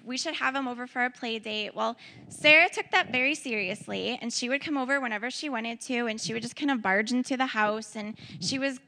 we 0.05 0.17
should 0.17 0.35
have 0.35 0.55
him 0.55 0.67
over 0.67 0.87
for 0.87 1.03
a 1.03 1.09
play 1.09 1.39
date. 1.39 1.75
Well, 1.75 1.97
Sarah 2.29 2.69
took 2.69 2.91
that 2.91 3.11
very 3.11 3.35
seriously, 3.35 4.17
and 4.21 4.31
she 4.31 4.47
would 4.47 4.61
come 4.61 4.77
over 4.77 5.01
whenever 5.01 5.29
she 5.29 5.49
wanted 5.49 5.81
to, 5.81 6.07
and 6.07 6.19
she 6.19 6.33
would 6.33 6.41
just 6.41 6.55
kind 6.55 6.71
of 6.71 6.81
barge 6.81 7.11
into 7.11 7.35
the 7.35 7.47
house, 7.47 7.95
and 7.95 8.15
she 8.39 8.57
was 8.57 8.79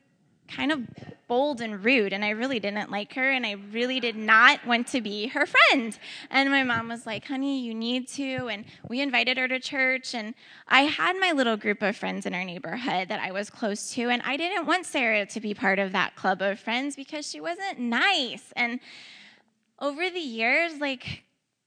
kind 0.47 0.71
of 0.71 0.81
bold 1.27 1.59
and 1.59 1.83
rude, 1.83 2.13
and 2.13 2.23
I 2.23 2.29
really 2.29 2.57
didn't 2.57 2.89
like 2.89 3.13
her, 3.15 3.31
and 3.31 3.45
I 3.45 3.57
really 3.73 3.99
did 3.99 4.15
not 4.15 4.65
want 4.65 4.88
to 4.88 5.01
be 5.01 5.27
her 5.27 5.45
friend. 5.45 5.99
And 6.29 6.49
my 6.49 6.63
mom 6.63 6.88
was 6.88 7.05
like, 7.05 7.25
honey, 7.25 7.59
you 7.59 7.73
need 7.73 8.07
to, 8.09 8.47
and 8.47 8.63
we 8.88 9.01
invited 9.01 9.38
her 9.38 9.49
to 9.49 9.59
church, 9.59 10.15
and 10.15 10.33
I 10.69 10.83
had 10.83 11.17
my 11.19 11.33
little 11.33 11.57
group 11.57 11.81
of 11.81 11.97
friends 11.97 12.25
in 12.25 12.33
our 12.33 12.45
neighborhood 12.45 13.09
that 13.09 13.19
I 13.19 13.33
was 13.33 13.49
close 13.49 13.91
to, 13.95 14.03
and 14.09 14.21
I 14.21 14.38
didn't 14.38 14.65
want 14.65 14.85
Sarah 14.85 15.25
to 15.25 15.41
be 15.41 15.53
part 15.53 15.79
of 15.79 15.91
that 15.91 16.15
club 16.15 16.41
of 16.41 16.61
friends 16.61 16.95
because 16.95 17.29
she 17.29 17.41
wasn't 17.41 17.77
nice. 17.77 18.53
And 18.55 18.79
over 19.80 20.09
the 20.09 20.19
years, 20.19 20.80
like, 20.80 21.23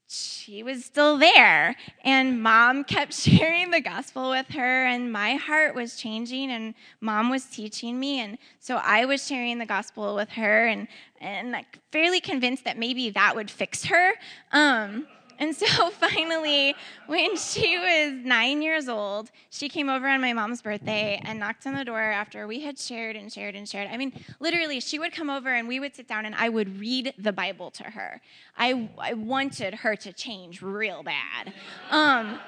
she 0.07 0.61
was 0.61 0.83
still 0.83 1.17
there. 1.17 1.75
And 2.03 2.43
mom 2.43 2.83
kept 2.83 3.13
sharing 3.21 3.71
the 3.71 3.81
gospel 3.81 4.29
with 4.29 4.47
her, 4.49 4.85
and 4.85 5.11
my 5.11 5.35
heart 5.35 5.73
was 5.73 5.95
changing, 5.95 6.51
and 6.51 6.73
mom 6.99 7.29
was 7.29 7.45
teaching 7.45 7.99
me. 7.99 8.19
And 8.19 8.37
so 8.59 8.75
I 8.83 9.05
was 9.05 9.25
sharing 9.25 9.57
the 9.57 9.65
gospel 9.65 10.15
with 10.15 10.29
her, 10.31 10.67
and, 10.67 10.87
and 11.19 11.51
like 11.51 11.79
fairly 11.91 12.19
convinced 12.19 12.65
that 12.65 12.77
maybe 12.77 13.09
that 13.11 13.35
would 13.35 13.49
fix 13.49 13.85
her. 13.85 14.13
Um, 14.51 15.07
And 15.41 15.55
so 15.55 15.89
finally, 15.89 16.75
when 17.07 17.35
she 17.35 17.77
was 17.77 18.23
nine 18.23 18.61
years 18.61 18.87
old, 18.87 19.31
she 19.49 19.67
came 19.67 19.89
over 19.89 20.07
on 20.07 20.21
my 20.21 20.33
mom's 20.33 20.61
birthday 20.61 21.19
and 21.25 21.39
knocked 21.39 21.65
on 21.65 21.73
the 21.73 21.83
door 21.83 21.99
after 21.99 22.47
we 22.47 22.61
had 22.61 22.77
shared 22.77 23.15
and 23.15 23.33
shared 23.33 23.55
and 23.55 23.67
shared. 23.67 23.89
I 23.91 23.97
mean, 23.97 24.13
literally, 24.39 24.79
she 24.79 24.99
would 24.99 25.11
come 25.11 25.31
over 25.31 25.49
and 25.49 25.67
we 25.67 25.79
would 25.79 25.95
sit 25.95 26.07
down 26.07 26.25
and 26.25 26.35
I 26.35 26.47
would 26.47 26.79
read 26.79 27.13
the 27.17 27.33
Bible 27.33 27.71
to 27.71 27.83
her. 27.83 28.21
I, 28.55 28.89
I 28.99 29.13
wanted 29.15 29.73
her 29.73 29.95
to 29.97 30.13
change 30.13 30.61
real 30.61 31.01
bad. 31.01 31.53
Um, 31.89 32.39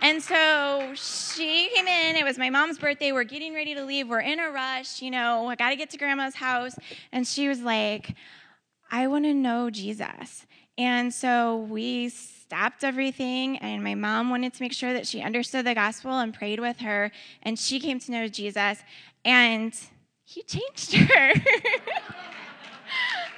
and 0.00 0.22
so 0.22 0.92
she 0.94 1.68
came 1.74 1.88
in. 1.88 2.14
It 2.14 2.24
was 2.24 2.38
my 2.38 2.48
mom's 2.48 2.78
birthday. 2.78 3.10
We're 3.10 3.24
getting 3.24 3.54
ready 3.54 3.74
to 3.74 3.84
leave. 3.84 4.08
We're 4.08 4.20
in 4.20 4.38
a 4.38 4.50
rush. 4.50 5.02
You 5.02 5.10
know, 5.10 5.48
I 5.48 5.56
got 5.56 5.70
to 5.70 5.76
get 5.76 5.90
to 5.90 5.98
grandma's 5.98 6.36
house. 6.36 6.76
And 7.10 7.26
she 7.26 7.48
was 7.48 7.60
like, 7.60 8.14
I 8.90 9.08
want 9.08 9.24
to 9.24 9.34
know 9.34 9.68
Jesus. 9.68 10.46
And 10.80 11.12
so 11.12 11.58
we 11.68 12.08
stopped 12.08 12.84
everything, 12.84 13.58
and 13.58 13.84
my 13.84 13.94
mom 13.94 14.30
wanted 14.30 14.54
to 14.54 14.62
make 14.62 14.72
sure 14.72 14.94
that 14.94 15.06
she 15.06 15.20
understood 15.20 15.66
the 15.66 15.74
gospel 15.74 16.18
and 16.18 16.32
prayed 16.32 16.58
with 16.58 16.78
her, 16.78 17.12
and 17.42 17.58
she 17.58 17.78
came 17.78 18.00
to 18.00 18.10
know 18.10 18.28
Jesus, 18.28 18.78
and 19.22 19.74
he 20.24 20.42
changed 20.42 20.94
her. 20.94 21.34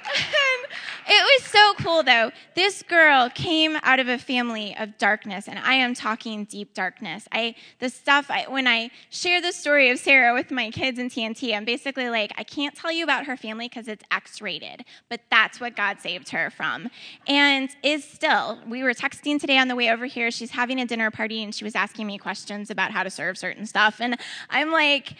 it 1.07 1.41
was 1.41 1.49
so 1.49 1.73
cool 1.83 2.03
though. 2.03 2.31
This 2.55 2.83
girl 2.83 3.29
came 3.29 3.77
out 3.83 3.99
of 3.99 4.07
a 4.07 4.17
family 4.17 4.75
of 4.77 4.97
darkness, 4.97 5.47
and 5.47 5.59
I 5.59 5.75
am 5.75 5.93
talking 5.93 6.45
deep 6.45 6.73
darkness. 6.73 7.27
I 7.31 7.55
the 7.79 7.89
stuff 7.89 8.27
I, 8.29 8.45
when 8.47 8.67
I 8.67 8.91
share 9.09 9.41
the 9.41 9.51
story 9.51 9.89
of 9.89 9.99
Sarah 9.99 10.33
with 10.33 10.51
my 10.51 10.69
kids 10.71 10.99
in 10.99 11.09
TNT, 11.09 11.55
I'm 11.55 11.65
basically 11.65 12.09
like, 12.09 12.31
I 12.37 12.43
can't 12.43 12.75
tell 12.75 12.91
you 12.91 13.03
about 13.03 13.25
her 13.25 13.37
family 13.37 13.69
because 13.69 13.87
it's 13.87 14.03
X-rated, 14.11 14.85
but 15.09 15.21
that's 15.29 15.59
what 15.59 15.75
God 15.75 15.99
saved 15.99 16.29
her 16.29 16.49
from, 16.49 16.89
and 17.27 17.69
is 17.83 18.03
still. 18.03 18.59
We 18.67 18.83
were 18.83 18.93
texting 18.93 19.39
today 19.39 19.57
on 19.57 19.67
the 19.67 19.75
way 19.75 19.89
over 19.91 20.05
here. 20.05 20.31
She's 20.31 20.51
having 20.51 20.79
a 20.79 20.85
dinner 20.85 21.11
party, 21.11 21.43
and 21.43 21.53
she 21.53 21.63
was 21.63 21.75
asking 21.75 22.07
me 22.07 22.17
questions 22.17 22.69
about 22.69 22.91
how 22.91 23.03
to 23.03 23.09
serve 23.09 23.37
certain 23.37 23.65
stuff, 23.65 23.99
and 23.99 24.17
I'm 24.49 24.71
like 24.71 25.15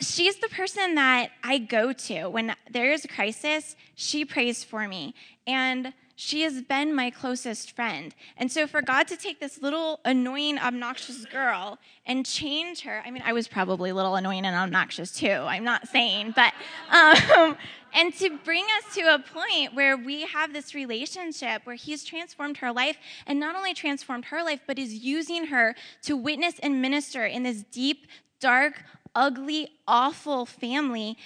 she's 0.00 0.36
the 0.36 0.48
person 0.48 0.94
that 0.96 1.30
I 1.42 1.58
go 1.58 1.92
to 1.92 2.28
when 2.28 2.54
there 2.70 2.92
is 2.92 3.04
a 3.04 3.08
crisis. 3.08 3.76
She 3.94 4.24
prays 4.24 4.64
for 4.64 4.86
me, 4.88 5.14
and 5.46 5.92
she 6.20 6.42
has 6.42 6.62
been 6.62 6.96
my 6.96 7.10
closest 7.10 7.76
friend. 7.76 8.12
And 8.36 8.50
so, 8.50 8.66
for 8.66 8.82
God 8.82 9.06
to 9.06 9.16
take 9.16 9.38
this 9.38 9.62
little 9.62 10.00
annoying, 10.04 10.58
obnoxious 10.58 11.24
girl 11.26 11.78
and 12.06 12.26
change 12.26 12.80
her, 12.80 13.02
I 13.06 13.12
mean, 13.12 13.22
I 13.24 13.32
was 13.32 13.46
probably 13.46 13.90
a 13.90 13.94
little 13.94 14.16
annoying 14.16 14.44
and 14.44 14.56
obnoxious 14.56 15.12
too. 15.12 15.28
I'm 15.28 15.62
not 15.62 15.86
saying, 15.86 16.34
but, 16.34 16.52
um, 16.90 17.56
and 17.94 18.12
to 18.14 18.36
bring 18.38 18.64
us 18.78 18.94
to 18.96 19.14
a 19.14 19.20
point 19.20 19.74
where 19.74 19.96
we 19.96 20.22
have 20.22 20.52
this 20.52 20.74
relationship 20.74 21.62
where 21.62 21.76
He's 21.76 22.02
transformed 22.02 22.56
her 22.56 22.72
life, 22.72 22.96
and 23.28 23.38
not 23.38 23.54
only 23.54 23.72
transformed 23.72 24.24
her 24.24 24.42
life, 24.42 24.60
but 24.66 24.76
is 24.76 24.94
using 24.94 25.46
her 25.46 25.76
to 26.02 26.16
witness 26.16 26.58
and 26.58 26.82
minister 26.82 27.26
in 27.26 27.44
this 27.44 27.62
deep, 27.70 28.08
dark, 28.40 28.82
ugly, 29.18 29.68
awful 29.86 30.46
family, 30.46 31.18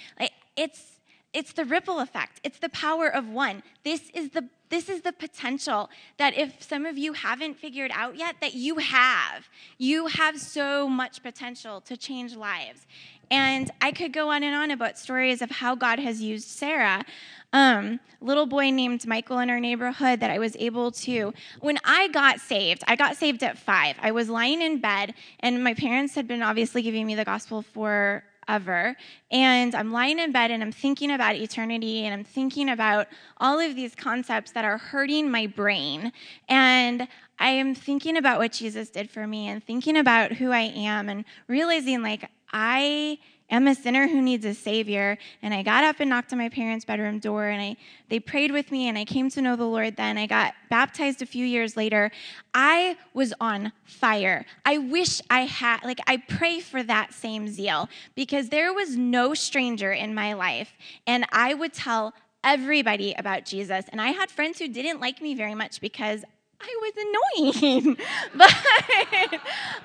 it's 0.57 0.89
it's 1.33 1.53
the 1.53 1.65
ripple 1.65 1.99
effect. 1.99 2.39
It's 2.43 2.59
the 2.59 2.69
power 2.69 3.07
of 3.07 3.27
one. 3.27 3.63
This 3.83 4.09
is 4.13 4.31
the 4.31 4.49
this 4.69 4.89
is 4.89 5.01
the 5.01 5.13
potential 5.13 5.89
that 6.17 6.35
if 6.35 6.61
some 6.61 6.85
of 6.85 6.97
you 6.97 7.13
haven't 7.13 7.59
figured 7.59 7.91
out 7.93 8.17
yet 8.17 8.35
that 8.41 8.55
you 8.55 8.77
have. 8.77 9.47
You 9.77 10.07
have 10.07 10.39
so 10.39 10.89
much 10.89 11.21
potential 11.21 11.81
to 11.81 11.95
change 11.95 12.35
lives. 12.35 12.87
And 13.33 13.71
I 13.81 13.91
could 13.91 14.13
go 14.13 14.29
on 14.29 14.43
and 14.43 14.53
on 14.53 14.69
about 14.69 14.99
stories 14.99 15.41
of 15.41 15.49
how 15.49 15.73
God 15.73 15.97
has 15.97 16.21
used 16.21 16.47
Sarah. 16.47 17.03
Um, 17.51 17.99
little 18.21 18.45
boy 18.45 18.69
named 18.69 19.07
Michael 19.07 19.39
in 19.39 19.49
our 19.49 19.59
neighborhood 19.59 20.19
that 20.19 20.29
I 20.29 20.37
was 20.37 20.55
able 20.59 20.91
to. 20.91 21.33
When 21.59 21.79
I 21.83 22.09
got 22.09 22.39
saved, 22.39 22.83
I 22.87 22.95
got 22.95 23.17
saved 23.17 23.41
at 23.41 23.57
five. 23.57 23.95
I 23.99 24.11
was 24.11 24.29
lying 24.29 24.61
in 24.61 24.79
bed, 24.79 25.15
and 25.39 25.63
my 25.63 25.73
parents 25.73 26.13
had 26.13 26.27
been 26.27 26.43
obviously 26.43 26.83
giving 26.83 27.07
me 27.07 27.15
the 27.15 27.25
gospel 27.25 27.63
for 27.63 28.23
ever. 28.47 28.95
And 29.31 29.73
I'm 29.73 29.91
lying 29.91 30.19
in 30.19 30.31
bed 30.31 30.51
and 30.51 30.61
I'm 30.61 30.71
thinking 30.71 31.09
about 31.09 31.35
eternity 31.35 32.05
and 32.05 32.13
I'm 32.13 32.25
thinking 32.25 32.69
about 32.69 33.07
all 33.37 33.57
of 33.57 33.73
these 33.75 33.95
concepts 33.95 34.51
that 34.51 34.65
are 34.65 34.77
hurting 34.77 35.31
my 35.31 35.47
brain. 35.47 36.11
And 36.49 37.07
I 37.39 37.49
am 37.49 37.73
thinking 37.73 38.17
about 38.17 38.39
what 38.39 38.51
Jesus 38.51 38.89
did 38.89 39.09
for 39.09 39.25
me 39.25 39.47
and 39.47 39.63
thinking 39.63 39.97
about 39.97 40.33
who 40.33 40.51
I 40.51 40.73
am 40.75 41.07
and 41.07 41.23
realizing 41.47 42.01
like 42.03 42.29
I 42.53 43.19
am 43.49 43.67
a 43.67 43.75
sinner 43.75 44.07
who 44.07 44.21
needs 44.21 44.45
a 44.45 44.53
savior 44.53 45.17
and 45.41 45.53
i 45.53 45.61
got 45.61 45.83
up 45.83 45.99
and 45.99 46.09
knocked 46.09 46.31
on 46.31 46.39
my 46.39 46.49
parents 46.49 46.85
bedroom 46.85 47.19
door 47.19 47.47
and 47.47 47.61
I, 47.61 47.75
they 48.09 48.19
prayed 48.19 48.51
with 48.51 48.71
me 48.71 48.87
and 48.87 48.97
i 48.97 49.05
came 49.05 49.29
to 49.31 49.41
know 49.41 49.55
the 49.55 49.65
lord 49.65 49.95
then. 49.97 50.17
I 50.17 50.25
got 50.25 50.53
baptized 50.69 51.21
a 51.21 51.25
few 51.25 51.45
years 51.45 51.75
later. 51.77 52.09
I 52.53 52.97
was 53.13 53.33
on 53.39 53.73
fire. 53.83 54.45
I 54.65 54.77
wish 54.77 55.21
i 55.29 55.41
had 55.41 55.83
like 55.83 55.99
i 56.07 56.17
pray 56.17 56.61
for 56.61 56.81
that 56.83 57.13
same 57.13 57.47
zeal 57.47 57.89
because 58.15 58.49
there 58.49 58.73
was 58.73 58.95
no 58.97 59.33
stranger 59.33 59.91
in 59.91 60.15
my 60.15 60.33
life 60.33 60.73
and 61.05 61.25
i 61.31 61.53
would 61.53 61.73
tell 61.73 62.13
everybody 62.43 63.15
about 63.17 63.45
Jesus. 63.45 63.85
And 63.91 64.01
I 64.01 64.09
had 64.09 64.29
friends 64.29 64.59
who 64.59 64.67
didn't 64.67 64.99
like 64.99 65.21
me 65.21 65.33
very 65.33 65.55
much 65.55 65.79
because 65.79 66.23
I 66.63 66.79
was 66.81 67.51
annoying. 67.53 67.97
but 68.35 68.53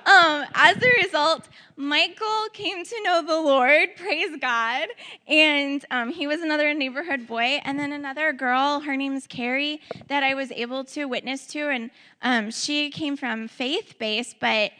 um, 0.06 0.46
as 0.54 0.76
a 0.82 1.04
result, 1.04 1.48
Michael 1.76 2.48
came 2.52 2.84
to 2.84 3.02
know 3.02 3.22
the 3.24 3.40
Lord, 3.40 3.90
praise 3.96 4.36
God. 4.40 4.88
And 5.26 5.84
um, 5.90 6.10
he 6.10 6.26
was 6.26 6.40
another 6.40 6.72
neighborhood 6.74 7.26
boy. 7.26 7.60
And 7.64 7.78
then 7.78 7.92
another 7.92 8.32
girl, 8.32 8.80
her 8.80 8.96
name's 8.96 9.26
Carrie, 9.26 9.80
that 10.08 10.22
I 10.22 10.34
was 10.34 10.50
able 10.52 10.84
to 10.84 11.04
witness 11.06 11.46
to. 11.48 11.68
And 11.68 11.90
um, 12.22 12.50
she 12.50 12.90
came 12.90 13.16
from 13.16 13.48
faith 13.48 13.94
based, 13.98 14.36
but 14.40 14.72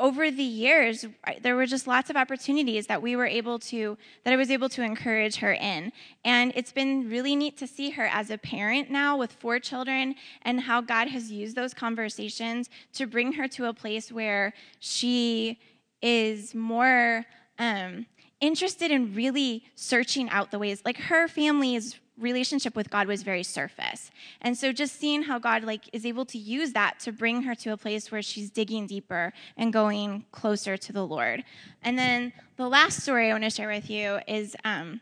over 0.00 0.30
the 0.30 0.42
years, 0.42 1.06
there 1.42 1.54
were 1.54 1.66
just 1.66 1.86
lots 1.86 2.10
of 2.10 2.16
opportunities 2.16 2.86
that 2.86 3.02
we 3.02 3.14
were 3.14 3.26
able 3.26 3.58
to, 3.58 3.98
that 4.24 4.32
I 4.32 4.36
was 4.36 4.50
able 4.50 4.70
to 4.70 4.82
encourage 4.82 5.36
her 5.36 5.52
in. 5.52 5.92
And 6.24 6.52
it's 6.56 6.72
been 6.72 7.08
really 7.08 7.36
neat 7.36 7.58
to 7.58 7.66
see 7.66 7.90
her 7.90 8.06
as 8.06 8.30
a 8.30 8.38
parent 8.38 8.90
now 8.90 9.16
with 9.16 9.32
four 9.32 9.58
children 9.58 10.14
and 10.42 10.62
how 10.62 10.80
God 10.80 11.08
has 11.08 11.30
used 11.30 11.54
those 11.54 11.74
conversations 11.74 12.70
to 12.94 13.06
bring 13.06 13.34
her 13.34 13.46
to 13.48 13.66
a 13.66 13.74
place 13.74 14.10
where 14.10 14.54
she 14.80 15.60
is 16.00 16.54
more 16.54 17.26
um, 17.58 18.06
interested 18.40 18.90
in 18.90 19.14
really 19.14 19.64
searching 19.74 20.30
out 20.30 20.50
the 20.50 20.58
ways. 20.58 20.82
Like 20.84 20.96
her 20.96 21.28
family 21.28 21.76
is 21.76 21.96
relationship 22.20 22.76
with 22.76 22.90
God 22.90 23.06
was 23.06 23.22
very 23.22 23.42
surface. 23.42 24.10
And 24.40 24.56
so 24.56 24.72
just 24.72 24.98
seeing 24.98 25.22
how 25.22 25.38
God 25.38 25.64
like 25.64 25.88
is 25.92 26.04
able 26.06 26.24
to 26.26 26.38
use 26.38 26.72
that 26.72 27.00
to 27.00 27.12
bring 27.12 27.42
her 27.42 27.54
to 27.56 27.70
a 27.70 27.76
place 27.76 28.12
where 28.12 28.22
she's 28.22 28.50
digging 28.50 28.86
deeper 28.86 29.32
and 29.56 29.72
going 29.72 30.24
closer 30.32 30.76
to 30.76 30.92
the 30.92 31.06
Lord. 31.06 31.44
And 31.82 31.98
then 31.98 32.32
the 32.56 32.68
last 32.68 33.02
story 33.02 33.28
I 33.28 33.32
want 33.32 33.44
to 33.44 33.50
share 33.50 33.68
with 33.68 33.88
you 33.90 34.20
is 34.28 34.54
um, 34.64 35.00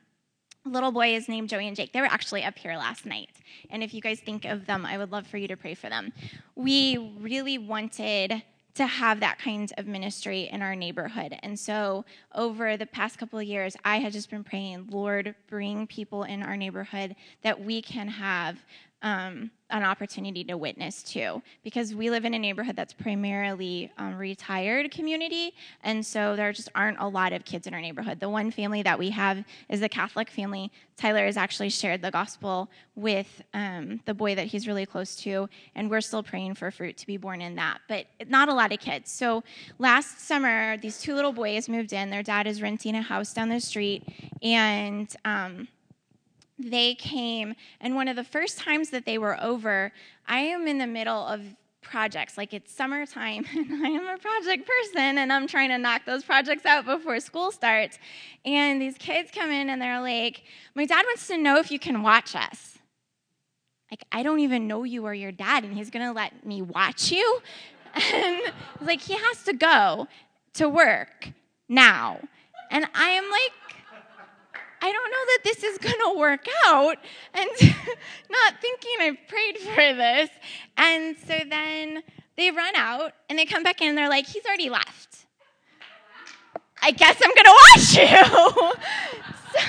a 0.65 0.69
little 0.69 0.93
boy 0.93 1.15
is 1.15 1.29
named 1.29 1.49
Joey 1.49 1.67
and 1.67 1.77
Jake. 1.77 1.93
They 1.93 2.01
were 2.01 2.07
actually 2.07 2.45
up 2.45 2.59
here 2.59 2.77
last 2.77 3.07
night. 3.07 3.31
And 3.71 3.83
if 3.83 3.95
you 3.95 4.01
guys 4.01 4.21
think 4.21 4.45
of 4.45 4.67
them, 4.67 4.85
I 4.85 4.99
would 4.99 5.11
love 5.11 5.27
for 5.27 5.39
you 5.39 5.49
to 5.49 5.57
pray 5.57 5.75
for 5.75 5.89
them. 5.89 6.13
We 6.55 7.15
really 7.21 7.59
wanted 7.59 8.43
to 8.79 8.87
have 8.87 9.19
that 9.21 9.41
kind 9.41 9.73
of 9.77 9.89
ministry 9.89 10.49
in 10.53 10.63
our 10.63 10.77
neighborhood. 10.77 11.37
And 11.43 11.59
so 11.59 12.05
over 12.33 12.77
the 12.77 12.87
past 12.87 13.19
couple 13.19 13.41
of 13.41 13.45
years, 13.45 13.77
I 13.85 13.99
had 13.99 14.13
just 14.13 14.31
been 14.31 14.45
praying, 14.45 14.87
Lord, 14.91 15.35
bring 15.49 15.89
people 15.89 16.23
in 16.23 16.45
our 16.45 16.57
neighborhood 16.57 17.17
that 17.43 17.61
we 17.61 17.83
can 17.83 18.07
have 18.07 18.65
um, 19.03 19.51
an 19.71 19.83
opportunity 19.83 20.43
to 20.45 20.57
witness 20.57 21.03
to 21.03 21.43
because 21.63 21.95
we 21.95 22.09
live 22.11 22.25
in 22.25 22.33
a 22.33 22.39
neighborhood 22.39 22.75
that's 22.75 22.95
primarily 22.95 23.93
um, 23.99 24.17
retired 24.17 24.91
community 24.91 25.53
and 25.85 26.05
so 26.05 26.35
there 26.35 26.53
just 26.53 26.71
aren't 26.75 26.99
a 26.99 27.07
lot 27.07 27.33
of 27.33 27.45
kids 27.45 27.67
in 27.67 27.75
our 27.75 27.81
neighborhood. 27.81 28.19
The 28.19 28.31
one 28.31 28.51
family 28.51 28.83
that 28.83 28.99
we 28.99 29.11
have 29.11 29.45
is 29.69 29.83
a 29.83 29.89
catholic 29.89 30.31
family. 30.31 30.73
Tyler 30.97 31.27
has 31.27 31.37
actually 31.37 31.69
shared 31.69 32.03
the 32.03 32.11
gospel 32.11 32.71
with 32.97 33.43
um, 33.55 34.01
the 34.07 34.15
boy 34.15 34.35
that 34.35 34.47
he's 34.47 34.67
really 34.67 34.87
close 34.87 35.15
to 35.17 35.49
and 35.75 35.91
we're 35.91 36.01
still 36.01 36.23
praying 36.23 36.55
for 36.55 36.71
fruit 36.71 36.97
to 36.97 37.07
be 37.07 37.17
born 37.19 37.41
in 37.41 37.55
that 37.57 37.79
but 37.89 38.07
not 38.27 38.49
a 38.49 38.55
lot 38.55 38.73
of 38.73 38.81
kids. 38.81 39.11
So 39.11 39.45
last 39.79 40.21
summer 40.21 40.77
these 40.79 40.99
two 40.99 41.15
little 41.15 41.33
boys 41.33 41.69
moved 41.69 41.93
in. 41.93 42.11
Their 42.11 42.23
dad 42.23 42.47
is 42.47 42.63
renting 42.63 42.97
a 42.97 43.03
house 43.03 43.33
down 43.33 43.51
the 43.51 43.61
street 43.61 44.03
and 44.43 45.15
um, 45.25 45.69
they 46.59 46.95
came, 46.95 47.55
and 47.81 47.95
one 47.95 48.09
of 48.09 48.17
the 48.17 48.25
first 48.25 48.59
times 48.59 48.91
that 48.91 49.05
they 49.05 49.19
were 49.19 49.41
over, 49.43 49.93
I 50.27 50.41
am 50.41 50.67
in 50.67 50.79
the 50.79 50.87
middle 50.87 51.27
of 51.27 51.41
projects. 51.83 52.37
Like 52.37 52.53
it's 52.53 52.73
summertime, 52.73 53.47
and 53.57 53.87
I 53.87 53.91
am 53.91 54.07
a 54.07 54.19
project 54.19 54.69
person, 54.69 55.19
and 55.19 55.33
I'm 55.33 55.47
trying 55.47 55.71
to 55.71 55.79
knock 55.79 56.03
those 56.05 56.25
projects 56.25 56.67
out 56.67 56.85
before 56.85 57.21
school 57.21 57.51
starts. 57.51 57.99
And 58.45 58.81
these 58.81 58.97
kids 58.99 59.31
come 59.33 59.51
in, 59.51 59.71
and 59.71 59.81
they're 59.81 60.01
like, 60.01 60.43
My 60.75 60.85
dad 60.85 61.05
wants 61.05 61.27
to 61.29 61.39
know 61.39 61.59
if 61.59 61.71
you 61.71 61.79
can 61.79 62.03
watch 62.03 62.35
us. 62.35 62.79
Like, 63.91 64.05
I 64.13 64.23
don't 64.23 64.41
even 64.41 64.67
know 64.67 64.85
you 64.85 65.07
or 65.07 65.15
your 65.15 65.33
dad, 65.33 65.65
and 65.65 65.75
he's 65.75 65.91
gonna 65.91 66.13
let 66.13 66.45
me 66.45 66.63
watch 66.63 67.11
you? 67.11 67.41
And 68.13 68.53
like, 68.83 69.01
he 69.01 69.15
has 69.15 69.43
to 69.45 69.55
go 69.55 70.07
to 70.53 70.69
work 70.69 71.31
now. 71.69 72.21
And 72.71 72.87
I 72.95 73.09
am 73.09 73.25
like, 73.31 73.78
I 74.81 74.93
don't 74.93 75.11
know 75.11 75.25
that 75.27 75.39
this 75.45 75.63
is 75.65 75.79
going 75.79 75.99
to 76.05 76.19
work 76.19 76.47
out. 76.67 76.97
And 77.35 77.49
not 78.31 78.55
thinking 78.61 78.93
I've 79.01 79.29
prayed 79.29 79.59
for 79.59 79.95
this. 79.95 80.31
And 80.77 81.17
so 81.27 81.35
then 81.49 82.03
they 82.37 82.51
run 82.51 82.75
out 82.77 83.13
and 83.29 83.39
they 83.39 83.45
come 83.45 83.63
back 83.63 83.81
in 83.81 83.89
and 83.89 83.99
they're 83.99 84.09
like, 84.09 84.27
he's 84.27 84.45
already 84.45 84.71
left. 84.71 85.27
I 86.81 86.93
guess 86.93 87.21
I'm 87.23 87.35
going 87.35 87.45
to 87.45 87.59
watch 87.75 87.97
you. 87.97 88.73
so 89.61 89.67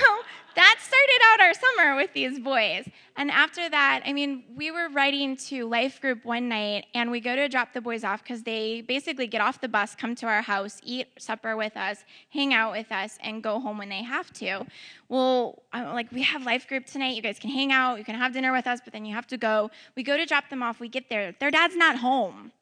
that 0.56 0.76
started 0.80 1.20
out 1.32 1.40
our 1.40 1.54
summer 1.54 1.96
with 1.96 2.12
these 2.12 2.38
boys. 2.38 2.88
And 3.20 3.30
after 3.30 3.68
that, 3.68 4.00
I 4.06 4.14
mean, 4.14 4.44
we 4.56 4.70
were 4.70 4.88
writing 4.88 5.36
to 5.48 5.66
Life 5.66 6.00
Group 6.00 6.24
one 6.24 6.48
night, 6.48 6.86
and 6.94 7.10
we 7.10 7.20
go 7.20 7.36
to 7.36 7.48
drop 7.48 7.74
the 7.74 7.82
boys 7.82 8.02
off 8.02 8.22
because 8.22 8.44
they 8.44 8.80
basically 8.80 9.26
get 9.26 9.42
off 9.42 9.60
the 9.60 9.68
bus, 9.68 9.94
come 9.94 10.14
to 10.14 10.26
our 10.26 10.40
house, 10.40 10.80
eat 10.82 11.06
supper 11.18 11.54
with 11.54 11.76
us, 11.76 12.06
hang 12.30 12.54
out 12.54 12.72
with 12.72 12.90
us, 12.90 13.18
and 13.22 13.42
go 13.42 13.60
home 13.60 13.76
when 13.76 13.90
they 13.90 14.02
have 14.02 14.32
to. 14.32 14.64
Well, 15.10 15.64
I'm 15.70 15.92
like, 15.92 16.10
we 16.12 16.22
have 16.22 16.44
Life 16.46 16.66
Group 16.66 16.86
tonight. 16.86 17.14
You 17.14 17.20
guys 17.20 17.38
can 17.38 17.50
hang 17.50 17.72
out, 17.72 17.98
you 17.98 18.04
can 18.04 18.14
have 18.14 18.32
dinner 18.32 18.52
with 18.52 18.66
us, 18.66 18.80
but 18.82 18.94
then 18.94 19.04
you 19.04 19.14
have 19.14 19.26
to 19.26 19.36
go. 19.36 19.70
We 19.96 20.02
go 20.02 20.16
to 20.16 20.24
drop 20.24 20.48
them 20.48 20.62
off. 20.62 20.80
We 20.80 20.88
get 20.88 21.10
there. 21.10 21.34
Their 21.38 21.50
dad's 21.50 21.76
not 21.76 21.98
home. 21.98 22.52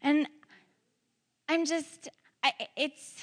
And 0.00 0.26
I'm 1.50 1.66
just, 1.66 2.08
I, 2.42 2.54
it's 2.78 3.20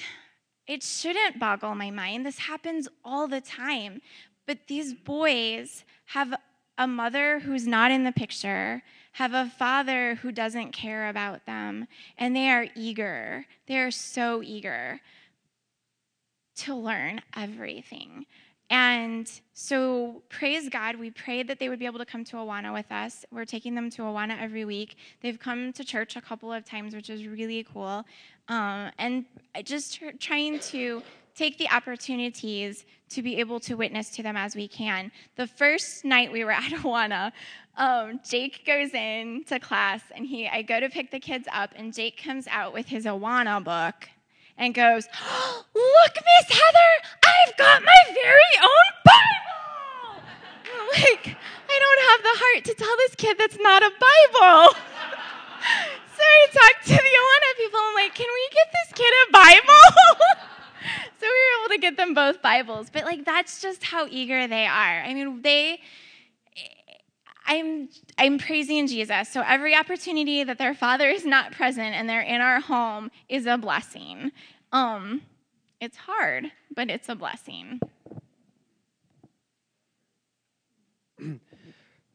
it 0.68 0.84
shouldn't 0.84 1.40
boggle 1.40 1.74
my 1.74 1.90
mind. 1.90 2.24
This 2.24 2.38
happens 2.38 2.86
all 3.04 3.26
the 3.26 3.40
time. 3.40 4.02
But 4.46 4.68
these 4.68 4.94
boys 4.94 5.84
have 6.06 6.32
a 6.80 6.86
mother 6.86 7.40
who's 7.40 7.66
not 7.66 7.90
in 7.90 8.04
the 8.04 8.10
picture, 8.10 8.82
have 9.12 9.34
a 9.34 9.52
father 9.58 10.14
who 10.14 10.32
doesn't 10.32 10.72
care 10.72 11.10
about 11.10 11.44
them, 11.44 11.86
and 12.16 12.34
they 12.34 12.48
are 12.48 12.68
eager. 12.74 13.44
They 13.66 13.78
are 13.78 13.90
so 13.90 14.42
eager 14.42 14.98
to 16.56 16.74
learn 16.74 17.20
everything. 17.36 18.24
And 18.70 19.30
so, 19.52 20.22
praise 20.30 20.70
God, 20.70 20.96
we 20.96 21.10
prayed 21.10 21.48
that 21.48 21.58
they 21.58 21.68
would 21.68 21.80
be 21.80 21.86
able 21.86 21.98
to 21.98 22.06
come 22.06 22.24
to 22.24 22.36
Awana 22.36 22.72
with 22.72 22.90
us. 22.90 23.26
We're 23.30 23.44
taking 23.44 23.74
them 23.74 23.90
to 23.90 24.02
Awana 24.02 24.40
every 24.40 24.64
week. 24.64 24.96
They've 25.20 25.38
come 25.38 25.74
to 25.74 25.84
church 25.84 26.16
a 26.16 26.22
couple 26.22 26.50
of 26.50 26.64
times, 26.64 26.94
which 26.94 27.10
is 27.10 27.26
really 27.26 27.66
cool. 27.70 28.06
Um, 28.48 28.90
and 28.98 29.26
just 29.64 30.00
trying 30.18 30.60
to 30.60 31.02
take 31.34 31.58
the 31.58 31.68
opportunities 31.70 32.84
to 33.10 33.22
be 33.22 33.36
able 33.40 33.60
to 33.60 33.74
witness 33.74 34.10
to 34.10 34.22
them 34.22 34.36
as 34.36 34.54
we 34.54 34.68
can. 34.68 35.10
The 35.36 35.46
first 35.46 36.04
night 36.04 36.32
we 36.32 36.44
were 36.44 36.50
at 36.62 36.72
Awana, 36.72 37.32
um, 37.76 38.20
Jake 38.28 38.64
goes 38.66 38.94
in 38.94 39.44
to 39.44 39.58
class, 39.58 40.02
and 40.14 40.26
he 40.26 40.48
I 40.48 40.62
go 40.62 40.80
to 40.80 40.88
pick 40.88 41.10
the 41.10 41.20
kids 41.20 41.48
up, 41.52 41.72
and 41.76 41.94
Jake 41.94 42.22
comes 42.22 42.46
out 42.48 42.72
with 42.72 42.86
his 42.86 43.04
Awana 43.04 43.62
book 43.62 44.08
and 44.58 44.74
goes, 44.74 45.08
oh, 45.20 45.64
Look, 45.74 46.14
Miss 46.14 46.58
Heather, 46.58 46.92
I've 47.24 47.56
got 47.56 47.82
my 47.82 48.02
very 48.12 48.52
own 48.62 48.92
Bible. 49.04 50.22
like, 50.92 51.36
I 51.68 51.76
don't 51.80 52.02
have 52.10 52.22
the 52.22 52.36
heart 52.36 52.64
to 52.66 52.74
tell 52.74 52.96
this 52.98 53.14
kid 53.16 53.38
that's 53.38 53.58
not 53.58 53.82
a 53.82 53.90
Bible. 53.90 54.74
so 56.14 56.22
I 56.22 56.46
talked 56.52 56.86
to 56.88 56.94
the 56.94 57.14
Awana 57.20 57.50
people. 57.56 57.80
I'm 57.80 57.94
like, 57.94 58.14
Can 58.14 58.28
we 58.28 58.48
get 58.52 58.68
this 58.70 58.92
kid 58.92 59.12
a 59.26 59.32
Bible? 59.32 60.59
So 61.20 61.26
we 61.26 61.28
were 61.28 61.64
able 61.64 61.74
to 61.74 61.80
get 61.80 61.96
them 61.98 62.14
both 62.14 62.40
Bibles. 62.40 62.88
But, 62.88 63.04
like, 63.04 63.26
that's 63.26 63.60
just 63.60 63.84
how 63.84 64.06
eager 64.10 64.48
they 64.48 64.64
are. 64.64 65.02
I 65.02 65.12
mean, 65.12 65.42
they. 65.42 65.80
I'm, 67.44 67.88
I'm 68.16 68.38
praising 68.38 68.86
Jesus. 68.86 69.28
So 69.28 69.42
every 69.44 69.74
opportunity 69.74 70.44
that 70.44 70.56
their 70.56 70.72
father 70.72 71.08
is 71.08 71.26
not 71.26 71.52
present 71.52 71.94
and 71.94 72.08
they're 72.08 72.20
in 72.22 72.40
our 72.40 72.60
home 72.60 73.10
is 73.28 73.44
a 73.44 73.58
blessing. 73.58 74.30
Um, 74.72 75.22
it's 75.80 75.96
hard, 75.96 76.52
but 76.74 76.88
it's 76.88 77.08
a 77.08 77.16
blessing. 77.16 77.80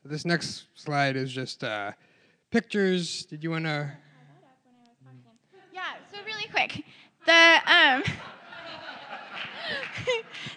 this 0.05 0.25
next 0.25 0.67
slide 0.73 1.15
is 1.15 1.31
just 1.31 1.63
uh, 1.63 1.91
pictures. 2.49 3.25
Did 3.25 3.43
you 3.43 3.51
want 3.51 3.65
to? 3.65 3.91
Yeah. 5.73 5.83
So 6.11 6.17
really 6.25 6.47
quick, 6.49 6.83
the 7.25 7.59
um. 7.67 8.03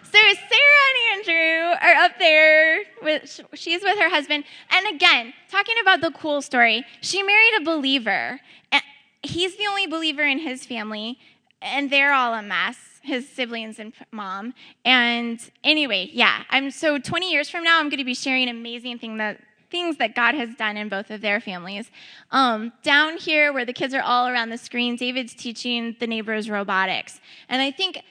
so 0.03 0.19
Sarah 0.19 0.85
and 0.89 1.27
Andrew 1.27 1.75
are 1.81 2.03
up 2.03 2.11
there 2.19 2.81
with 3.01 3.41
she's 3.53 3.81
with 3.81 3.97
her 3.97 4.09
husband, 4.09 4.43
and 4.71 4.95
again 4.95 5.33
talking 5.49 5.75
about 5.81 6.01
the 6.01 6.11
cool 6.11 6.41
story. 6.41 6.85
She 7.01 7.23
married 7.23 7.53
a 7.59 7.63
believer, 7.63 8.39
and 8.71 8.83
he's 9.23 9.57
the 9.57 9.67
only 9.67 9.87
believer 9.87 10.23
in 10.23 10.39
his 10.39 10.65
family, 10.65 11.17
and 11.61 11.89
they're 11.89 12.13
all 12.13 12.33
a 12.33 12.41
mess. 12.41 12.77
His 13.01 13.29
siblings 13.29 13.79
and 13.79 13.93
mom. 14.11 14.53
And 14.83 15.39
anyway, 15.63 16.09
yeah, 16.11 16.43
I'm 16.49 16.69
so 16.69 16.99
20 16.99 17.31
years 17.31 17.49
from 17.49 17.63
now, 17.63 17.79
I'm 17.79 17.87
going 17.87 17.99
to 17.99 18.03
be 18.03 18.13
sharing 18.13 18.49
amazing 18.49 18.99
thing 18.99 19.17
that 19.17 19.39
things 19.71 19.97
that 19.97 20.15
God 20.15 20.35
has 20.35 20.55
done 20.55 20.77
in 20.77 20.89
both 20.89 21.09
of 21.09 21.21
their 21.21 21.39
families. 21.39 21.91
Um, 22.31 22.73
down 22.83 23.17
here, 23.17 23.53
where 23.53 23.65
the 23.65 23.73
kids 23.73 23.93
are 23.93 24.01
all 24.01 24.27
around 24.27 24.49
the 24.49 24.57
screen, 24.57 24.95
David's 24.95 25.33
teaching 25.33 25.95
the 25.99 26.07
neighbors 26.07 26.49
robotics. 26.49 27.19
And 27.47 27.61
I 27.61 27.71
think 27.71 28.01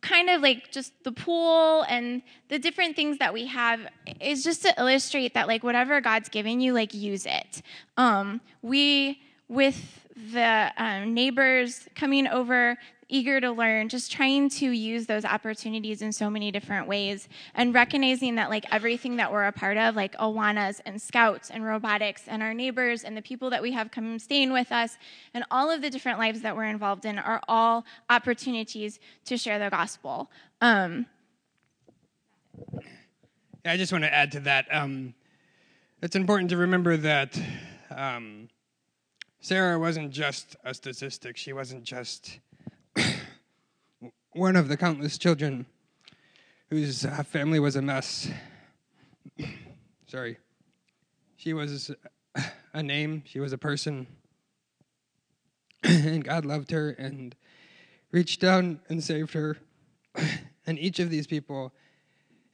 kind 0.00 0.30
of 0.30 0.40
like 0.40 0.70
just 0.70 0.92
the 1.04 1.12
pool 1.12 1.82
and 1.88 2.22
the 2.48 2.58
different 2.58 2.96
things 2.96 3.18
that 3.18 3.32
we 3.34 3.46
have 3.46 3.80
is 4.20 4.42
just 4.42 4.62
to 4.62 4.74
illustrate 4.78 5.34
that 5.34 5.46
like 5.48 5.62
whatever 5.62 6.00
God's 6.00 6.28
given 6.28 6.60
you, 6.60 6.72
like 6.72 6.94
use 6.94 7.26
it. 7.26 7.62
Um, 7.96 8.40
we 8.62 9.20
with 9.48 10.06
the 10.32 10.72
um, 10.76 11.14
neighbors 11.14 11.88
coming 11.94 12.26
over 12.26 12.78
eager 13.08 13.40
to 13.40 13.52
learn, 13.52 13.88
just 13.88 14.10
trying 14.10 14.48
to 14.48 14.70
use 14.70 15.06
those 15.06 15.24
opportunities 15.24 16.02
in 16.02 16.12
so 16.12 16.28
many 16.28 16.50
different 16.50 16.88
ways 16.88 17.28
and 17.54 17.74
recognizing 17.74 18.34
that 18.34 18.50
like 18.50 18.64
everything 18.72 19.16
that 19.16 19.30
we're 19.30 19.46
a 19.46 19.52
part 19.52 19.76
of, 19.76 19.94
like 19.94 20.16
Awanas 20.16 20.80
and 20.84 21.00
Scouts 21.00 21.50
and 21.50 21.64
robotics 21.64 22.22
and 22.26 22.42
our 22.42 22.52
neighbors 22.52 23.04
and 23.04 23.16
the 23.16 23.22
people 23.22 23.50
that 23.50 23.62
we 23.62 23.72
have 23.72 23.90
come 23.90 24.18
staying 24.18 24.52
with 24.52 24.72
us 24.72 24.98
and 25.34 25.44
all 25.50 25.70
of 25.70 25.82
the 25.82 25.90
different 25.90 26.18
lives 26.18 26.42
that 26.42 26.56
we're 26.56 26.64
involved 26.64 27.04
in 27.04 27.18
are 27.18 27.40
all 27.48 27.84
opportunities 28.10 28.98
to 29.24 29.36
share 29.36 29.58
the 29.58 29.70
gospel. 29.70 30.30
Um, 30.60 31.06
yeah, 33.64 33.72
I 33.72 33.76
just 33.76 33.92
want 33.92 34.04
to 34.04 34.12
add 34.12 34.32
to 34.32 34.40
that. 34.40 34.66
Um, 34.70 35.14
it's 36.02 36.16
important 36.16 36.50
to 36.50 36.56
remember 36.56 36.96
that 36.96 37.40
um, 37.90 38.48
Sarah 39.40 39.78
wasn't 39.78 40.10
just 40.10 40.56
a 40.64 40.74
statistic. 40.74 41.36
She 41.36 41.52
wasn't 41.52 41.84
just 41.84 42.40
one 44.36 44.54
of 44.54 44.68
the 44.68 44.76
countless 44.76 45.16
children 45.16 45.64
whose 46.68 47.06
uh, 47.06 47.22
family 47.22 47.58
was 47.58 47.74
a 47.74 47.82
mess. 47.82 48.28
Sorry. 50.06 50.36
She 51.36 51.54
was 51.54 51.90
a 52.74 52.82
name, 52.82 53.22
she 53.24 53.40
was 53.40 53.54
a 53.54 53.58
person. 53.58 54.06
and 55.82 56.22
God 56.22 56.44
loved 56.44 56.70
her 56.70 56.90
and 56.90 57.34
reached 58.12 58.40
down 58.40 58.80
and 58.90 59.02
saved 59.02 59.32
her. 59.32 59.56
and 60.66 60.78
each 60.78 60.98
of 60.98 61.08
these 61.08 61.26
people 61.26 61.72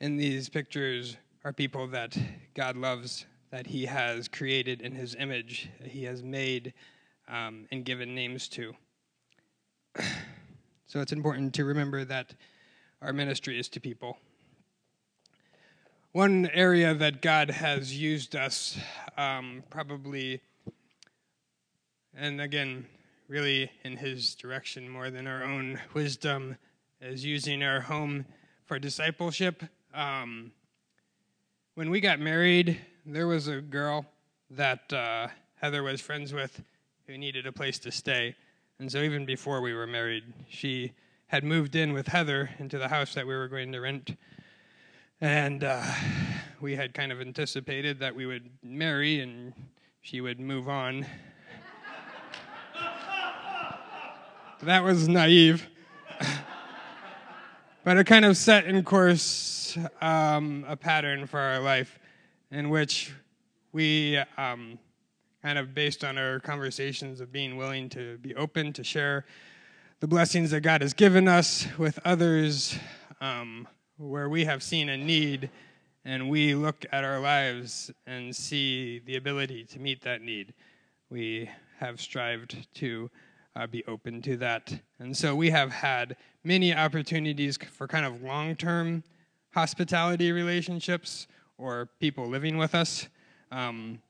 in 0.01 0.17
these 0.17 0.49
pictures 0.49 1.17
are 1.45 1.53
people 1.53 1.89
that 1.89 2.17
God 2.55 2.77
loves, 2.77 3.27
that 3.51 3.67
He 3.67 3.87
has 3.87 4.29
created 4.29 4.83
in 4.83 4.95
His 4.95 5.17
image, 5.17 5.69
that 5.81 5.89
He 5.89 6.05
has 6.05 6.23
made 6.23 6.75
um, 7.27 7.67
and 7.73 7.85
given 7.85 8.15
names 8.15 8.49
to. 8.51 8.75
So 10.93 11.01
it's 11.01 11.13
important 11.13 11.55
to 11.55 11.65
remember 11.65 12.05
that 12.05 12.35
our 13.01 13.15
ministry 13.15 13.59
is 13.59 13.67
to 13.71 13.81
people. 13.81 14.19
One 16.13 16.51
area 16.53 16.93
that 16.93 17.23
God 17.23 17.49
has 17.49 17.99
used 17.99 18.37
us, 18.37 18.77
um, 19.17 19.63
probably, 19.71 20.43
and 22.15 22.43
again, 22.43 22.85
really 23.27 23.71
in 23.85 23.97
His 23.97 24.35
direction 24.35 24.87
more 24.87 25.09
than 25.09 25.27
our 25.27 25.43
own 25.43 25.81
wisdom, 25.95 26.59
is 27.01 27.25
using 27.25 27.63
our 27.63 27.81
home 27.81 28.27
for 28.67 28.79
discipleship. 28.79 29.63
Um, 29.95 30.53
when 31.75 31.89
we 31.89 32.01
got 32.01 32.21
married, 32.21 32.79
there 33.07 33.29
was 33.29 33.49
a 33.49 33.63
girl 33.63 34.05
that 34.51 34.93
uh, 34.93 35.29
Heather 35.55 35.83
was 35.83 36.03
friends 36.03 36.35
with 36.35 36.63
who 37.07 37.17
needed 37.17 37.47
a 37.47 37.53
place 37.53 37.79
to 37.79 37.91
stay. 37.91 38.37
And 38.83 38.91
so 38.91 38.99
even 38.99 39.25
before 39.25 39.61
we 39.61 39.73
were 39.75 39.87
married, 39.87 40.25
she 40.49 40.91
had 41.29 41.45
moved 41.45 41.77
in 41.77 41.93
with 41.93 42.09
Heather 42.09 42.51
into 42.59 42.79
the 42.79 42.89
house 42.89 43.15
that 43.15 43.25
we 43.25 43.33
were 43.33 43.47
going 43.47 43.71
to 43.71 43.79
rent. 43.79 44.17
And 45.21 45.63
uh, 45.63 45.85
we 46.61 46.75
had 46.75 46.93
kind 46.93 47.13
of 47.13 47.21
anticipated 47.21 48.01
that 48.01 48.13
we 48.13 48.27
would 48.27 48.51
marry 48.61 49.21
and 49.21 49.53
she 50.01 50.21
would 50.21 50.41
move 50.41 50.69
on. 50.69 51.07
that 54.65 54.83
was 54.83 55.07
naive. 55.07 55.69
but 57.85 57.97
it 57.99 58.05
kind 58.05 58.25
of 58.25 58.37
set 58.37 58.65
in 58.65 58.83
course 58.83 59.79
um, 60.01 60.65
a 60.67 60.77
pattern 60.77 61.29
for 61.29 61.39
our 61.39 61.61
life 61.61 62.01
in 62.51 62.69
which 62.69 63.13
we 63.71 64.19
um, 64.37 64.77
kind 65.43 65.59
of 65.59 65.75
based 65.75 66.05
on 66.05 66.17
our 66.17 66.39
conversations 66.39 67.21
of 67.21 67.33
being 67.33 67.57
willing 67.57 67.89
to 67.91 68.17
be 68.19 68.35
open 68.37 68.73
to 68.73 68.85
share 68.85 69.25
the 70.01 70.07
blessings 70.07 70.51
that 70.53 70.61
God 70.61 70.83
has 70.83 70.95
given 70.95 71.29
us 71.29 71.67
with 71.79 71.99
others, 72.05 72.79
um, 73.21 73.67
where 73.99 74.29
we 74.29 74.45
have 74.45 74.63
seen 74.63 74.89
a 74.89 74.97
need 74.97 75.51
and 76.05 76.29
we 76.29 76.55
look 76.55 76.85
at 76.91 77.05
our 77.05 77.21
lives 77.21 77.91
and 78.07 78.35
see 78.35 79.01
the 79.01 79.17
ability 79.17 79.65
to 79.65 79.79
meet 79.79 80.03
that 80.03 80.23
need. 80.23 80.55
We 81.11 81.49
have 81.79 82.01
strived 82.01 82.67
to 82.77 83.11
uh, 83.55 83.67
be 83.67 83.85
open 83.87 84.23
to 84.23 84.37
that. 84.39 84.73
And 84.99 85.17
so 85.17 85.35
we 85.35 85.51
have 85.51 85.71
had 85.71 86.17
many 86.43 86.75
opportunities 86.75 87.57
for 87.57 87.87
kind 87.87 88.07
of 88.07 88.23
long 88.23 88.57
term 88.57 89.05
hospitality 89.55 90.33
relationships 90.33 91.27
or 91.59 91.89
people 92.01 92.27
living 92.27 92.57
with 92.57 92.75
us. 92.75 93.09
Um, 93.51 94.01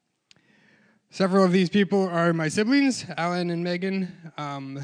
several 1.12 1.44
of 1.44 1.52
these 1.52 1.68
people 1.68 2.08
are 2.08 2.32
my 2.32 2.48
siblings, 2.48 3.04
Alan 3.18 3.50
and 3.50 3.62
Megan. 3.62 4.10
Um, 4.38 4.82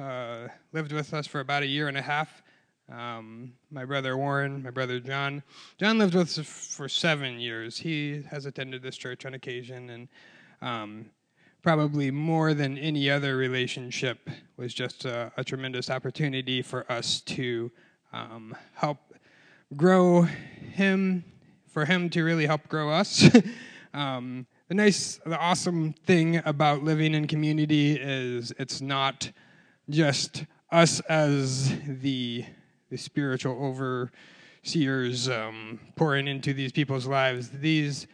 uh, 0.00 0.48
lived 0.72 0.90
with 0.90 1.12
us 1.12 1.26
for 1.26 1.40
about 1.40 1.62
a 1.62 1.66
year 1.66 1.86
and 1.86 1.98
a 1.98 2.02
half. 2.02 2.42
Um, 2.90 3.52
my 3.70 3.84
brother 3.84 4.16
Warren, 4.16 4.62
my 4.62 4.70
brother 4.70 4.98
John. 5.00 5.42
John 5.78 5.98
lived 5.98 6.14
with 6.14 6.38
us 6.38 6.48
for 6.48 6.88
seven 6.88 7.38
years. 7.38 7.76
He 7.76 8.22
has 8.30 8.46
attended 8.46 8.80
this 8.80 8.96
church 8.96 9.26
on 9.26 9.34
occasion, 9.34 9.90
and 9.90 10.08
um, 10.62 11.10
probably 11.62 12.10
more 12.10 12.54
than 12.54 12.78
any 12.78 13.10
other 13.10 13.36
relationship 13.36 14.30
was 14.56 14.72
just 14.72 15.04
a, 15.04 15.30
a 15.36 15.44
tremendous 15.44 15.90
opportunity 15.90 16.62
for 16.62 16.90
us 16.90 17.20
to 17.22 17.70
um, 18.14 18.56
help 18.72 19.12
grow 19.76 20.22
him, 20.22 21.22
for 21.66 21.84
him 21.84 22.08
to 22.10 22.22
really 22.22 22.46
help 22.46 22.66
grow 22.66 22.88
us. 22.90 23.28
Um, 23.92 24.46
the 24.70 24.76
nice, 24.76 25.18
the 25.26 25.36
awesome 25.36 25.92
thing 26.06 26.40
about 26.44 26.84
living 26.84 27.12
in 27.12 27.26
community 27.26 27.98
is 28.00 28.52
it's 28.56 28.80
not 28.80 29.28
just 29.88 30.44
us 30.70 31.00
as 31.00 31.76
the 31.84 32.44
the 32.88 32.96
spiritual 32.96 33.52
overseers 34.62 35.28
um, 35.28 35.80
pouring 35.96 36.28
into 36.28 36.54
these 36.54 36.70
people's 36.70 37.08
lives. 37.08 37.50
These 37.50 38.06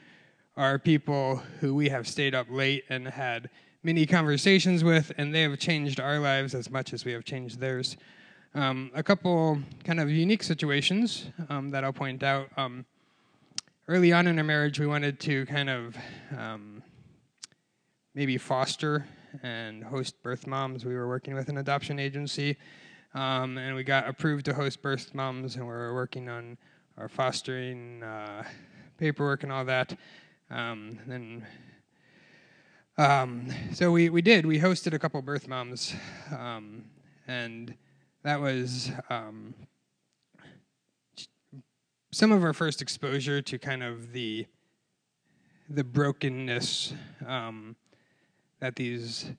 are 0.56 0.78
people 0.78 1.42
who 1.60 1.74
we 1.74 1.90
have 1.90 2.08
stayed 2.08 2.34
up 2.34 2.46
late 2.48 2.84
and 2.88 3.06
had 3.06 3.50
many 3.82 4.06
conversations 4.06 4.82
with, 4.82 5.12
and 5.18 5.34
they 5.34 5.42
have 5.42 5.58
changed 5.58 6.00
our 6.00 6.18
lives 6.20 6.54
as 6.54 6.70
much 6.70 6.94
as 6.94 7.04
we 7.04 7.12
have 7.12 7.24
changed 7.24 7.60
theirs. 7.60 7.98
Um, 8.54 8.90
a 8.94 9.02
couple 9.02 9.58
kind 9.84 10.00
of 10.00 10.08
unique 10.08 10.42
situations 10.42 11.26
um, 11.50 11.68
that 11.72 11.84
I'll 11.84 11.92
point 11.92 12.22
out. 12.22 12.48
Um, 12.56 12.86
early 13.88 14.12
on 14.12 14.26
in 14.26 14.36
our 14.36 14.44
marriage, 14.44 14.80
we 14.80 14.86
wanted 14.86 15.20
to 15.20 15.46
kind 15.46 15.70
of 15.70 15.96
um, 16.36 16.82
maybe 18.14 18.36
foster 18.36 19.06
and 19.44 19.84
host 19.84 20.20
birth 20.24 20.46
moms. 20.46 20.84
We 20.84 20.94
were 20.94 21.06
working 21.06 21.34
with 21.34 21.48
an 21.48 21.58
adoption 21.58 22.00
agency, 22.00 22.56
um, 23.14 23.58
and 23.58 23.76
we 23.76 23.84
got 23.84 24.08
approved 24.08 24.44
to 24.46 24.54
host 24.54 24.82
birth 24.82 25.14
moms, 25.14 25.54
and 25.54 25.64
we 25.64 25.72
were 25.72 25.94
working 25.94 26.28
on 26.28 26.58
our 26.98 27.08
fostering 27.08 28.02
uh, 28.02 28.42
paperwork 28.98 29.44
and 29.44 29.52
all 29.52 29.64
that. 29.66 29.96
Um, 30.50 30.98
and 31.08 31.46
um, 32.98 33.48
so 33.72 33.92
we, 33.92 34.08
we 34.10 34.22
did. 34.22 34.46
We 34.46 34.58
hosted 34.58 34.94
a 34.94 34.98
couple 34.98 35.22
birth 35.22 35.46
moms, 35.46 35.94
um, 36.36 36.86
and 37.28 37.72
that 38.24 38.40
was 38.40 38.90
um, 39.10 39.54
some 42.16 42.32
of 42.32 42.42
our 42.42 42.54
first 42.54 42.80
exposure 42.80 43.42
to 43.42 43.58
kind 43.58 43.82
of 43.82 44.12
the 44.12 44.46
the 45.68 45.84
brokenness 45.84 46.94
um, 47.26 47.76
that 48.58 48.74
these 48.74 49.32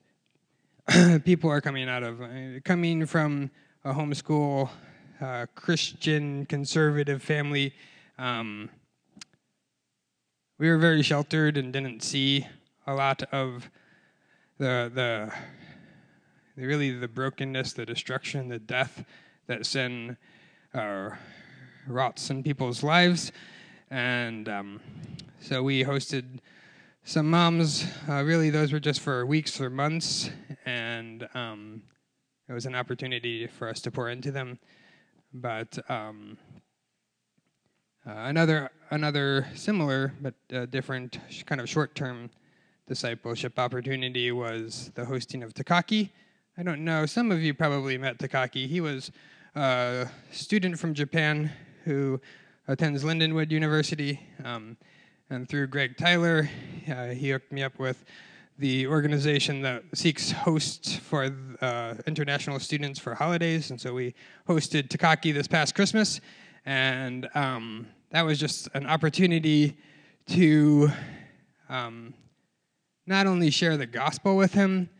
people 1.24 1.50
are 1.50 1.60
coming 1.60 1.88
out 1.88 2.04
of. 2.04 2.22
Coming 2.64 3.04
from 3.04 3.50
a 3.84 3.92
homeschool 3.92 4.70
uh, 5.20 5.46
Christian 5.56 6.46
conservative 6.46 7.20
family. 7.20 7.74
Um, 8.16 8.70
we 10.58 10.70
were 10.70 10.78
very 10.78 11.02
sheltered 11.02 11.56
and 11.56 11.72
didn't 11.72 12.04
see 12.04 12.46
a 12.86 12.94
lot 12.94 13.24
of 13.32 13.68
the 14.58 14.88
the, 14.94 15.32
the 16.56 16.64
really 16.64 16.92
the 16.92 17.08
brokenness, 17.08 17.72
the 17.72 17.84
destruction, 17.84 18.46
the 18.46 18.60
death 18.60 19.04
that 19.48 19.66
sin 19.66 20.16
uh, 20.74 21.10
rots 21.90 22.30
in 22.30 22.42
people's 22.42 22.82
lives, 22.82 23.32
and 23.90 24.48
um, 24.48 24.80
so 25.40 25.62
we 25.62 25.84
hosted 25.84 26.38
some 27.04 27.30
moms. 27.30 27.86
Uh, 28.08 28.22
really, 28.22 28.50
those 28.50 28.72
were 28.72 28.80
just 28.80 29.00
for 29.00 29.24
weeks 29.24 29.60
or 29.60 29.70
months, 29.70 30.30
and 30.66 31.28
um, 31.34 31.82
it 32.48 32.52
was 32.52 32.66
an 32.66 32.74
opportunity 32.74 33.46
for 33.46 33.68
us 33.68 33.80
to 33.80 33.90
pour 33.90 34.10
into 34.10 34.30
them. 34.30 34.58
But 35.32 35.78
um, 35.90 36.38
uh, 38.06 38.12
another 38.12 38.70
another 38.90 39.46
similar 39.54 40.14
but 40.20 40.34
uh, 40.52 40.66
different 40.66 41.18
kind 41.46 41.60
of 41.60 41.68
short-term 41.68 42.30
discipleship 42.86 43.58
opportunity 43.58 44.32
was 44.32 44.90
the 44.94 45.04
hosting 45.04 45.42
of 45.42 45.52
Takaki. 45.52 46.10
I 46.56 46.62
don't 46.62 46.84
know. 46.84 47.06
Some 47.06 47.30
of 47.30 47.40
you 47.40 47.54
probably 47.54 47.98
met 47.98 48.18
Takaki. 48.18 48.66
He 48.66 48.80
was 48.80 49.12
a 49.54 50.08
student 50.32 50.78
from 50.78 50.94
Japan 50.94 51.52
who 51.88 52.20
attends 52.66 53.02
Lindenwood 53.02 53.50
University, 53.50 54.20
um, 54.44 54.76
and 55.30 55.48
through 55.48 55.68
Greg 55.68 55.96
Tyler, 55.96 56.46
uh, 56.86 57.06
he 57.06 57.30
hooked 57.30 57.50
me 57.50 57.62
up 57.62 57.78
with 57.78 58.04
the 58.58 58.86
organization 58.86 59.62
that 59.62 59.82
seeks 59.94 60.30
hosts 60.30 60.96
for 60.96 61.34
uh, 61.62 61.94
international 62.06 62.60
students 62.60 62.98
for 62.98 63.14
holidays, 63.14 63.70
and 63.70 63.80
so 63.80 63.94
we 63.94 64.14
hosted 64.46 64.88
Takaki 64.88 65.32
this 65.32 65.48
past 65.48 65.74
Christmas, 65.74 66.20
and 66.66 67.26
um, 67.34 67.86
that 68.10 68.20
was 68.20 68.38
just 68.38 68.68
an 68.74 68.86
opportunity 68.86 69.78
to 70.26 70.90
um, 71.70 72.12
not 73.06 73.26
only 73.26 73.48
share 73.48 73.78
the 73.78 73.86
gospel 73.86 74.36
with 74.36 74.52
him, 74.52 74.90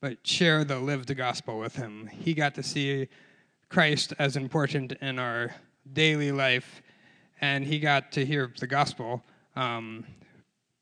but 0.00 0.18
share 0.26 0.64
the 0.64 0.80
lived 0.80 1.16
gospel 1.16 1.60
with 1.60 1.76
him. 1.76 2.08
He 2.12 2.34
got 2.34 2.56
to 2.56 2.62
see 2.64 3.06
Christ 3.68 4.14
as 4.18 4.36
important 4.36 4.94
in 5.00 5.20
our 5.20 5.54
daily 5.92 6.32
life, 6.32 6.82
and 7.40 7.64
he 7.64 7.78
got 7.78 8.12
to 8.12 8.24
hear 8.24 8.52
the 8.58 8.66
gospel 8.66 9.22
um, 9.56 10.04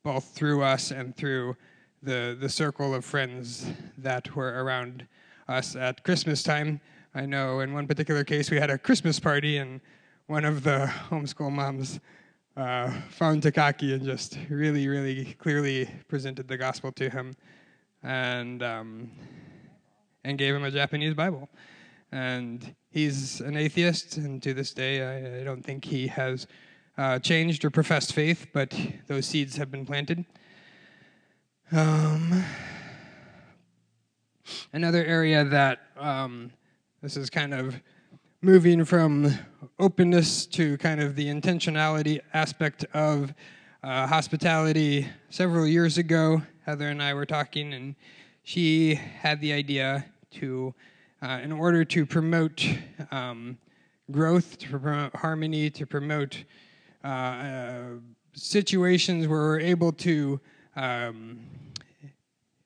both 0.04 0.24
through 0.34 0.62
us 0.62 0.90
and 0.90 1.16
through 1.16 1.56
the, 2.02 2.36
the 2.40 2.48
circle 2.48 2.94
of 2.94 3.04
friends 3.04 3.66
that 3.98 4.34
were 4.34 4.62
around 4.64 5.06
us 5.48 5.76
at 5.76 6.02
Christmas 6.04 6.42
time. 6.42 6.80
I 7.14 7.26
know 7.26 7.60
in 7.60 7.72
one 7.72 7.86
particular 7.86 8.24
case 8.24 8.50
we 8.50 8.58
had 8.58 8.70
a 8.70 8.78
Christmas 8.78 9.20
party, 9.20 9.58
and 9.58 9.80
one 10.26 10.44
of 10.44 10.62
the 10.62 10.90
homeschool 11.10 11.52
moms 11.52 12.00
uh, 12.56 12.90
found 13.10 13.42
Takaki 13.42 13.94
and 13.94 14.02
just 14.02 14.38
really, 14.48 14.88
really 14.88 15.34
clearly 15.34 15.88
presented 16.08 16.48
the 16.48 16.56
gospel 16.56 16.92
to 16.92 17.10
him, 17.10 17.34
and 18.02 18.62
um, 18.62 19.10
and 20.24 20.38
gave 20.38 20.54
him 20.54 20.64
a 20.64 20.70
Japanese 20.70 21.14
Bible. 21.14 21.48
And 22.10 22.74
he's 22.92 23.40
an 23.40 23.56
atheist, 23.56 24.18
and 24.18 24.42
to 24.42 24.54
this 24.54 24.72
day, 24.72 25.02
I, 25.02 25.40
I 25.40 25.44
don't 25.44 25.62
think 25.62 25.84
he 25.84 26.06
has 26.08 26.46
uh, 26.98 27.18
changed 27.18 27.64
or 27.64 27.70
professed 27.70 28.12
faith, 28.12 28.46
but 28.52 28.78
those 29.06 29.26
seeds 29.26 29.56
have 29.56 29.70
been 29.70 29.86
planted. 29.86 30.24
Um, 31.72 32.44
another 34.72 35.04
area 35.04 35.44
that 35.44 35.80
um, 35.96 36.52
this 37.00 37.16
is 37.16 37.30
kind 37.30 37.54
of 37.54 37.80
moving 38.42 38.84
from 38.84 39.32
openness 39.78 40.46
to 40.46 40.76
kind 40.78 41.00
of 41.00 41.16
the 41.16 41.26
intentionality 41.26 42.20
aspect 42.34 42.84
of 42.92 43.32
uh, 43.82 44.06
hospitality. 44.06 45.06
Several 45.30 45.66
years 45.66 45.96
ago, 45.96 46.42
Heather 46.66 46.88
and 46.88 47.02
I 47.02 47.14
were 47.14 47.26
talking, 47.26 47.72
and 47.72 47.94
she 48.42 48.94
had 48.94 49.40
the 49.40 49.52
idea 49.52 50.04
to, 50.32 50.74
uh, 51.22 51.40
in 51.42 51.52
order 51.52 51.84
to 51.84 52.04
promote 52.04 52.66
um, 53.10 53.56
growth, 54.10 54.58
to 54.58 54.78
promote 54.78 55.14
harmony, 55.14 55.70
to 55.70 55.86
promote 55.86 56.44
uh, 57.04 57.08
uh 57.08 57.84
situations 58.34 59.28
where 59.28 59.40
we're 59.40 59.60
able 59.60 59.92
to 59.92 60.40
um, 60.74 61.38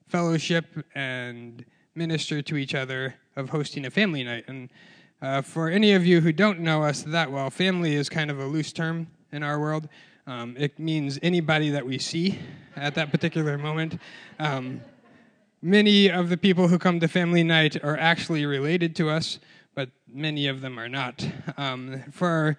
fellowship 0.08 0.64
and 0.94 1.64
minister 1.94 2.40
to 2.40 2.56
each 2.56 2.74
other 2.74 3.16
of 3.34 3.50
hosting 3.50 3.84
a 3.84 3.90
family 3.90 4.22
night. 4.22 4.44
And 4.46 4.70
uh, 5.20 5.42
for 5.42 5.68
any 5.68 5.92
of 5.94 6.06
you 6.06 6.20
who 6.20 6.32
don't 6.32 6.60
know 6.60 6.84
us 6.84 7.02
that 7.02 7.32
well, 7.32 7.50
family 7.50 7.94
is 7.94 8.08
kind 8.08 8.30
of 8.30 8.38
a 8.38 8.44
loose 8.44 8.72
term 8.72 9.08
in 9.32 9.42
our 9.42 9.58
world. 9.58 9.88
Um, 10.26 10.56
it 10.58 10.78
means 10.78 11.18
anybody 11.22 11.70
that 11.70 11.86
we 11.86 11.98
see 11.98 12.38
at 12.76 12.94
that 12.94 13.10
particular 13.10 13.58
moment. 13.58 14.00
Um, 14.38 14.80
many 15.66 16.08
of 16.08 16.28
the 16.28 16.36
people 16.36 16.68
who 16.68 16.78
come 16.78 17.00
to 17.00 17.08
family 17.08 17.42
night 17.42 17.82
are 17.82 17.96
actually 17.98 18.46
related 18.46 18.94
to 18.94 19.10
us, 19.10 19.40
but 19.74 19.90
many 20.06 20.46
of 20.46 20.60
them 20.60 20.78
are 20.78 20.88
not. 20.88 21.26
Um, 21.56 22.04
for 22.12 22.56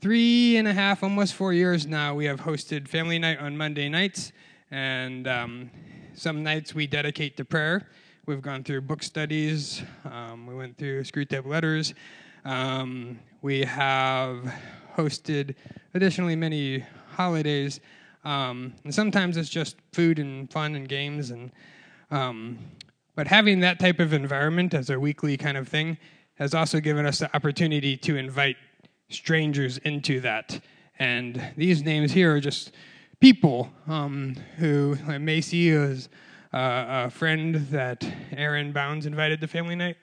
three 0.00 0.56
and 0.56 0.68
a 0.68 0.72
half, 0.72 1.02
almost 1.02 1.34
four 1.34 1.52
years 1.52 1.88
now, 1.88 2.14
we 2.14 2.24
have 2.26 2.40
hosted 2.40 2.86
family 2.86 3.18
night 3.18 3.40
on 3.40 3.56
Monday 3.56 3.88
nights, 3.88 4.30
and 4.70 5.26
um, 5.26 5.70
some 6.14 6.44
nights 6.44 6.72
we 6.72 6.86
dedicate 6.86 7.36
to 7.38 7.44
prayer. 7.44 7.88
We've 8.26 8.42
gone 8.42 8.62
through 8.62 8.82
book 8.82 9.02
studies. 9.02 9.82
Um, 10.04 10.46
we 10.46 10.54
went 10.54 10.78
through 10.78 11.02
Screwtape 11.02 11.46
Letters. 11.46 11.94
Um, 12.44 13.18
we 13.42 13.64
have 13.64 14.54
hosted 14.96 15.56
additionally 15.94 16.36
many 16.36 16.84
holidays, 17.10 17.80
um, 18.24 18.72
and 18.84 18.94
sometimes 18.94 19.36
it's 19.36 19.50
just 19.50 19.78
food 19.92 20.20
and 20.20 20.48
fun 20.48 20.76
and 20.76 20.88
games. 20.88 21.30
And 21.30 21.50
um, 22.10 22.58
but 23.14 23.26
having 23.26 23.60
that 23.60 23.78
type 23.78 23.98
of 23.98 24.12
environment 24.12 24.74
as 24.74 24.90
a 24.90 25.00
weekly 25.00 25.36
kind 25.36 25.56
of 25.56 25.68
thing 25.68 25.98
has 26.34 26.54
also 26.54 26.80
given 26.80 27.06
us 27.06 27.18
the 27.18 27.34
opportunity 27.34 27.96
to 27.96 28.16
invite 28.16 28.56
strangers 29.08 29.78
into 29.78 30.20
that. 30.20 30.60
And 30.98 31.42
these 31.56 31.82
names 31.82 32.12
here 32.12 32.34
are 32.34 32.40
just 32.40 32.72
people 33.20 33.70
um, 33.86 34.36
who, 34.58 34.96
like 35.06 35.20
Macy 35.20 35.70
is 35.70 36.08
uh, 36.52 37.06
a 37.06 37.10
friend 37.10 37.54
that 37.70 38.06
Aaron 38.32 38.72
Bounds 38.72 39.06
invited 39.06 39.40
to 39.40 39.48
family 39.48 39.74
night. 39.74 39.96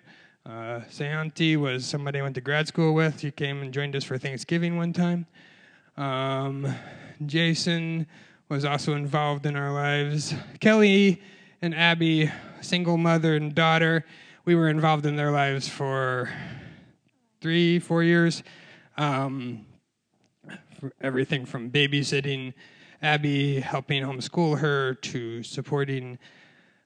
Uh, 0.46 0.82
Sayanti 0.90 1.56
was 1.56 1.86
somebody 1.86 2.20
I 2.20 2.22
went 2.24 2.36
to 2.36 2.42
grad 2.42 2.68
school 2.68 2.94
with. 2.94 3.22
He 3.22 3.32
came 3.32 3.62
and 3.62 3.74
joined 3.74 3.96
us 3.96 4.04
for 4.04 4.18
Thanksgiving 4.18 4.76
one 4.76 4.92
time. 4.92 5.26
Um, 5.96 6.74
Jason 7.26 8.08
was 8.50 8.66
also 8.66 8.94
involved 8.94 9.46
in 9.46 9.56
our 9.56 9.72
lives. 9.72 10.34
Kelly 10.60 11.22
and 11.64 11.74
Abby, 11.74 12.30
single 12.60 12.98
mother 12.98 13.38
and 13.38 13.56
daughter, 13.56 14.04
we 14.44 14.54
were 14.54 14.68
involved 14.68 15.06
in 15.06 15.16
their 15.16 15.32
lives 15.32 15.70
for 15.70 16.30
three, 17.40 17.80
four 17.80 18.04
years. 18.04 18.44
Um, 18.98 19.66
everything 21.00 21.46
from 21.46 21.72
babysitting 21.72 22.54
Abby, 23.02 23.62
helping 23.62 24.04
homeschool 24.04 24.60
her, 24.60 24.96
to 24.96 25.42
supporting 25.42 26.20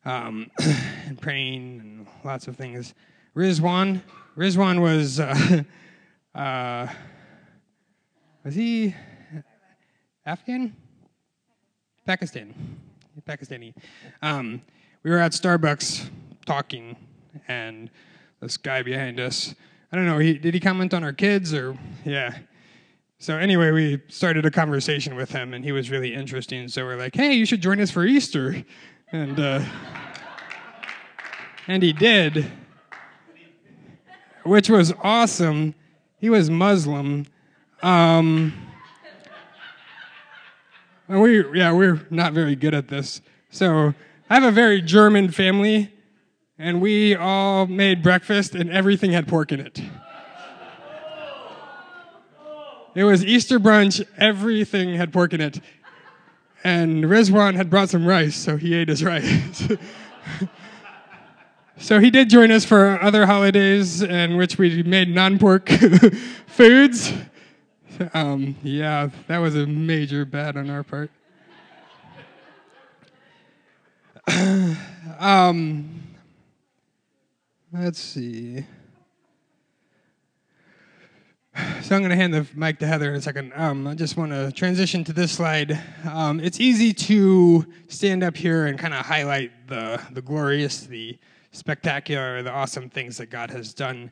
um, 0.05 0.51
and 1.07 1.19
praying 1.19 1.79
and 1.79 2.07
lots 2.23 2.47
of 2.47 2.55
things. 2.55 2.93
Rizwan, 3.35 4.03
Rizwan 4.37 4.79
was 4.79 5.19
uh, 5.19 5.63
uh, 6.39 6.87
was 8.43 8.53
he 8.53 8.93
Afghan? 10.23 10.75
Pakistan, 12.05 12.53
Pakistani. 13.21 13.73
Um, 14.21 14.61
we 15.03 15.11
were 15.11 15.19
at 15.19 15.31
Starbucks 15.31 16.09
talking, 16.45 16.95
and 17.47 17.89
this 18.41 18.57
guy 18.57 18.81
behind 18.83 19.19
us, 19.19 19.55
I 19.91 19.95
don't 19.95 20.05
know, 20.05 20.17
he, 20.17 20.33
did 20.33 20.53
he 20.53 20.59
comment 20.59 20.93
on 20.93 21.03
our 21.03 21.13
kids 21.13 21.53
or, 21.53 21.77
yeah. 22.05 22.37
So 23.19 23.35
anyway, 23.35 23.71
we 23.71 24.01
started 24.09 24.45
a 24.45 24.51
conversation 24.51 25.15
with 25.15 25.31
him, 25.31 25.53
and 25.53 25.65
he 25.65 25.71
was 25.71 25.89
really 25.89 26.13
interesting. 26.13 26.67
So 26.67 26.85
we're 26.85 26.97
like, 26.97 27.15
"Hey, 27.15 27.33
you 27.33 27.47
should 27.47 27.61
join 27.61 27.79
us 27.79 27.89
for 27.89 28.05
Easter," 28.05 28.63
and 29.11 29.39
uh, 29.39 29.63
and 31.67 31.81
he 31.81 31.93
did, 31.93 32.45
which 34.43 34.69
was 34.69 34.93
awesome. 35.01 35.73
He 36.19 36.29
was 36.29 36.51
Muslim. 36.51 37.25
Um, 37.81 38.53
and 41.07 41.21
we, 41.21 41.57
yeah, 41.57 41.71
we're 41.71 42.05
not 42.09 42.33
very 42.33 42.55
good 42.55 42.73
at 42.73 42.87
this. 42.87 43.21
So 43.49 43.93
I 44.29 44.33
have 44.33 44.43
a 44.43 44.51
very 44.51 44.81
German 44.81 45.31
family, 45.31 45.91
and 46.59 46.81
we 46.81 47.15
all 47.15 47.65
made 47.67 48.03
breakfast, 48.03 48.55
and 48.55 48.69
everything 48.69 49.11
had 49.11 49.27
pork 49.27 49.51
in 49.51 49.59
it. 49.59 49.81
It 52.97 53.03
was 53.03 53.23
Easter 53.23 53.59
brunch, 53.59 54.03
everything 54.17 54.95
had 54.95 55.13
pork 55.13 55.31
in 55.31 55.39
it. 55.39 55.61
And 56.63 57.03
Rizwan 57.03 57.53
had 57.53 57.69
brought 57.69 57.89
some 57.89 58.07
rice, 58.07 58.35
so 58.35 58.57
he 58.57 58.73
ate 58.73 58.89
his 58.89 59.03
rice. 59.03 59.71
so 61.77 61.99
he 61.99 62.09
did 62.09 62.27
join 62.27 62.51
us 62.51 62.65
for 62.65 62.99
other 62.99 63.27
holidays 63.27 64.01
in 64.01 64.35
which 64.35 64.57
we 64.57 64.81
made 64.81 65.13
non 65.13 65.37
pork 65.37 65.69
foods. 66.47 67.13
Um, 68.13 68.55
yeah, 68.63 69.09
that 69.27 69.37
was 69.39 69.55
a 69.55 69.65
major 69.65 70.25
bad 70.25 70.57
on 70.57 70.69
our 70.69 70.83
part. 70.83 71.09
um, 75.19 76.03
let's 77.71 77.99
see. 77.99 78.65
So 81.81 81.95
I'm 81.95 82.01
going 82.01 82.09
to 82.11 82.15
hand 82.15 82.33
the 82.33 82.45
mic 82.53 82.77
to 82.79 82.87
Heather 82.87 83.09
in 83.09 83.15
a 83.15 83.21
second. 83.21 83.51
Um, 83.55 83.87
I 83.87 83.95
just 83.95 84.15
want 84.15 84.31
to 84.31 84.51
transition 84.51 85.03
to 85.05 85.13
this 85.13 85.31
slide. 85.31 85.79
Um, 86.07 86.39
it's 86.39 86.59
easy 86.59 86.93
to 86.93 87.65
stand 87.87 88.23
up 88.23 88.37
here 88.37 88.67
and 88.67 88.77
kind 88.77 88.93
of 88.93 89.05
highlight 89.05 89.67
the 89.67 89.99
the 90.11 90.21
glorious, 90.21 90.81
the 90.81 91.17
spectacular, 91.51 92.43
the 92.43 92.51
awesome 92.51 92.89
things 92.89 93.17
that 93.17 93.27
God 93.27 93.49
has 93.49 93.73
done. 93.73 94.11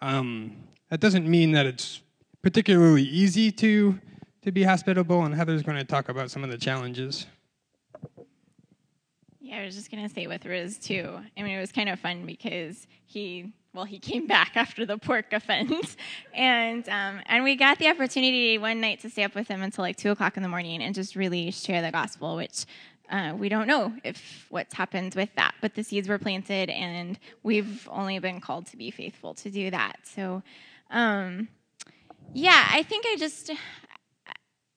Um, 0.00 0.56
that 0.88 0.98
doesn't 1.00 1.28
mean 1.28 1.52
that 1.52 1.66
it's 1.66 2.00
particularly 2.42 3.02
easy 3.02 3.50
to 3.52 3.98
to 4.42 4.50
be 4.50 4.62
hospitable, 4.62 5.22
and 5.24 5.34
Heather's 5.34 5.62
going 5.62 5.76
to 5.76 5.84
talk 5.84 6.08
about 6.08 6.30
some 6.30 6.42
of 6.42 6.50
the 6.50 6.56
challenges. 6.56 7.26
Yeah, 9.50 9.58
I 9.58 9.64
was 9.64 9.74
just 9.74 9.90
gonna 9.90 10.08
say 10.08 10.28
with 10.28 10.46
Riz 10.46 10.78
too. 10.78 11.18
I 11.36 11.42
mean, 11.42 11.56
it 11.56 11.60
was 11.60 11.72
kind 11.72 11.88
of 11.88 11.98
fun 11.98 12.24
because 12.24 12.86
he, 13.04 13.52
well, 13.74 13.84
he 13.84 13.98
came 13.98 14.26
back 14.28 14.52
after 14.54 14.86
the 14.86 14.96
pork 14.96 15.32
offense, 15.32 15.96
and 16.34 16.88
um, 16.88 17.20
and 17.26 17.42
we 17.42 17.56
got 17.56 17.80
the 17.80 17.88
opportunity 17.88 18.58
one 18.58 18.80
night 18.80 19.00
to 19.00 19.10
stay 19.10 19.24
up 19.24 19.34
with 19.34 19.48
him 19.48 19.62
until 19.62 19.82
like 19.82 19.96
two 19.96 20.12
o'clock 20.12 20.36
in 20.36 20.44
the 20.44 20.48
morning 20.48 20.80
and 20.80 20.94
just 20.94 21.16
really 21.16 21.50
share 21.50 21.82
the 21.82 21.90
gospel, 21.90 22.36
which. 22.36 22.64
Uh, 23.10 23.34
we 23.36 23.48
don't 23.48 23.66
know 23.66 23.92
if 24.04 24.46
what's 24.50 24.72
happened 24.72 25.16
with 25.16 25.34
that, 25.34 25.52
but 25.60 25.74
the 25.74 25.82
seeds 25.82 26.08
were 26.08 26.16
planted, 26.16 26.70
and 26.70 27.18
we've 27.42 27.88
only 27.90 28.20
been 28.20 28.40
called 28.40 28.66
to 28.66 28.76
be 28.76 28.88
faithful 28.92 29.34
to 29.34 29.50
do 29.50 29.68
that. 29.68 29.96
So, 30.04 30.44
um, 30.92 31.48
yeah, 32.32 32.68
I 32.72 32.82
think 32.82 33.04
I 33.06 33.16
just 33.16 33.50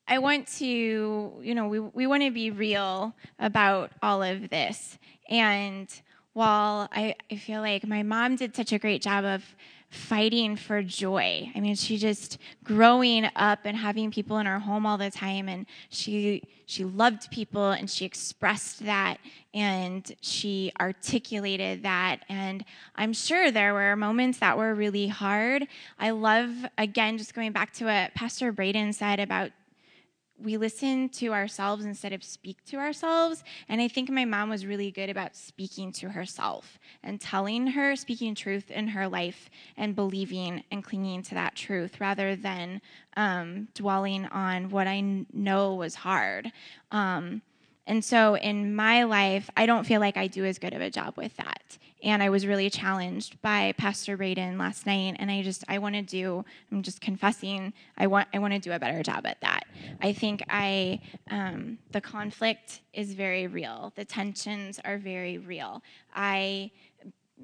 I 0.07 0.19
want 0.19 0.47
to, 0.59 1.39
you 1.41 1.55
know, 1.55 1.67
we, 1.67 1.79
we 1.79 2.07
want 2.07 2.23
to 2.23 2.31
be 2.31 2.51
real 2.51 3.15
about 3.39 3.91
all 4.01 4.21
of 4.21 4.49
this. 4.49 4.97
And 5.29 5.87
while 6.33 6.89
I, 6.91 7.15
I 7.31 7.37
feel 7.37 7.61
like 7.61 7.87
my 7.87 8.03
mom 8.03 8.35
did 8.35 8.55
such 8.55 8.73
a 8.73 8.79
great 8.79 9.01
job 9.01 9.23
of 9.23 9.43
fighting 9.93 10.55
for 10.55 10.81
joy. 10.81 11.51
I 11.55 11.59
mean, 11.59 11.75
she 11.75 11.97
just 11.97 12.39
growing 12.63 13.29
up 13.35 13.59
and 13.65 13.77
having 13.77 14.09
people 14.11 14.39
in 14.39 14.47
her 14.47 14.59
home 14.59 14.85
all 14.85 14.97
the 14.97 15.11
time 15.11 15.47
and 15.47 15.65
she 15.89 16.41
she 16.65 16.83
loved 16.83 17.29
people 17.29 17.71
and 17.71 17.89
she 17.89 18.05
expressed 18.05 18.85
that 18.85 19.17
and 19.53 20.11
she 20.21 20.71
articulated 20.79 21.83
that 21.83 22.21
and 22.27 22.65
I'm 22.95 23.13
sure 23.13 23.51
there 23.51 23.73
were 23.73 23.95
moments 23.95 24.39
that 24.39 24.57
were 24.57 24.73
really 24.73 25.07
hard. 25.07 25.67
I 25.99 26.09
love 26.09 26.49
again 26.77 27.17
just 27.17 27.35
going 27.35 27.51
back 27.51 27.73
to 27.73 27.85
what 27.85 28.15
Pastor 28.15 28.51
Braden 28.51 28.93
said 28.93 29.19
about 29.19 29.51
we 30.43 30.57
listen 30.57 31.09
to 31.09 31.33
ourselves 31.33 31.85
instead 31.85 32.13
of 32.13 32.23
speak 32.23 32.63
to 32.65 32.77
ourselves. 32.77 33.43
And 33.69 33.81
I 33.81 33.87
think 33.87 34.09
my 34.09 34.25
mom 34.25 34.49
was 34.49 34.65
really 34.65 34.91
good 34.91 35.09
about 35.09 35.35
speaking 35.35 35.91
to 35.93 36.09
herself 36.09 36.77
and 37.01 37.19
telling 37.19 37.67
her, 37.67 37.95
speaking 37.95 38.35
truth 38.35 38.69
in 38.69 38.89
her 38.89 39.07
life 39.07 39.49
and 39.77 39.95
believing 39.95 40.63
and 40.71 40.83
clinging 40.83 41.23
to 41.23 41.35
that 41.35 41.55
truth 41.55 41.99
rather 42.01 42.35
than 42.35 42.81
um, 43.15 43.69
dwelling 43.73 44.25
on 44.25 44.69
what 44.69 44.87
I 44.87 45.25
know 45.31 45.75
was 45.75 45.95
hard. 45.95 46.51
Um, 46.91 47.41
and 47.87 48.03
so 48.03 48.35
in 48.35 48.75
my 48.75 49.03
life, 49.03 49.49
I 49.57 49.65
don't 49.65 49.85
feel 49.85 49.99
like 49.99 50.17
I 50.17 50.27
do 50.27 50.45
as 50.45 50.59
good 50.59 50.73
of 50.73 50.81
a 50.81 50.89
job 50.89 51.17
with 51.17 51.35
that. 51.37 51.77
And 52.03 52.21
I 52.21 52.29
was 52.29 52.45
really 52.45 52.69
challenged 52.69 53.41
by 53.41 53.73
Pastor 53.77 54.17
Braden 54.17 54.57
last 54.57 54.85
night. 54.85 55.15
And 55.19 55.31
I 55.31 55.41
just, 55.41 55.63
I 55.69 55.77
want 55.77 55.95
to 55.95 56.01
do, 56.01 56.43
I'm 56.71 56.83
just 56.83 56.99
confessing, 56.99 57.73
I 57.97 58.07
want, 58.07 58.27
I 58.33 58.39
want 58.39 58.53
to 58.53 58.59
do 58.59 58.73
a 58.73 58.79
better 58.79 59.01
job 59.01 59.25
at 59.25 59.39
that. 59.41 59.63
I 60.01 60.11
think 60.11 60.43
I, 60.49 60.99
um, 61.31 61.77
the 61.91 62.01
conflict 62.01 62.81
is 62.93 63.13
very 63.13 63.47
real. 63.47 63.93
The 63.95 64.03
tensions 64.03 64.79
are 64.83 64.97
very 64.97 65.37
real. 65.37 65.81
I, 66.13 66.71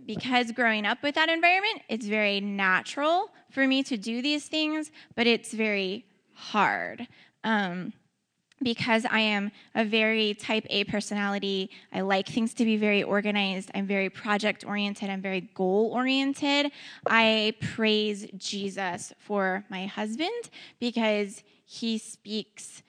because 0.06 0.52
growing 0.52 0.86
up 0.86 1.02
with 1.02 1.16
that 1.16 1.30
environment, 1.30 1.82
it's 1.88 2.06
very 2.06 2.42
natural 2.42 3.32
for 3.52 3.66
me 3.66 3.82
to 3.84 3.98
do 3.98 4.22
these 4.22 4.48
things, 4.48 4.92
but 5.16 5.26
it's 5.26 5.54
very 5.54 6.06
hard. 6.34 7.08
Um, 7.44 7.94
because 8.62 9.06
I 9.10 9.20
am 9.20 9.52
a 9.76 9.86
very 9.86 10.34
type 10.34 10.66
A 10.70 10.84
personality. 10.86 11.70
I 11.94 12.02
like 12.02 12.28
things 12.28 12.54
to 12.56 12.66
be 12.66 12.78
very 12.78 13.04
organized. 13.04 13.72
I'm 13.74 13.88
very 13.88 14.10
project 14.10 14.66
oriented. 14.66 15.10
I'm 15.10 15.22
very 15.22 15.42
goal 15.42 15.92
oriented. 15.94 16.72
I 17.08 17.54
praise 17.76 18.28
Jesus 18.38 19.14
for 19.20 19.66
my 19.70 19.86
husband 19.86 20.50
because 20.80 21.44
he 21.66 21.98
speaks 21.98 22.84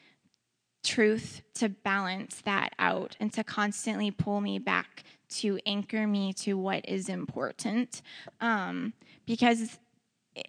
truth 0.83 1.43
to 1.55 1.69
balance 1.69 2.41
that 2.43 2.73
out 2.79 3.17
and 3.21 3.33
to 3.33 3.45
constantly 3.45 4.11
pull 4.11 4.41
me 4.41 4.59
back 4.59 5.05
to 5.29 5.61
anchor 5.67 6.07
me 6.07 6.33
to 6.33 6.55
what 6.55 6.89
is 6.89 7.09
important. 7.09 8.03
Um, 8.41 8.95
because 9.27 9.79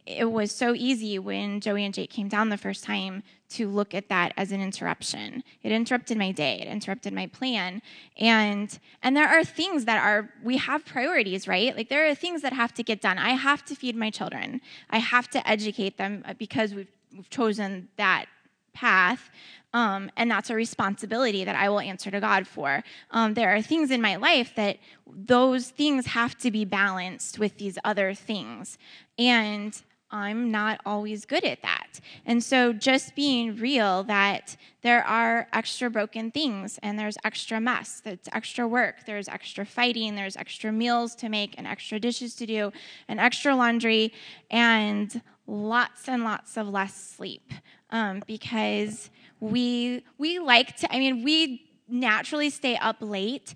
it 0.05 0.31
was 0.31 0.51
so 0.51 0.73
easy 0.73 1.19
when 1.19 1.59
Joey 1.59 1.85
and 1.85 1.93
Jake 1.93 2.09
came 2.09 2.27
down 2.27 2.49
the 2.49 2.57
first 2.57 2.83
time 2.83 3.23
to 3.51 3.69
look 3.69 3.93
at 3.93 4.09
that 4.09 4.33
as 4.37 4.51
an 4.51 4.61
interruption. 4.61 5.43
It 5.63 5.71
interrupted 5.71 6.17
my 6.17 6.31
day, 6.31 6.59
it 6.61 6.67
interrupted 6.67 7.13
my 7.13 7.27
plan. 7.27 7.81
And 8.17 8.77
and 9.03 9.15
there 9.15 9.27
are 9.27 9.43
things 9.43 9.85
that 9.85 10.03
are 10.03 10.29
we 10.43 10.57
have 10.57 10.85
priorities, 10.85 11.47
right? 11.47 11.75
Like 11.75 11.89
there 11.89 12.07
are 12.09 12.15
things 12.15 12.41
that 12.41 12.53
have 12.53 12.73
to 12.75 12.83
get 12.83 13.01
done. 13.01 13.17
I 13.17 13.31
have 13.31 13.63
to 13.65 13.75
feed 13.75 13.95
my 13.95 14.09
children. 14.09 14.61
I 14.89 14.99
have 14.99 15.29
to 15.29 15.47
educate 15.47 15.97
them 15.97 16.23
because 16.37 16.73
we've 16.73 16.87
we've 17.15 17.29
chosen 17.29 17.89
that 17.97 18.25
path. 18.73 19.29
Um, 19.73 20.11
and 20.17 20.29
that's 20.29 20.49
a 20.49 20.55
responsibility 20.55 21.45
that 21.45 21.55
I 21.55 21.69
will 21.69 21.79
answer 21.79 22.11
to 22.11 22.19
God 22.19 22.45
for. 22.45 22.83
Um, 23.11 23.33
there 23.35 23.55
are 23.55 23.61
things 23.61 23.89
in 23.89 24.01
my 24.01 24.17
life 24.17 24.53
that 24.55 24.77
those 25.07 25.69
things 25.69 26.07
have 26.07 26.37
to 26.39 26.51
be 26.51 26.65
balanced 26.65 27.39
with 27.39 27.57
these 27.57 27.77
other 27.83 28.13
things. 28.13 28.77
And 29.17 29.81
I'm 30.11 30.51
not 30.51 30.81
always 30.85 31.25
good 31.25 31.43
at 31.45 31.61
that. 31.61 31.99
And 32.25 32.43
so 32.43 32.73
just 32.73 33.15
being 33.15 33.55
real 33.55 34.03
that 34.03 34.57
there 34.81 35.03
are 35.03 35.47
extra 35.53 35.89
broken 35.89 36.31
things 36.31 36.79
and 36.83 36.99
there's 36.99 37.17
extra 37.23 37.59
mess, 37.61 38.01
that's 38.03 38.27
extra 38.33 38.67
work, 38.67 39.05
there's 39.05 39.27
extra 39.27 39.65
fighting, 39.65 40.15
there's 40.15 40.35
extra 40.35 40.71
meals 40.71 41.15
to 41.15 41.29
make 41.29 41.55
and 41.57 41.65
extra 41.65 41.99
dishes 41.99 42.35
to 42.35 42.45
do 42.45 42.71
and 43.07 43.19
extra 43.19 43.55
laundry 43.55 44.13
and 44.49 45.21
lots 45.47 46.07
and 46.07 46.23
lots 46.23 46.57
of 46.57 46.67
less 46.67 46.93
sleep 46.93 47.53
um, 47.91 48.21
because 48.27 49.09
we 49.39 50.03
we 50.17 50.39
like 50.39 50.77
to. 50.77 50.93
I 50.93 50.99
mean, 50.99 51.23
we 51.23 51.69
naturally 51.87 52.49
stay 52.49 52.77
up 52.77 52.97
late, 52.99 53.53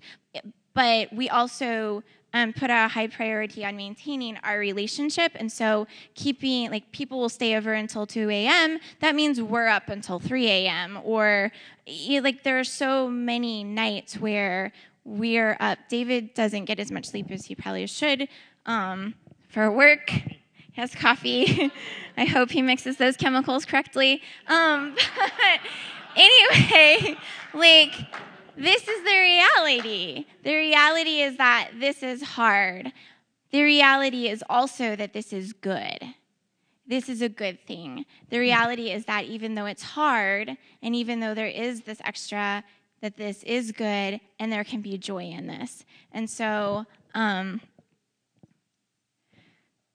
but 0.74 1.12
we 1.12 1.28
also 1.28 2.02
um, 2.36 2.52
put 2.52 2.70
a 2.70 2.88
high 2.88 3.06
priority 3.06 3.64
on 3.64 3.76
maintaining 3.76 4.36
our 4.44 4.58
relationship. 4.58 5.32
And 5.36 5.50
so, 5.50 5.86
keeping 6.14 6.70
like 6.70 6.92
people 6.92 7.18
will 7.18 7.28
stay 7.28 7.56
over 7.56 7.72
until 7.72 8.06
2 8.06 8.28
a.m., 8.30 8.78
that 9.00 9.14
means 9.14 9.40
we're 9.40 9.68
up 9.68 9.88
until 9.88 10.18
3 10.18 10.46
a.m. 10.48 10.98
Or 11.02 11.50
you 11.86 12.20
know, 12.20 12.24
like 12.24 12.42
there 12.42 12.58
are 12.58 12.64
so 12.64 13.08
many 13.08 13.64
nights 13.64 14.18
where 14.18 14.72
we're 15.04 15.56
up. 15.60 15.78
David 15.88 16.34
doesn't 16.34 16.66
get 16.66 16.78
as 16.78 16.90
much 16.90 17.06
sleep 17.06 17.30
as 17.30 17.46
he 17.46 17.54
probably 17.54 17.86
should 17.86 18.28
um, 18.66 19.14
for 19.48 19.70
work 19.70 20.10
He 20.10 20.80
has 20.80 20.94
coffee. 20.94 21.72
I 22.18 22.24
hope 22.26 22.50
he 22.50 22.60
mixes 22.60 22.96
those 22.96 23.16
chemicals 23.16 23.64
correctly. 23.64 24.22
Um, 24.48 24.94
but 25.16 25.60
anyway, 26.16 27.16
like, 27.54 27.92
this 28.56 28.88
is 28.88 29.04
the 29.04 29.18
reality. 29.18 30.26
The 30.42 30.54
reality 30.54 31.20
is 31.22 31.36
that 31.36 31.70
this 31.78 32.02
is 32.02 32.22
hard. 32.22 32.92
The 33.50 33.62
reality 33.62 34.28
is 34.28 34.42
also 34.48 34.96
that 34.96 35.12
this 35.12 35.32
is 35.32 35.52
good. 35.52 35.98
This 36.86 37.08
is 37.08 37.20
a 37.20 37.28
good 37.28 37.58
thing. 37.66 38.06
The 38.30 38.38
reality 38.38 38.90
is 38.90 39.04
that 39.06 39.24
even 39.24 39.54
though 39.54 39.66
it's 39.66 39.82
hard, 39.82 40.56
and 40.82 40.94
even 40.94 41.20
though 41.20 41.34
there 41.34 41.46
is 41.46 41.82
this 41.82 42.00
extra, 42.04 42.64
that 43.02 43.16
this 43.16 43.42
is 43.42 43.72
good, 43.72 44.20
and 44.38 44.52
there 44.52 44.64
can 44.64 44.82
be 44.82 44.96
joy 44.96 45.24
in 45.24 45.48
this. 45.48 45.84
And 46.12 46.30
so, 46.30 46.86
um, 47.14 47.60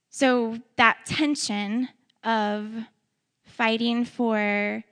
so 0.09 0.59
that 0.75 1.05
tension 1.05 1.89
of 2.23 2.69
fighting 3.43 4.05
for 4.05 4.83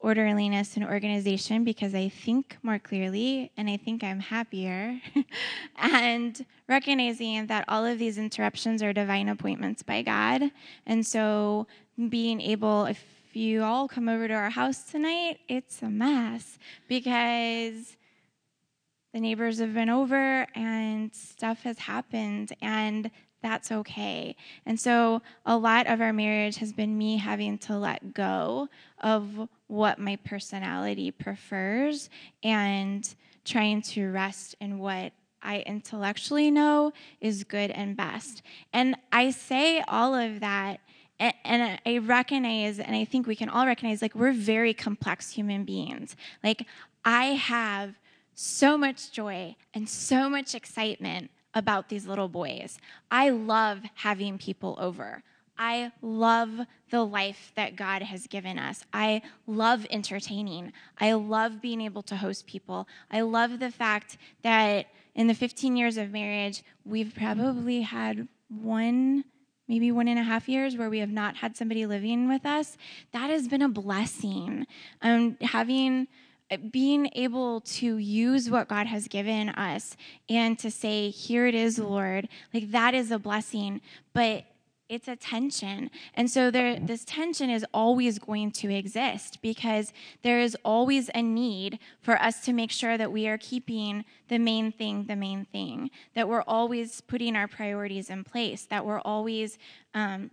orderliness 0.00 0.76
and 0.76 0.84
organization 0.84 1.62
because 1.62 1.94
I 1.94 2.08
think 2.08 2.56
more 2.62 2.78
clearly 2.78 3.52
and 3.56 3.68
I 3.68 3.76
think 3.76 4.02
I'm 4.02 4.20
happier. 4.20 4.98
and 5.76 6.44
recognizing 6.68 7.46
that 7.46 7.64
all 7.68 7.84
of 7.84 7.98
these 7.98 8.16
interruptions 8.16 8.82
are 8.82 8.92
divine 8.92 9.28
appointments 9.28 9.82
by 9.82 10.02
God. 10.02 10.50
And 10.86 11.06
so 11.06 11.66
being 12.08 12.40
able, 12.40 12.86
if 12.86 13.04
you 13.32 13.62
all 13.62 13.88
come 13.88 14.08
over 14.08 14.26
to 14.26 14.34
our 14.34 14.50
house 14.50 14.84
tonight, 14.84 15.38
it's 15.48 15.82
a 15.82 15.90
mess 15.90 16.58
because 16.88 17.96
the 19.12 19.20
neighbors 19.20 19.58
have 19.58 19.74
been 19.74 19.90
over 19.90 20.46
and 20.54 21.14
stuff 21.14 21.62
has 21.62 21.78
happened. 21.78 22.52
And 22.62 23.10
that's 23.42 23.72
okay. 23.72 24.36
And 24.66 24.78
so 24.78 25.22
a 25.46 25.56
lot 25.56 25.86
of 25.86 26.00
our 26.00 26.12
marriage 26.12 26.56
has 26.56 26.72
been 26.72 26.96
me 26.96 27.16
having 27.16 27.58
to 27.58 27.76
let 27.76 28.12
go 28.12 28.68
of 29.00 29.48
what 29.70 29.98
my 29.98 30.16
personality 30.16 31.10
prefers 31.10 32.10
and 32.42 33.14
trying 33.44 33.80
to 33.80 34.10
rest 34.10 34.56
in 34.60 34.78
what 34.78 35.12
I 35.42 35.60
intellectually 35.60 36.50
know 36.50 36.92
is 37.20 37.44
good 37.44 37.70
and 37.70 37.96
best. 37.96 38.42
And 38.72 38.96
I 39.12 39.30
say 39.30 39.82
all 39.86 40.14
of 40.14 40.40
that 40.40 40.80
and 41.20 41.78
I 41.84 41.98
recognize, 41.98 42.78
and 42.78 42.96
I 42.96 43.04
think 43.04 43.26
we 43.26 43.36
can 43.36 43.50
all 43.50 43.66
recognize, 43.66 44.00
like, 44.00 44.14
we're 44.14 44.32
very 44.32 44.72
complex 44.72 45.30
human 45.30 45.64
beings. 45.64 46.16
Like, 46.42 46.66
I 47.04 47.26
have 47.26 47.98
so 48.34 48.78
much 48.78 49.12
joy 49.12 49.54
and 49.74 49.86
so 49.86 50.30
much 50.30 50.54
excitement 50.54 51.30
about 51.52 51.90
these 51.90 52.06
little 52.06 52.28
boys. 52.28 52.78
I 53.10 53.28
love 53.28 53.82
having 53.96 54.38
people 54.38 54.78
over. 54.80 55.22
I 55.60 55.92
love 56.00 56.60
the 56.90 57.04
life 57.04 57.52
that 57.54 57.76
God 57.76 58.00
has 58.00 58.26
given 58.26 58.58
us. 58.58 58.82
I 58.94 59.20
love 59.46 59.86
entertaining. 59.90 60.72
I 60.98 61.12
love 61.12 61.60
being 61.60 61.82
able 61.82 62.02
to 62.04 62.16
host 62.16 62.46
people. 62.46 62.88
I 63.10 63.20
love 63.20 63.58
the 63.58 63.70
fact 63.70 64.16
that 64.42 64.86
in 65.14 65.26
the 65.26 65.34
15 65.34 65.76
years 65.76 65.98
of 65.98 66.12
marriage, 66.12 66.62
we've 66.86 67.14
probably 67.14 67.82
had 67.82 68.26
one, 68.48 69.24
maybe 69.68 69.92
one 69.92 70.08
and 70.08 70.18
a 70.18 70.22
half 70.22 70.48
years 70.48 70.78
where 70.78 70.88
we 70.88 71.00
have 71.00 71.10
not 71.10 71.36
had 71.36 71.58
somebody 71.58 71.84
living 71.84 72.26
with 72.26 72.46
us. 72.46 72.78
That 73.12 73.28
has 73.28 73.46
been 73.46 73.60
a 73.60 73.68
blessing. 73.68 74.66
Um, 75.02 75.36
having 75.42 76.08
being 76.72 77.10
able 77.14 77.60
to 77.60 77.98
use 77.98 78.50
what 78.50 78.66
God 78.66 78.86
has 78.86 79.06
given 79.06 79.50
us 79.50 79.96
and 80.28 80.58
to 80.58 80.70
say, 80.70 81.10
Here 81.10 81.46
it 81.46 81.54
is, 81.54 81.78
Lord, 81.78 82.28
like 82.52 82.70
that 82.72 82.94
is 82.94 83.10
a 83.10 83.18
blessing. 83.18 83.80
But 84.12 84.44
it's 84.90 85.08
a 85.08 85.16
tension. 85.16 85.88
And 86.14 86.28
so 86.28 86.50
there 86.50 86.78
this 86.78 87.04
tension 87.04 87.48
is 87.48 87.64
always 87.72 88.18
going 88.18 88.50
to 88.52 88.74
exist 88.74 89.38
because 89.40 89.92
there 90.22 90.40
is 90.40 90.56
always 90.64 91.08
a 91.14 91.22
need 91.22 91.78
for 92.02 92.20
us 92.20 92.44
to 92.44 92.52
make 92.52 92.72
sure 92.72 92.98
that 92.98 93.12
we 93.12 93.28
are 93.28 93.38
keeping 93.38 94.04
the 94.28 94.38
main 94.38 94.72
thing 94.72 95.04
the 95.04 95.16
main 95.16 95.46
thing, 95.46 95.90
that 96.14 96.28
we're 96.28 96.42
always 96.42 97.00
putting 97.00 97.36
our 97.36 97.48
priorities 97.48 98.10
in 98.10 98.24
place, 98.24 98.66
that 98.66 98.84
we're 98.84 99.00
always 99.00 99.56
um, 99.94 100.30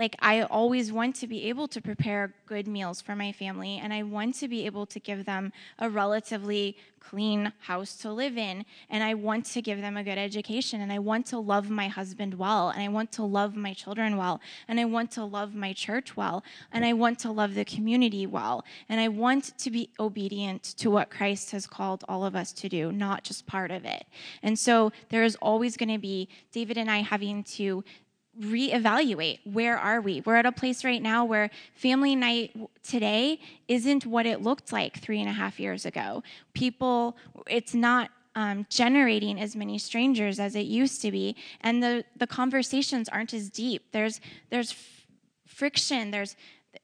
like 0.00 0.16
I 0.20 0.42
always 0.44 0.90
want 0.90 1.14
to 1.16 1.26
be 1.26 1.44
able 1.50 1.68
to 1.68 1.80
prepare 1.82 2.32
good 2.46 2.66
meals 2.66 3.02
for 3.02 3.14
my 3.14 3.32
family 3.32 3.78
and 3.82 3.92
I 3.92 4.02
want 4.02 4.34
to 4.36 4.48
be 4.48 4.64
able 4.64 4.86
to 4.86 4.98
give 4.98 5.26
them 5.26 5.52
a 5.78 5.90
relatively 5.90 6.78
clean 7.00 7.52
house 7.60 7.96
to 7.96 8.10
live 8.10 8.38
in 8.38 8.64
and 8.88 9.04
I 9.04 9.12
want 9.12 9.44
to 9.46 9.60
give 9.60 9.82
them 9.82 9.98
a 9.98 10.02
good 10.02 10.16
education 10.16 10.80
and 10.80 10.90
I 10.90 10.98
want 10.98 11.26
to 11.26 11.38
love 11.38 11.68
my 11.68 11.88
husband 11.88 12.32
well 12.34 12.70
and 12.70 12.82
I 12.82 12.88
want 12.88 13.12
to 13.12 13.22
love 13.22 13.54
my 13.54 13.74
children 13.74 14.16
well 14.16 14.40
and 14.68 14.80
I 14.80 14.86
want 14.86 15.10
to 15.12 15.24
love 15.24 15.54
my 15.54 15.74
church 15.74 16.16
well 16.16 16.42
and 16.72 16.82
I 16.82 16.94
want 16.94 17.18
to 17.20 17.30
love 17.30 17.54
the 17.54 17.66
community 17.66 18.26
well 18.26 18.64
and 18.88 19.02
I 19.02 19.08
want 19.08 19.58
to 19.58 19.70
be 19.70 19.90
obedient 20.00 20.62
to 20.78 20.90
what 20.90 21.10
Christ 21.10 21.50
has 21.50 21.66
called 21.66 22.04
all 22.08 22.24
of 22.24 22.34
us 22.34 22.52
to 22.54 22.70
do 22.70 22.90
not 22.90 23.22
just 23.22 23.46
part 23.46 23.70
of 23.70 23.84
it. 23.84 24.06
And 24.42 24.58
so 24.58 24.92
there 25.10 25.24
is 25.24 25.36
always 25.42 25.76
going 25.76 25.92
to 25.92 25.98
be 25.98 26.30
David 26.52 26.78
and 26.78 26.90
I 26.90 27.02
having 27.02 27.44
to 27.44 27.84
reevaluate. 28.38 29.40
Where 29.44 29.76
are 29.76 30.00
we? 30.00 30.22
We're 30.24 30.36
at 30.36 30.46
a 30.46 30.52
place 30.52 30.84
right 30.84 31.02
now 31.02 31.24
where 31.24 31.50
family 31.74 32.14
night 32.14 32.56
today 32.82 33.40
isn't 33.68 34.06
what 34.06 34.26
it 34.26 34.40
looked 34.42 34.72
like 34.72 34.98
three 34.98 35.20
and 35.20 35.28
a 35.28 35.32
half 35.32 35.58
years 35.58 35.84
ago. 35.84 36.22
People 36.54 37.16
it's 37.48 37.74
not 37.74 38.10
um, 38.36 38.66
generating 38.70 39.40
as 39.40 39.56
many 39.56 39.78
strangers 39.78 40.38
as 40.38 40.54
it 40.54 40.66
used 40.66 41.02
to 41.02 41.10
be 41.10 41.34
and 41.62 41.82
the, 41.82 42.04
the 42.16 42.26
conversations 42.26 43.08
aren't 43.08 43.34
as 43.34 43.50
deep. 43.50 43.90
There's 43.92 44.20
there's 44.50 44.70
f- 44.72 45.06
friction. 45.46 46.12
There's 46.12 46.36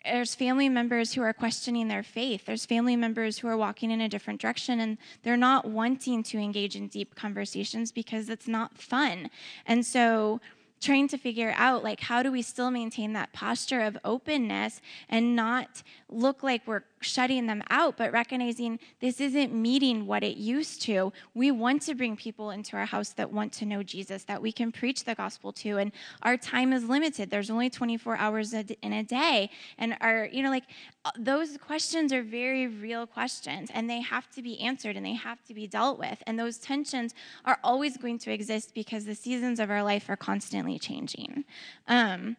there's 0.04 0.34
family 0.34 0.68
members 0.68 1.14
who 1.14 1.22
are 1.22 1.32
questioning 1.32 1.86
their 1.88 2.02
faith. 2.02 2.46
There's 2.46 2.66
family 2.66 2.96
members 2.96 3.38
who 3.38 3.48
are 3.48 3.56
walking 3.56 3.90
in 3.90 4.00
a 4.00 4.08
different 4.08 4.40
direction 4.40 4.80
and 4.80 4.98
they're 5.22 5.36
not 5.36 5.64
wanting 5.64 6.22
to 6.24 6.38
engage 6.38 6.74
in 6.74 6.88
deep 6.88 7.14
conversations 7.14 7.92
because 7.92 8.28
it's 8.28 8.48
not 8.48 8.76
fun. 8.76 9.30
And 9.64 9.86
so 9.86 10.40
trying 10.80 11.08
to 11.08 11.18
figure 11.18 11.52
out 11.56 11.82
like 11.82 12.00
how 12.00 12.22
do 12.22 12.30
we 12.30 12.42
still 12.42 12.70
maintain 12.70 13.12
that 13.14 13.32
posture 13.32 13.80
of 13.80 13.96
openness 14.04 14.80
and 15.08 15.34
not 15.34 15.82
look 16.08 16.42
like 16.42 16.66
we're 16.66 16.82
shutting 17.06 17.46
them 17.46 17.62
out 17.70 17.96
but 17.96 18.12
recognizing 18.12 18.78
this 19.00 19.20
isn't 19.20 19.52
meeting 19.52 20.06
what 20.06 20.22
it 20.22 20.36
used 20.36 20.82
to. 20.82 21.12
We 21.34 21.50
want 21.50 21.82
to 21.82 21.94
bring 21.94 22.16
people 22.16 22.50
into 22.50 22.76
our 22.76 22.86
house 22.86 23.10
that 23.14 23.32
want 23.32 23.52
to 23.54 23.66
know 23.66 23.82
jesus 23.82 24.24
that 24.24 24.40
we 24.42 24.52
can 24.52 24.72
preach 24.72 25.04
the 25.04 25.14
gospel 25.14 25.52
to 25.52 25.78
and 25.78 25.92
our 26.22 26.36
time 26.36 26.72
is 26.72 26.84
limited. 26.84 27.30
There's 27.30 27.50
only 27.50 27.70
24 27.70 28.16
hours 28.16 28.52
in 28.52 28.92
a 28.92 29.02
day 29.02 29.50
and 29.78 29.96
our 30.00 30.28
you 30.32 30.42
know 30.42 30.50
like 30.50 30.64
uh, 31.04 31.10
those 31.18 31.56
questions 31.58 32.12
are 32.12 32.22
very 32.22 32.66
real 32.66 33.06
questions 33.06 33.70
and 33.72 33.88
they 33.88 34.00
have 34.00 34.30
to 34.32 34.42
be 34.42 34.60
answered 34.60 34.96
and 34.96 35.06
they 35.06 35.14
have 35.14 35.42
to 35.44 35.54
be 35.54 35.66
dealt 35.66 35.98
with 35.98 36.22
and 36.26 36.38
those 36.38 36.58
tensions 36.58 37.14
are 37.44 37.58
always 37.62 37.96
going 37.96 38.18
to 38.18 38.32
exist 38.32 38.74
because 38.74 39.04
the 39.04 39.14
seasons 39.14 39.60
of 39.60 39.70
our 39.70 39.82
life 39.82 40.08
are 40.08 40.16
constantly 40.16 40.78
changing. 40.78 41.44
Um, 41.88 42.36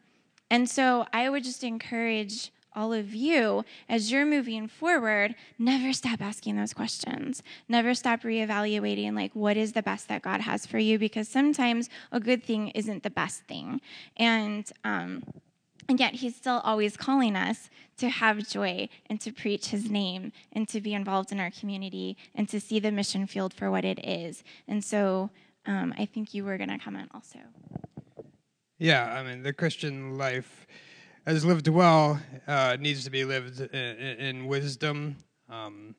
And 0.50 0.70
so 0.70 1.06
I 1.12 1.30
would 1.30 1.44
just 1.44 1.64
encourage 1.64 2.52
all 2.78 2.94
of 2.94 3.14
you 3.14 3.66
as 3.90 4.12
you're 4.12 4.26
moving 4.26 4.68
forward 4.68 5.34
never 5.58 5.92
stop 5.92 6.22
asking 6.22 6.56
those 6.56 6.74
questions. 6.74 7.42
Never 7.68 7.94
stop 7.96 8.22
reevaluating 8.22 9.14
like 9.16 9.34
what 9.34 9.58
is 9.58 9.74
the 9.74 9.82
best 9.82 10.08
that 10.08 10.22
god 10.22 10.42
has 10.42 10.66
for 10.66 10.78
you? 10.78 11.00
Because 11.00 11.28
sometimes 11.28 11.90
a 12.12 12.20
good 12.20 12.44
thing 12.44 12.70
isn't 12.70 13.02
the 13.02 13.10
best 13.10 13.44
thing. 13.46 13.82
And 14.16 14.72
um, 14.84 15.24
and 15.90 16.00
yet 16.00 16.16
he's 16.16 16.36
still 16.36 16.62
always 16.64 16.98
calling 16.98 17.36
us 17.36 17.70
to 17.98 18.10
have 18.10 18.48
joy 18.48 18.90
and 19.10 19.20
to 19.22 19.32
preach 19.32 19.68
his 19.68 19.90
name 19.90 20.34
and 20.52 20.68
to 20.68 20.82
be 20.82 20.94
involved 20.94 21.32
in 21.32 21.40
our 21.40 21.50
community 21.50 22.18
and 22.36 22.48
to 22.50 22.60
see 22.60 22.80
the 22.80 22.92
mission 22.92 23.26
field 23.26 23.54
for 23.54 23.72
what 23.72 23.86
it 23.86 24.06
is. 24.06 24.44
And 24.68 24.84
so 24.84 25.32
um, 25.68 25.94
i 25.98 26.06
think 26.06 26.34
you 26.34 26.44
were 26.46 26.58
going 26.58 26.70
to 26.70 26.78
comment 26.78 27.10
also. 27.14 27.40
Yeah 28.80 29.14
i 29.18 29.24
mean 29.24 29.44
the 29.44 29.54
christian 29.54 30.18
life 30.18 30.68
as 31.28 31.44
lived 31.44 31.68
well 31.68 32.18
uh, 32.48 32.78
needs 32.80 33.04
to 33.04 33.10
be 33.10 33.26
lived 33.26 33.60
in, 33.60 33.98
in 34.18 34.46
wisdom. 34.48 35.18
Um, 35.50 35.94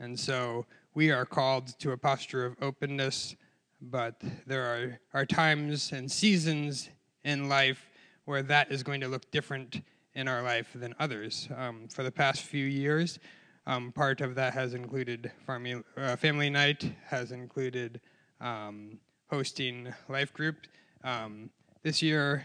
and 0.00 0.18
so 0.18 0.66
we 0.94 1.12
are 1.12 1.24
called 1.24 1.78
to 1.78 1.92
a 1.92 1.96
posture 1.96 2.44
of 2.44 2.56
openness, 2.60 3.36
but 3.80 4.20
there 4.48 4.64
are, 4.64 4.98
are 5.20 5.24
times 5.24 5.92
and 5.92 6.10
seasons 6.10 6.88
in 7.22 7.48
life 7.48 7.88
where 8.24 8.42
that 8.42 8.72
is 8.72 8.82
going 8.82 9.00
to 9.00 9.06
look 9.06 9.30
different 9.30 9.80
in 10.14 10.26
our 10.26 10.42
life 10.42 10.70
than 10.74 10.92
others. 10.98 11.48
Um, 11.56 11.86
for 11.86 12.02
the 12.02 12.10
past 12.10 12.42
few 12.42 12.64
years, 12.64 13.20
um, 13.68 13.92
part 13.92 14.20
of 14.20 14.34
that 14.34 14.54
has 14.54 14.74
included 14.74 15.30
family, 15.46 15.84
uh, 15.96 16.16
family 16.16 16.50
night, 16.50 16.92
has 17.06 17.30
included 17.30 18.00
um, 18.40 18.98
hosting 19.30 19.94
life 20.08 20.32
group. 20.32 20.66
Um, 21.04 21.50
this 21.84 22.02
year 22.02 22.44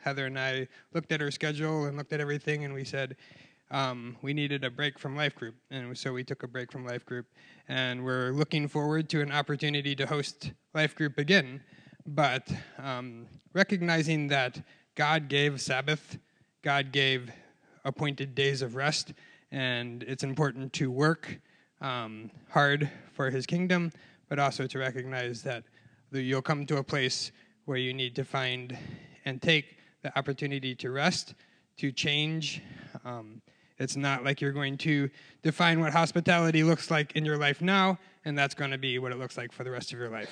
Heather 0.00 0.26
and 0.26 0.38
I 0.38 0.66
looked 0.94 1.12
at 1.12 1.20
her 1.20 1.30
schedule 1.30 1.84
and 1.84 1.96
looked 1.96 2.12
at 2.12 2.20
everything, 2.20 2.64
and 2.64 2.72
we 2.72 2.84
said 2.84 3.16
um, 3.70 4.16
we 4.22 4.32
needed 4.32 4.64
a 4.64 4.70
break 4.70 4.98
from 4.98 5.14
Life 5.14 5.34
Group, 5.34 5.54
and 5.70 5.96
so 5.96 6.12
we 6.12 6.24
took 6.24 6.42
a 6.42 6.48
break 6.48 6.72
from 6.72 6.84
Life 6.84 7.04
Group, 7.04 7.26
and 7.68 8.04
we're 8.04 8.30
looking 8.32 8.66
forward 8.66 9.08
to 9.10 9.20
an 9.20 9.30
opportunity 9.30 9.94
to 9.94 10.06
host 10.06 10.52
Life 10.74 10.96
Group 10.96 11.18
again. 11.18 11.60
But 12.06 12.50
um, 12.78 13.26
recognizing 13.52 14.26
that 14.28 14.60
God 14.94 15.28
gave 15.28 15.60
Sabbath, 15.60 16.18
God 16.62 16.92
gave 16.92 17.30
appointed 17.84 18.34
days 18.34 18.62
of 18.62 18.74
rest, 18.74 19.12
and 19.52 20.02
it's 20.04 20.24
important 20.24 20.72
to 20.74 20.90
work 20.90 21.40
um, 21.80 22.30
hard 22.48 22.90
for 23.12 23.30
His 23.30 23.46
kingdom, 23.46 23.92
but 24.28 24.38
also 24.38 24.66
to 24.66 24.78
recognize 24.78 25.42
that 25.42 25.64
you'll 26.10 26.42
come 26.42 26.66
to 26.66 26.78
a 26.78 26.82
place 26.82 27.30
where 27.66 27.78
you 27.78 27.94
need 27.94 28.16
to 28.16 28.24
find 28.24 28.76
and 29.24 29.40
take 29.40 29.76
the 30.02 30.16
opportunity 30.18 30.74
to 30.76 30.90
rest, 30.90 31.34
to 31.78 31.92
change. 31.92 32.62
Um, 33.04 33.42
it's 33.78 33.96
not 33.96 34.24
like 34.24 34.40
you're 34.40 34.52
going 34.52 34.76
to 34.78 35.08
define 35.42 35.80
what 35.80 35.92
hospitality 35.92 36.62
looks 36.62 36.90
like 36.90 37.16
in 37.16 37.24
your 37.24 37.38
life 37.38 37.62
now, 37.62 37.98
and 38.24 38.36
that's 38.36 38.54
going 38.54 38.70
to 38.70 38.78
be 38.78 38.98
what 38.98 39.12
it 39.12 39.18
looks 39.18 39.36
like 39.38 39.52
for 39.52 39.64
the 39.64 39.70
rest 39.70 39.92
of 39.92 39.98
your 39.98 40.10
life. 40.10 40.30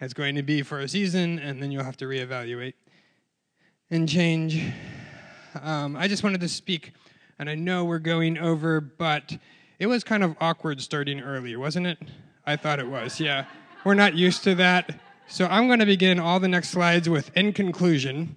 It's 0.00 0.14
going 0.14 0.34
to 0.34 0.42
be 0.42 0.62
for 0.62 0.80
a 0.80 0.88
season, 0.88 1.38
and 1.38 1.62
then 1.62 1.70
you'll 1.70 1.84
have 1.84 1.96
to 1.98 2.06
reevaluate 2.06 2.74
and 3.90 4.08
change. 4.08 4.62
Um, 5.62 5.96
I 5.96 6.08
just 6.08 6.22
wanted 6.22 6.40
to 6.40 6.48
speak, 6.48 6.92
and 7.38 7.48
I 7.48 7.54
know 7.54 7.84
we're 7.84 7.98
going 7.98 8.38
over, 8.38 8.80
but 8.80 9.36
it 9.78 9.86
was 9.86 10.02
kind 10.04 10.24
of 10.24 10.36
awkward 10.40 10.80
starting 10.80 11.20
early, 11.20 11.54
wasn't 11.56 11.86
it? 11.86 11.98
I 12.46 12.56
thought 12.56 12.80
it 12.80 12.88
was, 12.88 13.20
yeah. 13.20 13.44
We're 13.84 13.94
not 13.94 14.14
used 14.14 14.42
to 14.44 14.54
that. 14.56 14.98
So 15.28 15.46
I'm 15.46 15.66
going 15.66 15.78
to 15.78 15.86
begin 15.86 16.18
all 16.18 16.40
the 16.40 16.48
next 16.48 16.70
slides 16.70 17.08
with 17.08 17.30
in 17.36 17.52
conclusion. 17.52 18.36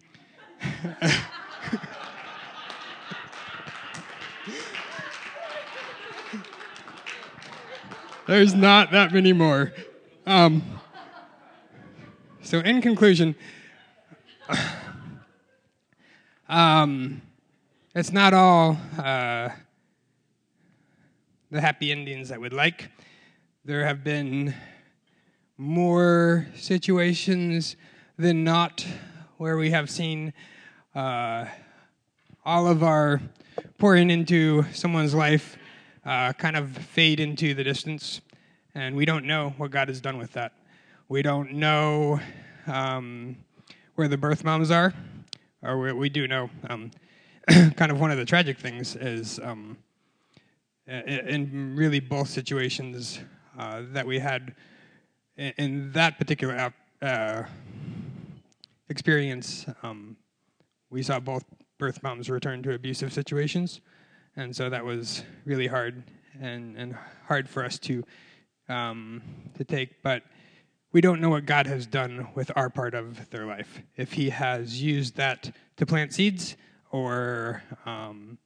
There's 8.28 8.54
not 8.54 8.92
that 8.92 9.14
many 9.14 9.34
more. 9.34 9.74
Um, 10.26 10.64
so, 12.42 12.60
in 12.60 12.82
conclusion, 12.82 13.36
um, 16.50 17.22
it's 17.94 18.12
not 18.12 18.34
all 18.34 18.78
uh, 18.98 19.50
the 21.50 21.60
happy 21.60 21.92
endings 21.92 22.30
that 22.30 22.40
we'd 22.40 22.54
like. 22.54 22.90
There 23.66 23.86
have 23.86 24.04
been 24.04 24.54
more 25.58 26.48
situations 26.56 27.76
than 28.18 28.44
not 28.44 28.86
where 29.38 29.58
we 29.58 29.72
have 29.72 29.90
seen 29.90 30.34
uh, 30.96 31.46
all 32.46 32.68
of 32.68 32.84
our 32.84 33.22
pouring 33.78 34.10
into 34.10 34.64
someone's 34.74 35.14
life 35.14 35.58
uh, 36.06 36.34
kind 36.34 36.56
of 36.56 36.76
fade 36.76 37.20
into 37.20 37.54
the 37.54 37.64
distance, 37.64 38.22
and 38.76 38.96
we 38.96 39.06
don't 39.06 39.26
know 39.26 39.54
what 39.58 39.72
God 39.72 39.88
has 39.88 40.02
done 40.02 40.18
with 40.18 40.34
that. 40.34 40.54
We 41.08 41.22
don't 41.22 41.54
know 41.54 42.20
um, 42.68 43.38
where 43.96 44.08
the 44.08 44.18
birth 44.18 44.44
moms 44.44 44.72
are, 44.72 44.94
or 45.62 45.96
we, 45.96 46.10
do 46.10 46.28
know. 46.28 46.50
Um, 46.70 46.92
kind 47.76 47.92
of 47.92 48.00
one 48.00 48.12
of 48.12 48.18
the 48.18 48.26
tragic 48.26 48.58
things 48.58 48.96
is 48.96 49.40
um, 49.44 49.78
in 50.88 51.76
really 51.76 52.00
both 52.00 52.30
situations 52.30 53.20
uh, 53.58 53.84
that 53.92 54.06
we 54.06 54.20
had 54.20 54.56
in, 55.38 55.92
that 55.94 56.18
particular 56.18 56.74
uh, 57.02 57.44
experience, 58.90 59.66
um, 59.84 60.16
we 60.92 61.02
saw 61.02 61.20
both 61.20 61.46
birth 61.80 62.04
moms 62.04 62.30
return 62.30 62.62
to 62.64 62.74
abusive 62.74 63.12
situations, 63.12 63.82
and 64.36 64.56
so 64.56 64.70
that 64.70 64.86
was 64.86 65.24
really 65.46 65.68
hard 65.68 66.04
and, 66.40 66.78
and 66.78 66.96
hard 67.28 67.50
for 67.50 67.66
us 67.66 67.80
to 67.80 68.04
um, 68.70 69.22
to 69.58 69.64
take. 69.64 70.04
But 70.04 70.24
we 70.92 71.02
don't 71.02 71.22
know 71.22 71.30
what 71.30 71.46
God 71.46 71.66
has 71.68 71.88
done 71.88 72.28
with 72.36 72.52
our 72.56 72.70
part 72.70 72.94
of 72.94 73.30
their 73.30 73.46
life. 73.46 73.82
If 73.96 74.14
He 74.14 74.30
has 74.30 74.82
used 74.82 75.16
that 75.16 75.56
to 75.78 75.86
plant 75.86 76.14
seeds, 76.14 76.58
or 76.92 77.64
um, 77.86 78.38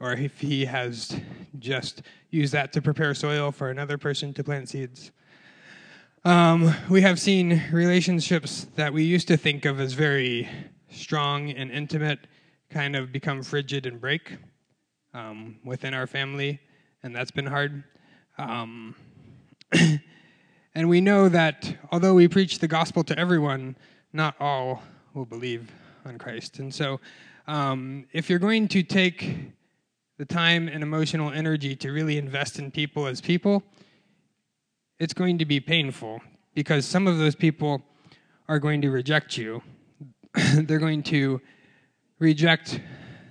or 0.00 0.12
if 0.12 0.40
He 0.40 0.64
has 0.64 1.20
just 1.58 2.02
used 2.30 2.52
that 2.52 2.72
to 2.72 2.82
prepare 2.82 3.14
soil 3.14 3.52
for 3.52 3.70
another 3.70 3.98
person 3.98 4.32
to 4.34 4.42
plant 4.42 4.68
seeds. 4.70 5.12
Um, 6.24 6.74
we 6.90 7.02
have 7.02 7.20
seen 7.20 7.62
relationships 7.70 8.66
that 8.74 8.92
we 8.92 9.04
used 9.04 9.28
to 9.28 9.36
think 9.36 9.64
of 9.64 9.78
as 9.78 9.92
very 9.92 10.48
strong 10.90 11.50
and 11.50 11.70
intimate 11.70 12.26
kind 12.70 12.96
of 12.96 13.12
become 13.12 13.42
frigid 13.42 13.86
and 13.86 14.00
break 14.00 14.36
um, 15.14 15.56
within 15.64 15.94
our 15.94 16.06
family, 16.06 16.60
and 17.02 17.14
that's 17.14 17.30
been 17.30 17.46
hard. 17.46 17.84
Um, 18.38 18.94
and 20.74 20.88
we 20.88 21.00
know 21.00 21.28
that 21.28 21.76
although 21.90 22.14
we 22.14 22.28
preach 22.28 22.58
the 22.58 22.68
gospel 22.68 23.02
to 23.04 23.18
everyone, 23.18 23.76
not 24.12 24.34
all 24.40 24.82
will 25.14 25.24
believe 25.24 25.70
on 26.04 26.18
Christ. 26.18 26.58
And 26.58 26.72
so, 26.74 27.00
um, 27.46 28.06
if 28.12 28.28
you're 28.28 28.38
going 28.38 28.68
to 28.68 28.82
take 28.82 29.52
the 30.18 30.24
time 30.24 30.68
and 30.68 30.82
emotional 30.82 31.30
energy 31.30 31.76
to 31.76 31.90
really 31.90 32.18
invest 32.18 32.58
in 32.58 32.70
people 32.70 33.06
as 33.06 33.20
people, 33.20 33.62
it's 34.98 35.14
going 35.14 35.38
to 35.38 35.44
be 35.44 35.60
painful 35.60 36.20
because 36.54 36.86
some 36.86 37.06
of 37.06 37.18
those 37.18 37.34
people 37.34 37.82
are 38.48 38.58
going 38.58 38.80
to 38.82 38.90
reject 38.90 39.36
you. 39.36 39.62
They're 40.54 40.78
going 40.78 41.02
to 41.04 41.40
reject 42.18 42.80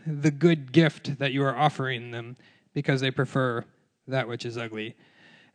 the 0.08 0.32
good 0.32 0.72
gift 0.72 1.20
that 1.20 1.34
you 1.34 1.43
are 1.43 1.56
offering 1.56 2.12
them 2.12 2.36
because 2.74 3.01
they 3.01 3.12
prefer 3.12 3.64
that 4.08 4.28
which 4.28 4.45
is 4.45 4.58
ugly. 4.58 4.95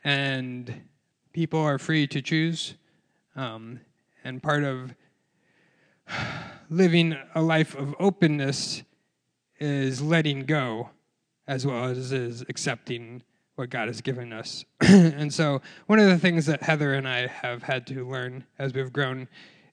And 0.04 0.82
people 1.32 1.60
are 1.60 1.78
free 1.78 2.06
to 2.08 2.22
choose. 2.22 2.74
Um, 3.34 3.80
and 4.22 4.42
part 4.42 4.62
of 4.62 4.94
living 6.70 7.16
a 7.34 7.42
life 7.42 7.74
of 7.74 7.94
openness 7.98 8.82
is 9.58 10.00
letting 10.00 10.44
go 10.44 10.90
as 11.48 11.66
well 11.66 11.86
as 11.86 12.12
is 12.12 12.42
accepting 12.48 13.22
what 13.56 13.70
God 13.70 13.88
has 13.88 14.00
given 14.00 14.32
us. 14.32 14.64
and 14.80 15.34
so, 15.34 15.60
one 15.86 15.98
of 15.98 16.06
the 16.06 16.18
things 16.18 16.46
that 16.46 16.62
Heather 16.62 16.94
and 16.94 17.06
I 17.08 17.26
have 17.26 17.64
had 17.64 17.86
to 17.88 18.08
learn 18.08 18.44
as 18.58 18.72
we've 18.72 18.92
grown 18.92 19.28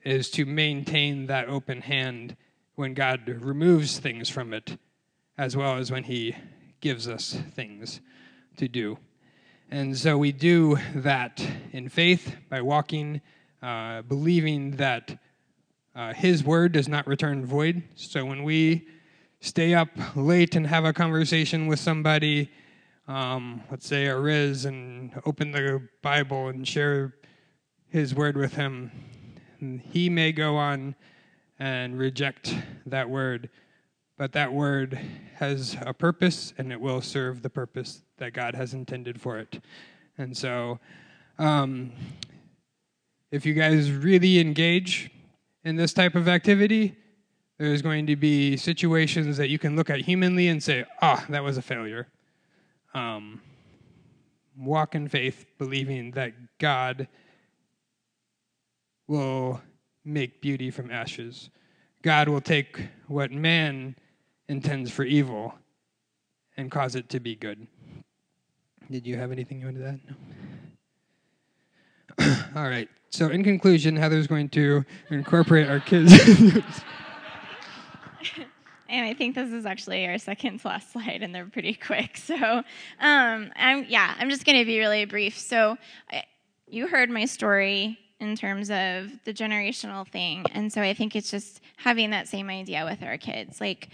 is 0.08 0.30
to 0.30 0.46
maintain 0.46 1.26
that 1.26 1.50
open 1.50 1.82
hand 1.82 2.38
when 2.76 2.94
God 2.94 3.28
removes 3.28 4.00
things 4.00 4.30
from 4.30 4.54
it, 4.54 4.78
as 5.38 5.58
well 5.58 5.76
as 5.76 5.92
when 5.92 6.06
He 6.06 6.34
gives 6.80 7.10
us 7.10 7.38
things 7.54 8.00
to 8.56 8.70
do. 8.70 8.98
And 9.70 9.98
so, 9.98 10.18
we 10.18 10.32
do 10.32 10.78
that 10.96 11.46
in 11.74 11.90
faith 11.90 12.38
by 12.50 12.62
walking, 12.62 13.20
uh, 13.62 14.04
believing 14.04 14.78
that 14.78 15.20
uh, 15.94 16.14
His 16.14 16.42
word 16.42 16.72
does 16.72 16.88
not 16.88 17.06
return 17.06 17.46
void. 17.46 17.84
So, 17.96 18.24
when 18.24 18.44
we 18.44 18.88
stay 19.42 19.74
up 19.74 19.90
late 20.16 20.56
and 20.56 20.68
have 20.68 20.86
a 20.86 20.94
conversation 20.94 21.68
with 21.68 21.82
somebody, 21.82 22.50
um, 23.10 23.62
let's 23.70 23.86
say, 23.86 24.06
a 24.06 24.18
Riz 24.18 24.64
and 24.64 25.12
open 25.26 25.52
the 25.52 25.86
Bible 26.02 26.48
and 26.48 26.66
share 26.66 27.14
his 27.90 28.14
word 28.14 28.36
with 28.36 28.54
him, 28.54 28.92
he 29.60 30.10
may 30.10 30.32
go 30.32 30.56
on 30.56 30.96
and 31.60 31.98
reject 31.98 32.56
that 32.86 33.10
word, 33.10 33.50
but 34.18 34.32
that 34.34 34.54
word 34.54 35.00
has 35.36 35.76
a 35.82 35.94
purpose 35.94 36.54
and 36.58 36.72
it 36.72 36.80
will 36.80 37.02
serve 37.02 37.42
the 37.42 37.50
purpose 37.50 38.04
that 38.18 38.34
God 38.34 38.56
has 38.56 38.74
intended 38.74 39.20
for 39.20 39.38
it. 39.40 39.62
And 40.18 40.36
so, 40.36 40.80
um, 41.38 41.92
if 43.32 43.46
you 43.46 43.54
guys 43.54 43.92
really 43.92 44.40
engage 44.40 45.12
in 45.64 45.76
this 45.76 45.94
type 45.94 46.16
of 46.16 46.28
activity, 46.28 46.96
there's 47.58 47.82
going 47.82 48.06
to 48.08 48.16
be 48.16 48.56
situations 48.56 49.38
that 49.38 49.50
you 49.50 49.60
can 49.60 49.76
look 49.76 49.90
at 49.90 50.02
humanly 50.02 50.48
and 50.48 50.62
say, 50.62 50.86
ah, 51.02 51.26
that 51.30 51.44
was 51.44 51.58
a 51.58 51.62
failure. 51.62 52.08
Um, 52.94 53.42
walk 54.58 54.96
in 54.96 55.08
faith, 55.08 55.46
believing 55.58 56.12
that 56.12 56.34
God 56.60 57.08
will 59.08 59.62
make 60.04 60.42
beauty 60.42 60.72
from 60.72 60.92
ashes. 60.92 61.50
God 62.02 62.30
will 62.30 62.42
take 62.42 62.88
what 63.08 63.32
man 63.32 63.96
intends 64.48 64.92
for 64.92 65.04
evil 65.04 65.54
and 66.56 66.72
cause 66.72 66.96
it 66.96 67.10
to 67.10 67.20
be 67.20 67.36
good. 67.36 67.68
Did 68.90 69.06
you 69.06 69.18
have 69.18 69.32
anything 69.32 69.60
you 69.60 69.66
wanted 69.66 69.80
to 69.80 69.88
add? 69.88 70.00
No. 72.20 72.36
All 72.62 72.70
right. 72.70 72.90
So, 73.10 73.28
in 73.30 73.44
conclusion, 73.44 73.96
Heather's 73.96 74.28
going 74.28 74.50
to 74.50 74.86
incorporate 75.10 75.68
our 75.70 75.80
kids. 75.80 76.14
and 78.90 79.06
I 79.06 79.14
think 79.14 79.36
this 79.36 79.52
is 79.52 79.66
actually 79.66 80.06
our 80.08 80.18
second 80.18 80.60
to 80.60 80.68
last 80.68 80.92
slide, 80.92 81.22
and 81.22 81.34
they're 81.34 81.46
pretty 81.46 81.74
quick. 81.74 82.18
So, 82.18 82.36
um, 82.36 83.52
I'm 83.56 83.86
yeah, 83.88 84.16
I'm 84.20 84.30
just 84.30 84.46
going 84.46 84.60
to 84.60 84.66
be 84.66 84.80
really 84.80 85.06
brief. 85.06 85.38
So, 85.38 85.78
I, 86.12 86.24
you 86.68 86.88
heard 86.88 87.10
my 87.10 87.26
story 87.26 87.98
in 88.20 88.36
terms 88.36 88.70
of 88.70 89.12
the 89.26 89.34
generational 89.34 90.08
thing, 90.08 90.46
and 90.54 90.72
so 90.72 90.82
I 90.82 90.94
think 90.94 91.16
it's 91.16 91.30
just 91.30 91.62
having 91.78 92.10
that 92.12 92.28
same 92.28 92.50
idea 92.50 92.84
with 92.86 93.04
our 93.04 93.18
kids. 93.18 93.62
Like, 93.62 93.90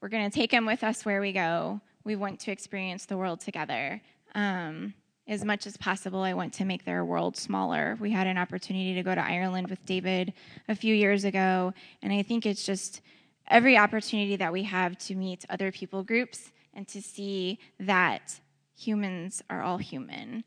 we're 0.00 0.08
going 0.08 0.30
to 0.30 0.34
take 0.34 0.50
them 0.50 0.66
with 0.66 0.84
us 0.84 1.04
where 1.04 1.20
we 1.20 1.32
go. 1.32 1.80
We 2.04 2.16
want 2.16 2.40
to 2.40 2.52
experience 2.52 3.06
the 3.06 3.16
world 3.16 3.40
together. 3.40 4.00
Um, 4.34 4.94
as 5.28 5.44
much 5.44 5.66
as 5.66 5.76
possible, 5.76 6.20
I 6.20 6.34
want 6.34 6.52
to 6.54 6.64
make 6.64 6.84
their 6.84 7.04
world 7.04 7.36
smaller. 7.36 7.96
We 8.00 8.12
had 8.12 8.28
an 8.28 8.38
opportunity 8.38 8.94
to 8.94 9.02
go 9.02 9.14
to 9.14 9.20
Ireland 9.20 9.68
with 9.68 9.84
David 9.84 10.32
a 10.68 10.76
few 10.76 10.94
years 10.94 11.24
ago, 11.24 11.74
and 12.02 12.12
I 12.12 12.22
think 12.22 12.46
it's 12.46 12.64
just 12.64 13.00
every 13.48 13.76
opportunity 13.76 14.36
that 14.36 14.52
we 14.52 14.62
have 14.64 14.96
to 14.98 15.14
meet 15.14 15.44
other 15.50 15.72
people 15.72 16.04
groups 16.04 16.52
and 16.74 16.86
to 16.88 17.02
see 17.02 17.58
that 17.80 18.38
humans 18.76 19.42
are 19.50 19.62
all 19.62 19.78
human. 19.78 20.44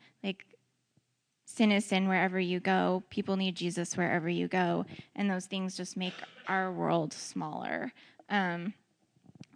Sin 1.52 1.72
is 1.72 1.84
sin 1.84 2.08
wherever 2.08 2.40
you 2.40 2.60
go, 2.60 3.04
people 3.10 3.36
need 3.36 3.56
Jesus 3.56 3.98
wherever 3.98 4.30
you 4.30 4.48
go, 4.48 4.86
and 5.16 5.30
those 5.30 5.48
things 5.48 5.76
just 5.76 5.98
make 5.98 6.14
our 6.48 6.72
world 6.72 7.12
smaller. 7.12 7.92
Um, 8.30 8.76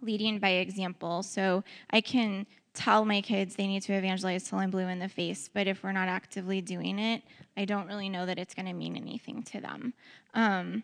leading 0.02 0.40
by 0.40 0.50
example. 0.50 1.22
So 1.22 1.62
I 1.90 2.00
can 2.00 2.46
tell 2.74 3.04
my 3.04 3.20
kids 3.20 3.54
they 3.54 3.68
need 3.68 3.82
to 3.84 3.92
evangelize 3.94 4.42
till 4.42 4.58
I'm 4.58 4.70
blue 4.70 4.88
in 4.88 4.98
the 4.98 5.08
face, 5.08 5.48
but 5.54 5.68
if 5.68 5.84
we're 5.84 5.92
not 5.92 6.08
actively 6.08 6.60
doing 6.60 6.98
it, 6.98 7.22
I 7.56 7.64
don't 7.64 7.86
really 7.86 8.08
know 8.08 8.26
that 8.26 8.40
it's 8.40 8.54
going 8.54 8.66
to 8.66 8.72
mean 8.72 8.96
anything 8.96 9.44
to 9.44 9.60
them. 9.60 9.94
Um, 10.34 10.82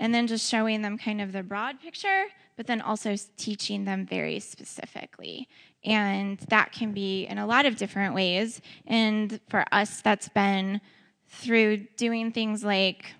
and 0.00 0.12
then 0.12 0.26
just 0.26 0.50
showing 0.50 0.82
them 0.82 0.98
kind 0.98 1.20
of 1.20 1.30
the 1.30 1.44
broad 1.44 1.80
picture, 1.80 2.24
but 2.56 2.66
then 2.66 2.80
also 2.80 3.14
teaching 3.36 3.84
them 3.84 4.04
very 4.04 4.40
specifically. 4.40 5.48
And 5.84 6.38
that 6.48 6.72
can 6.72 6.92
be 6.92 7.24
in 7.26 7.38
a 7.38 7.46
lot 7.46 7.66
of 7.66 7.76
different 7.76 8.14
ways. 8.14 8.60
And 8.86 9.40
for 9.48 9.64
us, 9.72 10.00
that's 10.00 10.28
been 10.28 10.80
through 11.28 11.86
doing 11.96 12.32
things 12.32 12.64
like 12.64 13.14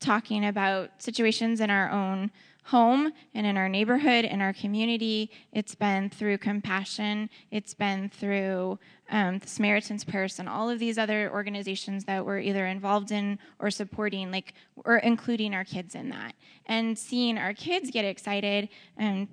talking 0.00 0.44
about 0.44 0.90
situations 0.98 1.60
in 1.60 1.70
our 1.70 1.90
own 1.90 2.30
home 2.64 3.12
and 3.34 3.46
in 3.46 3.58
our 3.58 3.68
neighborhood, 3.68 4.24
in 4.24 4.40
our 4.40 4.52
community. 4.54 5.30
It's 5.52 5.74
been 5.74 6.08
through 6.08 6.38
compassion. 6.38 7.28
It's 7.50 7.74
been 7.74 8.08
through 8.08 8.78
um, 9.10 9.38
the 9.38 9.46
Samaritan's 9.46 10.02
Purse 10.04 10.38
and 10.38 10.48
all 10.48 10.70
of 10.70 10.78
these 10.78 10.96
other 10.96 11.30
organizations 11.30 12.04
that 12.04 12.24
we're 12.24 12.40
either 12.40 12.66
involved 12.66 13.12
in 13.12 13.38
or 13.58 13.70
supporting, 13.70 14.32
like, 14.32 14.54
or 14.84 14.96
including 14.96 15.54
our 15.54 15.64
kids 15.64 15.94
in 15.94 16.08
that. 16.08 16.34
And 16.66 16.98
seeing 16.98 17.36
our 17.36 17.52
kids 17.52 17.90
get 17.90 18.06
excited. 18.06 18.70
And 18.96 19.28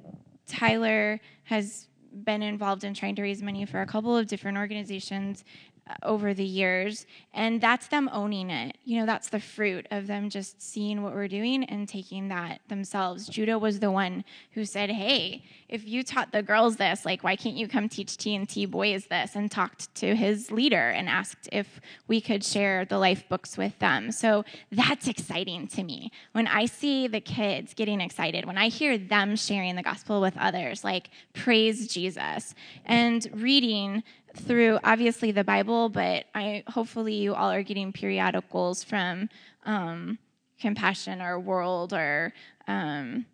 Tyler 0.45 1.21
has 1.45 1.88
been 2.11 2.41
involved 2.41 2.83
in 2.83 2.93
trying 2.93 3.15
to 3.15 3.21
raise 3.21 3.41
money 3.41 3.65
for 3.65 3.81
a 3.81 3.85
couple 3.85 4.15
of 4.15 4.27
different 4.27 4.57
organizations 4.57 5.43
Uh, 5.89 5.95
over 6.03 6.31
the 6.31 6.45
years 6.45 7.07
and 7.33 7.59
that's 7.59 7.87
them 7.87 8.07
owning 8.13 8.51
it. 8.51 8.77
You 8.83 8.99
know 8.99 9.07
that's 9.07 9.29
the 9.29 9.39
fruit 9.39 9.87
of 9.89 10.05
them 10.05 10.29
just 10.29 10.61
seeing 10.61 11.01
what 11.01 11.13
we're 11.13 11.27
doing 11.27 11.63
and 11.63 11.89
taking 11.89 12.27
that 12.27 12.61
themselves. 12.67 13.27
Judah 13.27 13.57
was 13.57 13.79
the 13.79 13.89
one 13.89 14.23
who 14.51 14.63
said 14.63 14.91
hey 14.91 15.43
if 15.69 15.87
you 15.87 16.03
taught 16.03 16.33
the 16.33 16.43
girls 16.43 16.75
this 16.75 17.03
like 17.03 17.23
why 17.23 17.35
can't 17.35 17.55
you 17.55 17.67
come 17.67 17.89
teach 17.89 18.17
t&t 18.17 18.65
boys 18.67 19.05
this? 19.05 19.35
and 19.35 19.49
talked 19.49 19.93
to 19.95 20.15
his 20.15 20.51
leader 20.51 20.89
and 20.89 21.09
asked 21.09 21.49
if 21.51 21.81
we 22.07 22.21
could 22.21 22.43
share 22.43 22.85
the 22.85 22.99
life 22.99 23.27
books 23.27 23.57
with 23.57 23.77
them. 23.79 24.11
So 24.11 24.45
that's 24.71 25.07
exciting 25.07 25.67
to 25.69 25.83
me. 25.83 26.11
When 26.33 26.45
i 26.45 26.65
see 26.65 27.07
the 27.07 27.21
kids 27.21 27.73
getting 27.73 28.01
excited 28.01 28.45
when 28.45 28.57
i 28.57 28.67
hear 28.67 28.99
them 28.99 29.35
sharing 29.35 29.75
the 29.75 29.83
gospel 29.83 30.21
with 30.21 30.37
others 30.37 30.83
like 30.83 31.09
praise 31.33 31.87
jesus. 31.87 32.53
And 32.85 33.27
reading 33.33 34.03
through 34.35 34.79
obviously 34.83 35.31
the 35.31 35.43
Bible, 35.43 35.89
but 35.89 36.25
I 36.33 36.63
hopefully 36.67 37.15
you 37.15 37.33
all 37.33 37.51
are 37.51 37.63
getting 37.63 37.91
periodicals 37.91 38.83
from 38.83 39.29
um, 39.63 40.17
Compassion 40.59 41.21
or 41.21 41.39
World 41.39 41.93
or 41.93 42.33
um, 42.67 43.25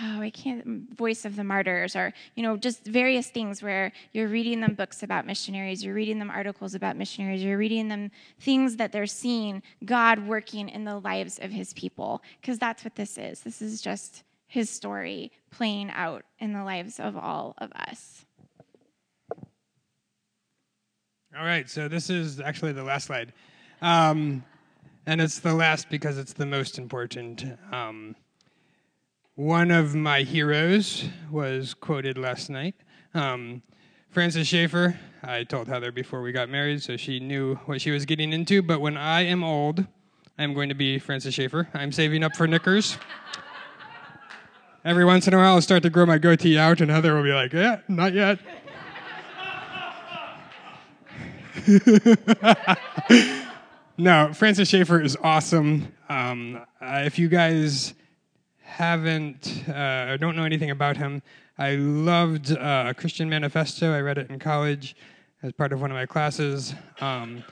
oh 0.00 0.20
I 0.20 0.30
can't 0.30 0.94
Voice 0.94 1.24
of 1.24 1.36
the 1.36 1.44
Martyrs 1.44 1.94
or 1.96 2.12
you 2.34 2.42
know 2.42 2.56
just 2.56 2.84
various 2.84 3.28
things 3.28 3.62
where 3.62 3.92
you're 4.12 4.28
reading 4.28 4.60
them 4.60 4.74
books 4.74 5.02
about 5.02 5.26
missionaries, 5.26 5.84
you're 5.84 5.94
reading 5.94 6.18
them 6.18 6.30
articles 6.30 6.74
about 6.74 6.96
missionaries, 6.96 7.42
you're 7.42 7.58
reading 7.58 7.88
them 7.88 8.10
things 8.40 8.76
that 8.76 8.92
they're 8.92 9.06
seeing 9.06 9.62
God 9.84 10.26
working 10.26 10.68
in 10.68 10.84
the 10.84 10.98
lives 10.98 11.38
of 11.40 11.50
His 11.50 11.72
people 11.74 12.22
because 12.40 12.58
that's 12.58 12.84
what 12.84 12.94
this 12.94 13.18
is. 13.18 13.40
This 13.40 13.60
is 13.60 13.82
just 13.82 14.22
His 14.46 14.70
story 14.70 15.32
playing 15.50 15.90
out 15.90 16.24
in 16.38 16.52
the 16.52 16.64
lives 16.64 16.98
of 16.98 17.16
all 17.16 17.54
of 17.58 17.72
us. 17.72 18.24
All 21.38 21.46
right, 21.46 21.68
so 21.68 21.88
this 21.88 22.10
is 22.10 22.40
actually 22.40 22.72
the 22.72 22.82
last 22.82 23.06
slide. 23.06 23.32
Um, 23.80 24.44
and 25.06 25.18
it's 25.18 25.38
the 25.38 25.54
last 25.54 25.88
because 25.88 26.18
it's 26.18 26.34
the 26.34 26.44
most 26.44 26.76
important. 26.76 27.42
Um, 27.72 28.16
one 29.34 29.70
of 29.70 29.94
my 29.94 30.24
heroes 30.24 31.08
was 31.30 31.72
quoted 31.72 32.18
last 32.18 32.50
night. 32.50 32.74
Um, 33.14 33.62
Francis 34.10 34.46
Schaeffer, 34.46 35.00
I 35.22 35.44
told 35.44 35.68
Heather 35.68 35.90
before 35.90 36.20
we 36.20 36.32
got 36.32 36.50
married, 36.50 36.82
so 36.82 36.98
she 36.98 37.18
knew 37.18 37.54
what 37.64 37.80
she 37.80 37.90
was 37.90 38.04
getting 38.04 38.34
into. 38.34 38.60
But 38.60 38.82
when 38.82 38.98
I 38.98 39.22
am 39.22 39.42
old, 39.42 39.86
I'm 40.36 40.52
going 40.52 40.68
to 40.68 40.74
be 40.74 40.98
Francis 40.98 41.32
Schaeffer. 41.32 41.66
I'm 41.72 41.92
saving 41.92 42.24
up 42.24 42.36
for 42.36 42.46
knickers. 42.46 42.98
Every 44.84 45.06
once 45.06 45.26
in 45.28 45.32
a 45.32 45.38
while, 45.38 45.54
I'll 45.54 45.62
start 45.62 45.82
to 45.84 45.90
grow 45.90 46.04
my 46.04 46.18
goatee 46.18 46.58
out, 46.58 46.82
and 46.82 46.90
Heather 46.90 47.14
will 47.14 47.22
be 47.22 47.32
like, 47.32 47.54
yeah, 47.54 47.80
not 47.88 48.12
yet. 48.12 48.38
no, 53.98 54.32
Francis 54.32 54.68
Schaeffer 54.68 55.00
is 55.00 55.16
awesome. 55.22 55.92
Um, 56.08 56.60
uh, 56.80 57.02
if 57.04 57.18
you 57.18 57.28
guys 57.28 57.94
haven't 58.62 59.68
uh, 59.68 60.16
don't 60.16 60.34
know 60.34 60.44
anything 60.44 60.70
about 60.70 60.96
him, 60.96 61.22
I 61.58 61.76
loved 61.76 62.56
uh, 62.56 62.92
Christian 62.94 63.28
Manifesto. 63.28 63.94
I 63.94 64.00
read 64.00 64.18
it 64.18 64.30
in 64.30 64.38
college 64.38 64.96
as 65.42 65.52
part 65.52 65.72
of 65.72 65.80
one 65.80 65.90
of 65.90 65.94
my 65.94 66.06
classes. 66.06 66.74
Um, 67.00 67.44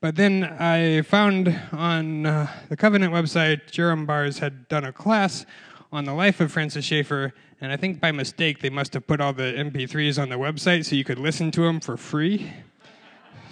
but 0.00 0.16
then 0.16 0.44
I 0.44 1.02
found 1.02 1.56
on 1.70 2.26
uh, 2.26 2.48
the 2.68 2.76
Covenant 2.76 3.12
website, 3.12 3.70
Jerram 3.70 4.06
Barrs 4.06 4.38
had 4.38 4.66
done 4.68 4.84
a 4.84 4.92
class 4.92 5.46
on 5.92 6.04
the 6.04 6.14
life 6.14 6.40
of 6.40 6.50
Francis 6.50 6.84
Schaeffer, 6.84 7.32
and 7.60 7.70
I 7.70 7.76
think 7.76 8.00
by 8.00 8.10
mistake 8.10 8.60
they 8.60 8.70
must 8.70 8.94
have 8.94 9.06
put 9.06 9.20
all 9.20 9.32
the 9.32 9.52
MP3s 9.52 10.20
on 10.20 10.30
the 10.30 10.36
website 10.36 10.84
so 10.86 10.96
you 10.96 11.04
could 11.04 11.18
listen 11.18 11.52
to 11.52 11.60
them 11.60 11.78
for 11.78 11.96
free 11.96 12.50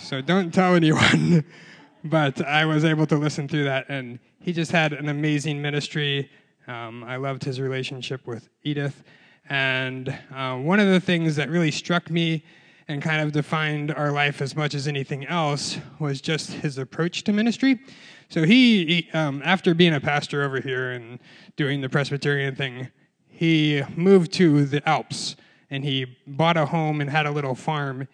so 0.00 0.20
don't 0.20 0.52
tell 0.52 0.74
anyone. 0.74 1.44
but 2.04 2.44
I 2.46 2.64
was 2.64 2.84
able 2.84 3.06
to 3.06 3.16
listen 3.16 3.46
through 3.46 3.64
that, 3.64 3.86
and 3.88 4.18
he 4.40 4.52
just 4.52 4.72
had 4.72 4.92
an 4.92 5.08
amazing 5.08 5.60
ministry. 5.60 6.30
Um, 6.66 7.04
I 7.04 7.16
loved 7.16 7.44
his 7.44 7.60
relationship 7.60 8.26
with 8.26 8.48
Edith. 8.62 9.02
And 9.48 10.08
uh, 10.34 10.56
one 10.56 10.80
of 10.80 10.88
the 10.88 11.00
things 11.00 11.36
that 11.36 11.50
really 11.50 11.70
struck 11.70 12.10
me 12.10 12.44
and 12.88 13.02
kind 13.02 13.20
of 13.20 13.32
defined 13.32 13.92
our 13.92 14.10
life 14.12 14.40
as 14.40 14.56
much 14.56 14.74
as 14.74 14.88
anything 14.88 15.26
else 15.26 15.78
was 15.98 16.20
just 16.20 16.52
his 16.52 16.78
approach 16.78 17.24
to 17.24 17.32
ministry. 17.32 17.80
So 18.28 18.44
he, 18.44 18.86
he 18.86 19.10
um, 19.12 19.42
after 19.44 19.74
being 19.74 19.94
a 19.94 20.00
pastor 20.00 20.42
over 20.42 20.60
here 20.60 20.92
and 20.92 21.18
doing 21.56 21.80
the 21.80 21.88
Presbyterian 21.88 22.54
thing, 22.54 22.88
he 23.28 23.82
moved 23.96 24.32
to 24.34 24.64
the 24.64 24.88
Alps 24.88 25.36
and 25.70 25.84
he 25.84 26.16
bought 26.26 26.56
a 26.56 26.66
home 26.66 27.00
and 27.00 27.10
had 27.10 27.26
a 27.26 27.30
little 27.30 27.54
farm. 27.54 28.08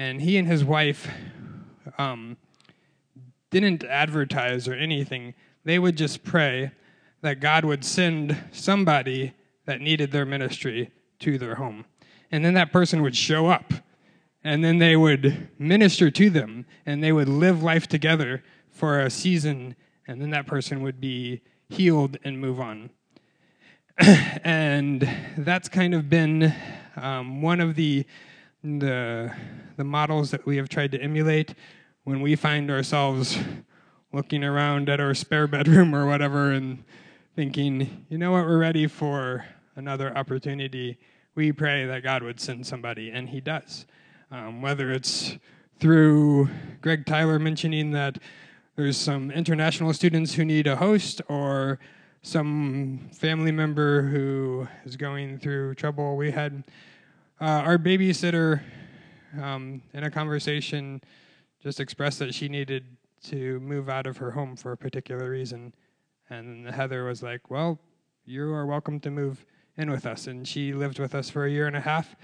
And 0.00 0.22
he 0.22 0.38
and 0.38 0.48
his 0.48 0.64
wife 0.64 1.10
um, 1.98 2.38
didn't 3.50 3.84
advertise 3.84 4.66
or 4.66 4.72
anything. 4.72 5.34
They 5.64 5.78
would 5.78 5.98
just 5.98 6.24
pray 6.24 6.70
that 7.20 7.38
God 7.38 7.66
would 7.66 7.84
send 7.84 8.34
somebody 8.50 9.34
that 9.66 9.82
needed 9.82 10.10
their 10.10 10.24
ministry 10.24 10.90
to 11.18 11.36
their 11.36 11.56
home. 11.56 11.84
And 12.32 12.42
then 12.42 12.54
that 12.54 12.72
person 12.72 13.02
would 13.02 13.14
show 13.14 13.48
up, 13.48 13.74
and 14.42 14.64
then 14.64 14.78
they 14.78 14.96
would 14.96 15.50
minister 15.58 16.10
to 16.12 16.30
them, 16.30 16.64
and 16.86 17.04
they 17.04 17.12
would 17.12 17.28
live 17.28 17.62
life 17.62 17.86
together 17.86 18.42
for 18.70 19.00
a 19.00 19.10
season, 19.10 19.76
and 20.08 20.18
then 20.18 20.30
that 20.30 20.46
person 20.46 20.82
would 20.82 20.98
be 20.98 21.42
healed 21.68 22.16
and 22.24 22.40
move 22.40 22.58
on. 22.58 22.88
and 23.98 25.06
that's 25.36 25.68
kind 25.68 25.92
of 25.92 26.08
been 26.08 26.54
um, 26.96 27.42
one 27.42 27.60
of 27.60 27.74
the, 27.74 28.06
the 28.64 29.30
the 29.80 29.84
models 29.84 30.30
that 30.30 30.44
we 30.44 30.58
have 30.58 30.68
tried 30.68 30.92
to 30.92 31.00
emulate 31.00 31.54
when 32.04 32.20
we 32.20 32.36
find 32.36 32.70
ourselves 32.70 33.38
looking 34.12 34.44
around 34.44 34.90
at 34.90 35.00
our 35.00 35.14
spare 35.14 35.46
bedroom 35.46 35.94
or 35.94 36.04
whatever 36.04 36.50
and 36.50 36.84
thinking, 37.34 38.04
you 38.10 38.18
know 38.18 38.30
what, 38.30 38.44
we're 38.44 38.58
ready 38.58 38.86
for 38.86 39.42
another 39.76 40.14
opportunity. 40.14 40.98
We 41.34 41.50
pray 41.50 41.86
that 41.86 42.02
God 42.02 42.22
would 42.22 42.38
send 42.38 42.66
somebody, 42.66 43.08
and 43.08 43.26
He 43.26 43.40
does. 43.40 43.86
Um, 44.30 44.60
whether 44.60 44.92
it's 44.92 45.38
through 45.78 46.50
Greg 46.82 47.06
Tyler 47.06 47.38
mentioning 47.38 47.92
that 47.92 48.18
there's 48.76 48.98
some 48.98 49.30
international 49.30 49.94
students 49.94 50.34
who 50.34 50.44
need 50.44 50.66
a 50.66 50.76
host, 50.76 51.22
or 51.26 51.78
some 52.20 53.08
family 53.14 53.50
member 53.50 54.02
who 54.02 54.68
is 54.84 54.96
going 54.96 55.38
through 55.38 55.76
trouble. 55.76 56.18
We 56.18 56.32
had 56.32 56.64
uh, 57.40 57.44
our 57.44 57.78
babysitter 57.78 58.60
um, 59.40 59.82
in 59.92 60.04
a 60.04 60.10
conversation 60.10 61.00
just 61.62 61.80
expressed 61.80 62.18
that 62.20 62.34
she 62.34 62.48
needed 62.48 62.84
to 63.24 63.60
move 63.60 63.88
out 63.88 64.06
of 64.06 64.16
her 64.16 64.30
home 64.30 64.56
for 64.56 64.72
a 64.72 64.76
particular 64.76 65.30
reason. 65.30 65.74
And 66.30 66.66
Heather 66.66 67.04
was 67.04 67.22
like, 67.22 67.50
Well, 67.50 67.78
you 68.24 68.52
are 68.52 68.66
welcome 68.66 69.00
to 69.00 69.10
move 69.10 69.44
in 69.76 69.90
with 69.90 70.06
us. 70.06 70.26
And 70.26 70.46
she 70.46 70.72
lived 70.72 70.98
with 70.98 71.14
us 71.14 71.28
for 71.28 71.44
a 71.44 71.50
year 71.50 71.66
and 71.66 71.76
a 71.76 71.80
half. 71.80 72.16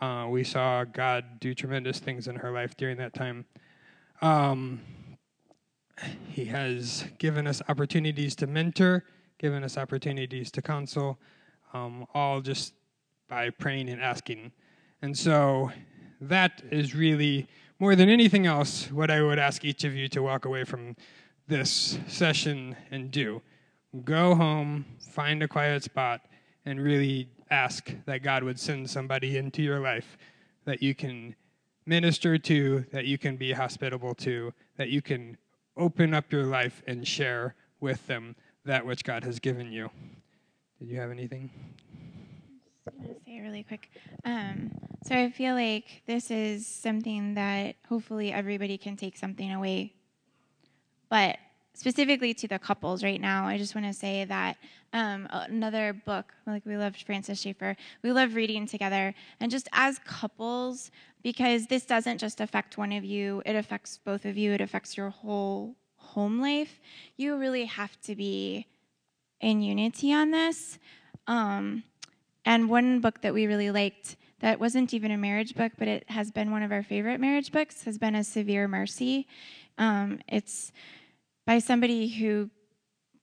Uh, 0.00 0.26
we 0.28 0.42
saw 0.44 0.84
God 0.84 1.40
do 1.40 1.54
tremendous 1.54 1.98
things 2.00 2.26
in 2.26 2.36
her 2.36 2.50
life 2.50 2.76
during 2.76 2.96
that 2.98 3.14
time. 3.14 3.44
Um, 4.20 4.80
he 6.28 6.44
has 6.46 7.04
given 7.18 7.46
us 7.46 7.62
opportunities 7.68 8.34
to 8.36 8.46
mentor, 8.46 9.04
given 9.38 9.62
us 9.62 9.78
opportunities 9.78 10.50
to 10.52 10.62
counsel, 10.62 11.18
um, 11.72 12.06
all 12.14 12.40
just 12.40 12.74
by 13.28 13.50
praying 13.50 13.88
and 13.88 14.02
asking. 14.02 14.52
And 15.02 15.16
so 15.16 15.70
that 16.28 16.62
is 16.70 16.94
really, 16.94 17.48
more 17.78 17.96
than 17.96 18.08
anything 18.08 18.46
else, 18.46 18.90
what 18.90 19.10
I 19.10 19.22
would 19.22 19.38
ask 19.38 19.64
each 19.64 19.84
of 19.84 19.94
you 19.94 20.08
to 20.08 20.22
walk 20.22 20.44
away 20.44 20.64
from 20.64 20.96
this 21.48 21.98
session 22.06 22.76
and 22.90 23.10
do. 23.10 23.42
Go 24.04 24.34
home, 24.34 24.84
find 25.10 25.42
a 25.42 25.48
quiet 25.48 25.82
spot, 25.82 26.22
and 26.64 26.80
really 26.80 27.28
ask 27.50 27.92
that 28.06 28.22
God 28.22 28.44
would 28.44 28.58
send 28.58 28.88
somebody 28.88 29.36
into 29.36 29.62
your 29.62 29.80
life 29.80 30.16
that 30.64 30.82
you 30.82 30.94
can 30.94 31.34
minister 31.84 32.38
to, 32.38 32.84
that 32.92 33.04
you 33.04 33.18
can 33.18 33.36
be 33.36 33.52
hospitable 33.52 34.14
to, 34.14 34.52
that 34.76 34.88
you 34.88 35.02
can 35.02 35.36
open 35.76 36.14
up 36.14 36.30
your 36.30 36.44
life 36.44 36.82
and 36.86 37.06
share 37.06 37.56
with 37.80 38.06
them 38.06 38.36
that 38.64 38.86
which 38.86 39.02
God 39.02 39.24
has 39.24 39.40
given 39.40 39.72
you. 39.72 39.90
Did 40.78 40.88
you 40.88 41.00
have 41.00 41.10
anything? 41.10 41.50
I'm 42.86 43.02
going 43.02 43.14
to 43.14 43.20
say 43.24 43.40
really 43.40 43.62
quick. 43.62 43.90
Um, 44.24 44.70
so 45.06 45.14
I 45.16 45.30
feel 45.30 45.54
like 45.54 46.02
this 46.06 46.30
is 46.30 46.66
something 46.66 47.34
that 47.34 47.76
hopefully 47.88 48.32
everybody 48.32 48.78
can 48.78 48.96
take 48.96 49.16
something 49.16 49.52
away. 49.52 49.94
But 51.08 51.38
specifically 51.74 52.34
to 52.34 52.48
the 52.48 52.58
couples 52.58 53.02
right 53.02 53.20
now, 53.20 53.46
I 53.46 53.58
just 53.58 53.74
want 53.74 53.86
to 53.86 53.92
say 53.92 54.24
that 54.24 54.56
um, 54.92 55.26
another 55.30 55.92
book, 55.92 56.34
like 56.46 56.66
we 56.66 56.76
loved 56.76 57.02
Francis 57.02 57.40
Schaeffer, 57.40 57.76
we 58.02 58.12
love 58.12 58.34
reading 58.34 58.66
together. 58.66 59.14
And 59.40 59.50
just 59.50 59.68
as 59.72 59.98
couples, 60.00 60.90
because 61.22 61.66
this 61.66 61.84
doesn't 61.84 62.18
just 62.18 62.40
affect 62.40 62.78
one 62.78 62.92
of 62.92 63.04
you, 63.04 63.42
it 63.46 63.56
affects 63.56 63.98
both 63.98 64.24
of 64.24 64.36
you, 64.36 64.52
it 64.52 64.60
affects 64.60 64.96
your 64.96 65.10
whole 65.10 65.76
home 65.96 66.40
life. 66.40 66.80
You 67.16 67.36
really 67.36 67.64
have 67.64 68.00
to 68.02 68.16
be 68.16 68.66
in 69.40 69.62
unity 69.62 70.12
on 70.12 70.30
this. 70.30 70.78
Um, 71.26 71.84
and 72.44 72.68
one 72.68 73.00
book 73.00 73.20
that 73.22 73.34
we 73.34 73.46
really 73.46 73.70
liked 73.70 74.16
that 74.40 74.58
wasn't 74.58 74.92
even 74.92 75.12
a 75.12 75.16
marriage 75.16 75.54
book, 75.54 75.72
but 75.78 75.86
it 75.86 76.04
has 76.10 76.32
been 76.32 76.50
one 76.50 76.64
of 76.64 76.72
our 76.72 76.82
favorite 76.82 77.20
marriage 77.20 77.52
books, 77.52 77.84
has 77.84 77.96
been 77.96 78.16
A 78.16 78.24
Severe 78.24 78.66
Mercy. 78.66 79.28
Um, 79.78 80.18
it's 80.28 80.72
by 81.46 81.60
somebody 81.60 82.08
who 82.08 82.50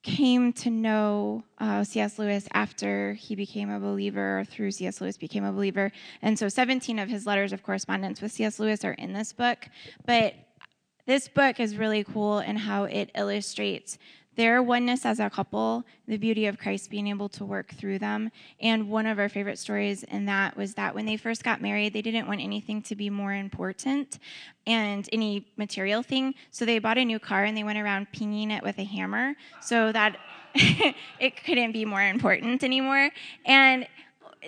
came 0.02 0.54
to 0.54 0.70
know 0.70 1.44
uh, 1.58 1.84
C.S. 1.84 2.18
Lewis 2.18 2.48
after 2.54 3.14
he 3.14 3.36
became 3.36 3.70
a 3.70 3.80
believer, 3.82 4.40
or 4.40 4.46
through 4.46 4.72
C.S. 4.72 5.02
Lewis 5.02 5.18
became 5.18 5.44
a 5.44 5.52
believer. 5.52 5.91
And 6.22 6.40
so 6.40 6.48
17 6.48 7.00
of 7.00 7.10
his 7.10 7.26
letters 7.26 7.52
of 7.52 7.64
correspondence 7.64 8.22
with 8.22 8.32
C.S. 8.32 8.60
Lewis 8.60 8.86
are 8.86 8.94
in 8.94 9.12
this 9.12 9.34
book. 9.34 9.68
But 10.06 10.36
this 11.06 11.28
book 11.28 11.60
is 11.60 11.76
really 11.76 12.04
cool 12.04 12.40
in 12.40 12.56
how 12.56 12.86
it 12.86 13.12
illustrates 13.16 13.98
their 14.40 14.64
oneness 14.64 15.06
as 15.06 15.20
a 15.20 15.30
couple, 15.30 15.84
the 16.07 16.16
beauty 16.16 16.45
of 16.45 16.57
Christ 16.57 16.90
being 16.90 17.07
able 17.07 17.28
to 17.28 17.44
work 17.44 17.74
through 17.74 17.99
them. 17.99 18.32
And 18.61 18.90
one 18.90 19.06
of 19.06 19.20
our 19.20 19.28
favorite 19.28 19.60
stories 19.60 20.03
in 20.03 20.28
that 20.28 20.56
was 20.56 20.76
that 20.76 20.95
when 20.95 21.06
they 21.06 21.18
first 21.18 21.44
got 21.44 21.61
married, 21.61 21.91
they 21.91 22.02
didn't 22.02 22.26
want 22.26 22.40
anything 22.40 22.82
to 22.84 22.95
be 22.95 23.10
more 23.10 23.34
important 23.34 24.18
and 24.66 25.10
any 25.11 25.45
material 25.57 26.03
thing. 26.03 26.36
So 26.52 26.64
they 26.64 26.80
bought 26.80 26.98
a 26.98 27.03
new 27.03 27.20
car 27.20 27.44
and 27.44 27.57
they 27.57 27.66
went 27.66 27.80
around 27.80 28.14
pinging 28.14 28.49
it 28.49 28.64
with 28.64 28.80
a 28.80 28.86
hammer 28.86 29.36
so 29.60 29.91
that 29.91 30.16
it 30.56 31.44
couldn't 31.44 31.74
be 31.74 31.84
more 31.84 32.02
important 32.02 32.64
anymore. 32.64 33.10
And 33.45 33.90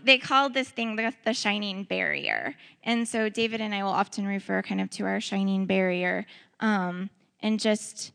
they 0.06 0.18
called 0.18 0.54
this 0.54 0.70
thing 0.70 0.96
the, 0.96 1.14
the, 1.26 1.34
shining 1.34 1.84
barrier. 1.84 2.56
And 2.86 3.06
so 3.06 3.28
David 3.28 3.60
and 3.60 3.76
I 3.76 3.84
will 3.84 3.92
often 3.92 4.26
refer 4.26 4.62
kind 4.62 4.80
of 4.80 4.90
to 4.92 5.04
our 5.04 5.20
shining 5.20 5.66
barrier 5.66 6.26
um, 6.62 7.10
and 7.42 7.60
just 7.60 8.14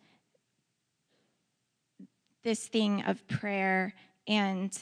this 2.46 2.68
thing 2.68 3.02
of 3.02 3.26
prayer 3.26 3.92
and 4.28 4.78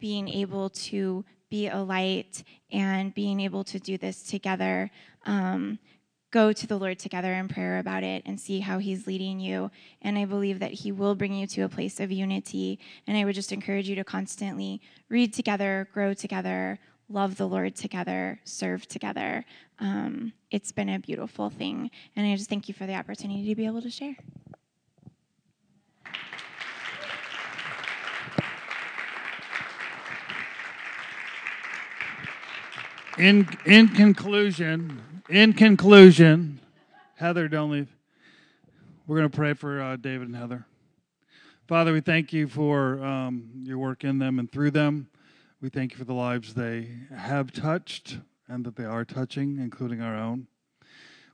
being 0.00 0.28
able 0.28 0.68
to 0.68 1.24
be 1.48 1.68
a 1.68 1.78
light 1.78 2.42
and 2.72 3.14
being 3.14 3.38
able 3.38 3.62
to 3.62 3.78
do 3.78 3.96
this 3.96 4.24
together. 4.24 4.90
Um, 5.24 5.78
go 6.32 6.52
to 6.52 6.66
the 6.66 6.76
Lord 6.76 6.98
together 6.98 7.32
in 7.34 7.46
prayer 7.46 7.78
about 7.78 8.02
it 8.02 8.24
and 8.26 8.40
see 8.40 8.58
how 8.58 8.78
He's 8.78 9.06
leading 9.06 9.38
you. 9.38 9.70
And 10.02 10.18
I 10.18 10.24
believe 10.24 10.58
that 10.58 10.72
He 10.72 10.90
will 10.90 11.14
bring 11.14 11.32
you 11.32 11.46
to 11.46 11.62
a 11.62 11.68
place 11.68 12.00
of 12.00 12.10
unity. 12.10 12.80
And 13.06 13.16
I 13.16 13.24
would 13.24 13.36
just 13.36 13.52
encourage 13.52 13.88
you 13.88 13.94
to 13.94 14.02
constantly 14.02 14.80
read 15.08 15.32
together, 15.32 15.88
grow 15.94 16.14
together, 16.14 16.80
love 17.08 17.36
the 17.36 17.46
Lord 17.46 17.76
together, 17.76 18.40
serve 18.42 18.88
together. 18.88 19.44
Um, 19.78 20.32
it's 20.50 20.72
been 20.72 20.88
a 20.88 20.98
beautiful 20.98 21.48
thing. 21.48 21.92
And 22.16 22.26
I 22.26 22.34
just 22.34 22.50
thank 22.50 22.66
you 22.66 22.74
for 22.74 22.86
the 22.86 22.96
opportunity 22.96 23.46
to 23.48 23.54
be 23.54 23.66
able 23.66 23.82
to 23.82 23.90
share. 23.90 24.16
In, 33.16 33.48
in 33.64 33.88
conclusion, 33.90 35.22
in 35.28 35.52
conclusion, 35.52 36.58
Heather, 37.14 37.46
don't 37.46 37.70
leave. 37.70 37.94
We're 39.06 39.18
going 39.18 39.30
to 39.30 39.36
pray 39.36 39.54
for 39.54 39.80
uh, 39.80 39.94
David 39.94 40.26
and 40.26 40.36
Heather. 40.36 40.66
Father, 41.68 41.92
we 41.92 42.00
thank 42.00 42.32
you 42.32 42.48
for 42.48 43.04
um, 43.04 43.50
your 43.62 43.78
work 43.78 44.02
in 44.02 44.18
them 44.18 44.40
and 44.40 44.50
through 44.50 44.72
them. 44.72 45.08
We 45.60 45.68
thank 45.68 45.92
you 45.92 45.98
for 45.98 46.04
the 46.04 46.12
lives 46.12 46.54
they 46.54 46.88
have 47.16 47.52
touched 47.52 48.18
and 48.48 48.64
that 48.64 48.74
they 48.74 48.84
are 48.84 49.04
touching, 49.04 49.60
including 49.60 50.00
our 50.00 50.16
own. 50.16 50.48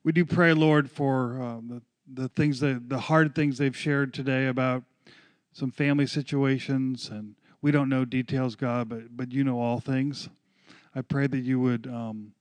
We 0.04 0.12
do 0.12 0.26
pray, 0.26 0.52
Lord, 0.52 0.90
for 0.90 1.40
uh, 1.40 1.60
the, 1.66 1.82
the 2.12 2.28
things 2.28 2.60
that 2.60 2.90
the 2.90 2.98
hard 2.98 3.34
things 3.34 3.56
they've 3.56 3.76
shared 3.76 4.12
today 4.12 4.48
about 4.48 4.82
some 5.54 5.70
family 5.70 6.06
situations, 6.06 7.08
and 7.08 7.36
we 7.62 7.70
don't 7.70 7.88
know 7.88 8.04
details, 8.04 8.54
God, 8.54 8.90
but 8.90 9.16
but 9.16 9.32
you 9.32 9.44
know 9.44 9.58
all 9.58 9.80
things. 9.80 10.28
I 10.94 11.02
pray 11.02 11.26
that 11.26 11.38
you 11.38 11.60
would 11.60 11.86
um, 11.86 12.32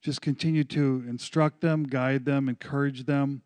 just 0.00 0.20
continue 0.20 0.64
to 0.64 1.04
instruct 1.08 1.60
them, 1.60 1.84
guide 1.84 2.24
them, 2.24 2.48
encourage 2.48 3.04
them. 3.04 3.42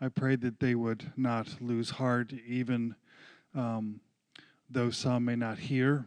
I 0.00 0.08
pray 0.08 0.36
that 0.36 0.60
they 0.60 0.74
would 0.74 1.12
not 1.16 1.60
lose 1.60 1.90
heart, 1.90 2.32
even 2.46 2.94
um, 3.54 4.00
though 4.68 4.90
some 4.90 5.24
may 5.24 5.36
not 5.36 5.58
hear. 5.58 6.06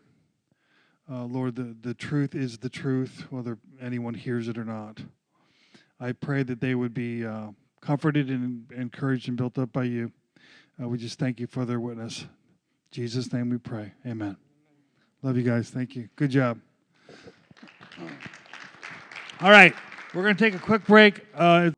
Uh, 1.11 1.23
Lord, 1.23 1.55
the, 1.55 1.75
the 1.81 1.93
truth 1.93 2.35
is 2.35 2.59
the 2.59 2.69
truth, 2.69 3.25
whether 3.29 3.57
anyone 3.81 4.13
hears 4.13 4.47
it 4.47 4.57
or 4.57 4.65
not. 4.65 5.01
I 5.99 6.11
pray 6.11 6.43
that 6.43 6.61
they 6.61 6.75
would 6.75 6.93
be 6.93 7.25
uh, 7.25 7.47
comforted 7.81 8.29
and 8.29 8.71
encouraged 8.71 9.27
and 9.27 9.35
built 9.35 9.57
up 9.57 9.73
by 9.73 9.83
you. 9.83 10.11
Uh, 10.81 10.87
we 10.87 10.97
just 10.97 11.17
thank 11.17 11.39
you 11.39 11.47
for 11.47 11.65
their 11.65 11.79
witness. 11.79 12.21
In 12.21 12.27
Jesus' 12.91 13.33
name 13.33 13.49
we 13.49 13.57
pray. 13.57 13.93
Amen. 14.05 14.37
Love 15.23 15.35
you 15.35 15.43
guys. 15.43 15.69
Thank 15.69 15.95
you. 15.95 16.09
Good 16.15 16.31
job. 16.31 16.59
All 19.41 19.51
right, 19.51 19.73
we're 20.13 20.23
going 20.23 20.35
to 20.35 20.43
take 20.43 20.53
a 20.55 20.59
quick 20.59 20.85
break. 20.85 21.25
Uh, 21.33 21.67